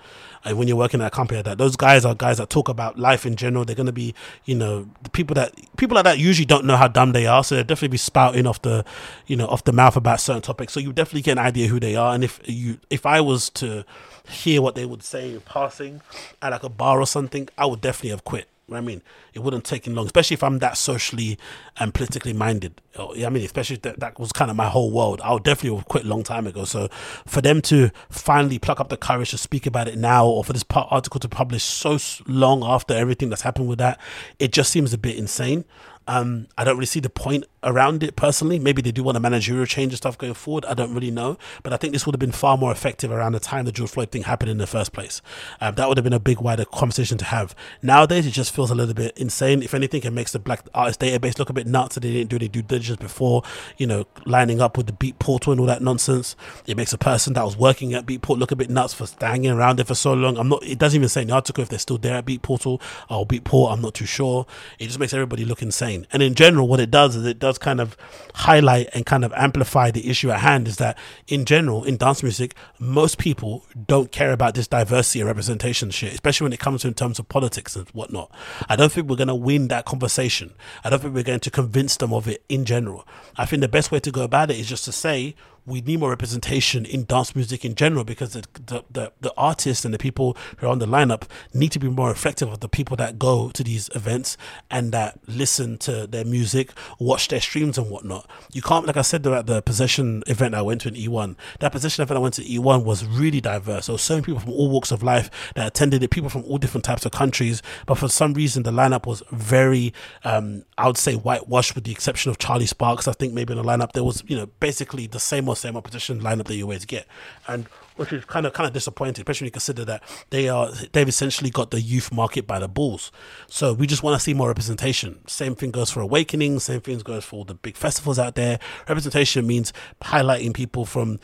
[0.46, 2.70] and when you're working at a company like that, those guys are guys that talk
[2.70, 3.66] about life in general.
[3.66, 4.14] They're going to be,
[4.46, 7.44] you know, the people that people like that usually don't know how dumb they are,
[7.44, 8.86] so they'll definitely be spouting off the,
[9.28, 10.72] you know, off the mouth about certain topics.
[10.74, 12.14] So you definitely get an idea who they are.
[12.14, 13.86] And if you, if I was to
[14.28, 16.02] hear what they would say in passing
[16.42, 18.48] at like a bar or something, I would definitely have quit.
[18.72, 21.38] I mean, it wouldn't take him long, especially if I'm that socially
[21.78, 22.82] and politically minded.
[22.98, 25.22] I mean, especially that that was kind of my whole world.
[25.22, 26.66] I would definitely have quit a long time ago.
[26.66, 26.88] So
[27.28, 30.54] for them to finally pluck up the courage to speak about it now, or for
[30.54, 34.00] this article to publish so long after everything that's happened with that,
[34.40, 35.66] it just seems a bit insane.
[36.08, 38.60] Um, I don't really see the point around it personally.
[38.60, 40.66] Maybe they do want a managerial change and stuff going forward.
[40.66, 41.38] I don't really know.
[41.64, 43.90] But I think this would have been far more effective around the time the George
[43.90, 45.22] Floyd thing happened in the first place.
[45.60, 47.56] Um, that would have been a big, wider conversation to have.
[47.82, 49.64] Nowadays, it just feels a little bit insane.
[49.64, 52.30] If anything, it makes the Black Artist Database look a bit nuts that they didn't
[52.30, 53.42] do any due diligence before,
[53.78, 56.36] you know, lining up with the Beatportal and all that nonsense.
[56.68, 59.52] It makes a person that was working at Beatportal look a bit nuts for hanging
[59.52, 60.38] around there for so long.
[60.38, 62.82] I'm not, it doesn't even say in the article if they're still there at Beatportal
[63.10, 63.74] or Beatport.
[63.74, 64.46] I'm not too sure.
[64.78, 65.95] It just makes everybody look insane.
[66.12, 67.96] And in general, what it does is it does kind of
[68.34, 70.98] highlight and kind of amplify the issue at hand is that
[71.28, 76.14] in general, in dance music, most people don't care about this diversity and representation shit,
[76.14, 78.32] especially when it comes to in terms of politics and whatnot.
[78.68, 80.54] I don't think we're going to win that conversation.
[80.84, 83.08] I don't think we're going to convince them of it in general.
[83.38, 85.36] I think the best way to go about it is just to say,
[85.66, 89.84] we need more representation in dance music in general because the, the, the, the artists
[89.84, 91.24] and the people who are on the lineup
[91.54, 94.38] need to be more reflective of the people that go to these events
[94.70, 98.30] and that listen to their music, watch their streams and whatnot.
[98.54, 101.72] You can't, like I said at the possession event I went to in E1, that
[101.72, 103.88] possession event I went to E1 was really diverse.
[103.88, 106.44] There were so many people from all walks of life that attended it, people from
[106.44, 107.62] all different types of countries.
[107.86, 109.94] But for some reason, the lineup was very,
[110.24, 113.08] um, I would say, whitewashed with the exception of Charlie Sparks.
[113.08, 116.22] I think maybe in the lineup there was, you know, basically the same same opposition
[116.22, 117.08] lineup that you always get.
[117.48, 120.70] And which is kind of kind of disappointing, especially when you consider that they are
[120.92, 123.12] they've essentially got the youth market by the balls.
[123.48, 125.26] So we just want to see more representation.
[125.28, 126.60] Same thing goes for Awakening.
[126.60, 128.60] Same thing goes for all the big festivals out there.
[128.88, 129.72] Representation means
[130.02, 131.20] highlighting people from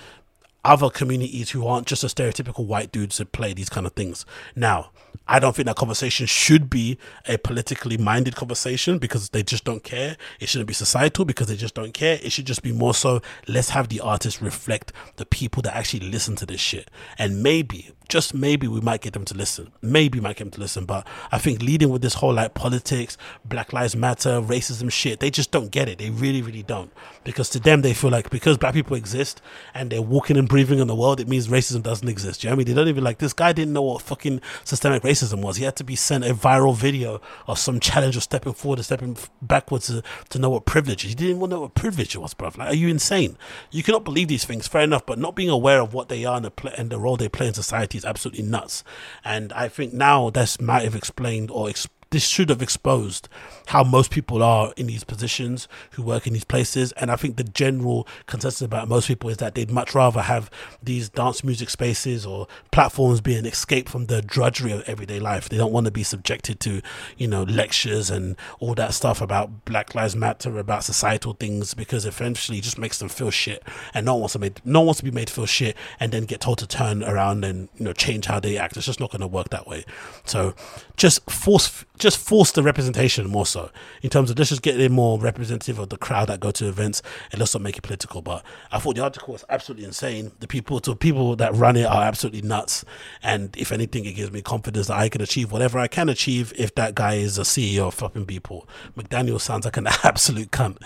[0.63, 4.25] other communities who aren't just a stereotypical white dudes that play these kind of things.
[4.55, 4.91] Now,
[5.27, 6.97] I don't think that conversation should be
[7.27, 10.17] a politically minded conversation because they just don't care.
[10.39, 12.19] It shouldn't be societal because they just don't care.
[12.21, 16.09] It should just be more so let's have the artists reflect the people that actually
[16.09, 16.91] listen to this shit.
[17.17, 19.71] And maybe, just maybe, we might get them to listen.
[19.81, 20.85] Maybe we might get them to listen.
[20.85, 25.31] But I think leading with this whole like politics, Black Lives Matter, racism shit, they
[25.31, 25.97] just don't get it.
[25.97, 26.91] They really, really don't.
[27.23, 29.41] Because to them, they feel like because black people exist
[29.73, 32.43] and they're walking and breathing in the world, it means racism doesn't exist.
[32.43, 32.67] You know what I mean?
[32.67, 35.55] They don't even like this guy didn't know what fucking systemic racism was.
[35.55, 38.85] He had to be sent a viral video of some challenge of stepping forward and
[38.85, 41.11] stepping backwards to, to know what privilege is.
[41.11, 42.51] He didn't even know what privilege was, bro.
[42.57, 43.37] Like, are you insane?
[43.71, 46.35] You cannot believe these things, fair enough, but not being aware of what they are
[46.35, 48.83] and the, pl- and the role they play in society absolutely nuts.
[49.23, 53.27] And I think now this might have explained or explained this should have exposed
[53.67, 56.91] how most people are in these positions who work in these places.
[56.93, 60.51] And I think the general consensus about most people is that they'd much rather have
[60.83, 65.47] these dance music spaces or platforms be an escape from the drudgery of everyday life.
[65.47, 66.81] They don't want to be subjected to,
[67.17, 72.05] you know, lectures and all that stuff about Black Lives Matter, about societal things, because
[72.05, 73.63] eventually it just makes them feel shit.
[73.93, 76.11] And no one wants to make no one wants to be made feel shit and
[76.11, 78.75] then get told to turn around and, you know, change how they act.
[78.75, 79.85] It's just not gonna work that way.
[80.25, 80.53] So
[81.01, 83.71] just force just force the representation more so
[84.03, 86.67] in terms of let's just get it more representative of the crowd that go to
[86.67, 87.01] events
[87.31, 88.21] and let's not make it political.
[88.21, 90.31] But I thought the article was absolutely insane.
[90.39, 92.85] The people to people that run it are absolutely nuts.
[93.23, 96.53] And if anything, it gives me confidence that I can achieve whatever I can achieve
[96.55, 98.67] if that guy is a CEO of fucking Beatport.
[98.95, 100.77] McDaniel sounds like an absolute cunt.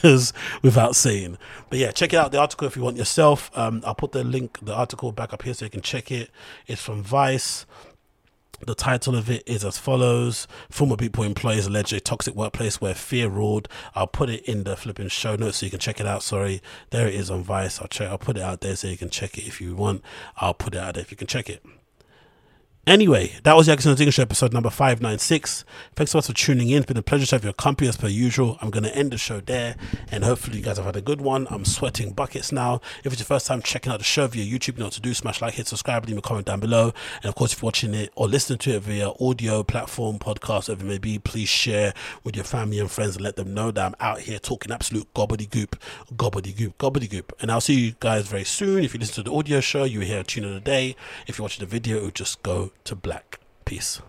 [0.02, 1.36] goes without saying.
[1.68, 3.50] But yeah, check it out the article if you want yourself.
[3.54, 6.30] Um, I'll put the link, the article back up here so you can check it.
[6.66, 7.66] It's from Vice.
[8.60, 12.94] The title of it is as follows Former Beatport employees allege a toxic workplace where
[12.94, 13.68] fear ruled.
[13.94, 16.22] I'll put it in the flipping show notes so you can check it out.
[16.22, 16.62] Sorry.
[16.90, 17.80] There it is on Vice.
[17.80, 20.02] I'll check I'll put it out there so you can check it if you want.
[20.36, 21.64] I'll put it out there if you can check it.
[22.86, 25.64] Anyway, that was the Agostinho Zinga Show episode number 596.
[25.96, 26.78] Thanks so much for tuning in.
[26.78, 28.58] It's been a pleasure to have your company as per usual.
[28.60, 29.76] I'm going to end the show there
[30.12, 31.46] and hopefully you guys have had a good one.
[31.48, 32.82] I'm sweating buckets now.
[33.02, 35.00] If it's your first time checking out the show via YouTube, you know what to
[35.00, 35.14] do.
[35.14, 36.92] Smash like, hit subscribe, leave a comment down below.
[37.22, 40.68] And of course, if you're watching it or listening to it via audio platform, podcast,
[40.68, 43.70] whatever it may be, please share with your family and friends and let them know
[43.70, 45.78] that I'm out here talking absolute gobbledygook,
[46.16, 47.30] gobbledygook, gobbledygook.
[47.40, 48.84] And I'll see you guys very soon.
[48.84, 50.96] If you listen to the audio show, you hear a tune of the day.
[51.26, 53.40] If you're watching the video, it will just go to black.
[53.64, 54.00] Peace.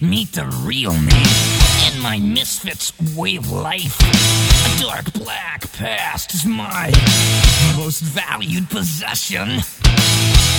[0.00, 1.12] Meet the real me.
[1.86, 3.98] And my misfits way of life.
[4.00, 6.92] A dark black past is my
[7.76, 9.60] most valued possession.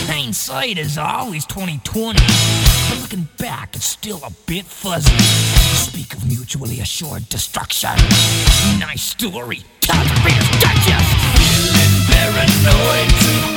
[0.10, 2.20] Hindsight is always 2020.
[2.90, 5.18] But looking back, it's still a bit fuzzy.
[5.76, 7.96] Speak of mutually assured destruction.
[8.80, 9.62] Nice story.
[9.82, 11.12] Time to read digest.
[11.38, 13.57] Feeling paranoid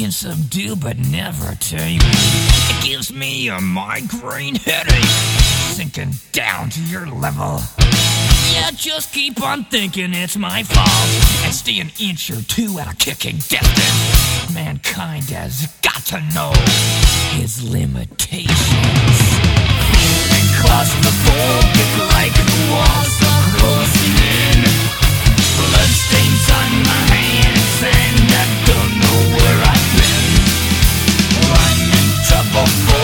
[0.00, 2.00] Can subdue but never tame.
[2.02, 5.04] It gives me a migraine headache,
[5.74, 7.60] sinking down to your level.
[8.50, 12.90] Yeah, just keep on thinking it's my fault and stay an inch or two out
[12.90, 14.54] of kicking distance.
[14.54, 16.54] Mankind has got to know
[17.38, 18.56] his limitations.
[20.00, 23.29] Feeling claustrophobic like the walls
[32.52, 32.99] for.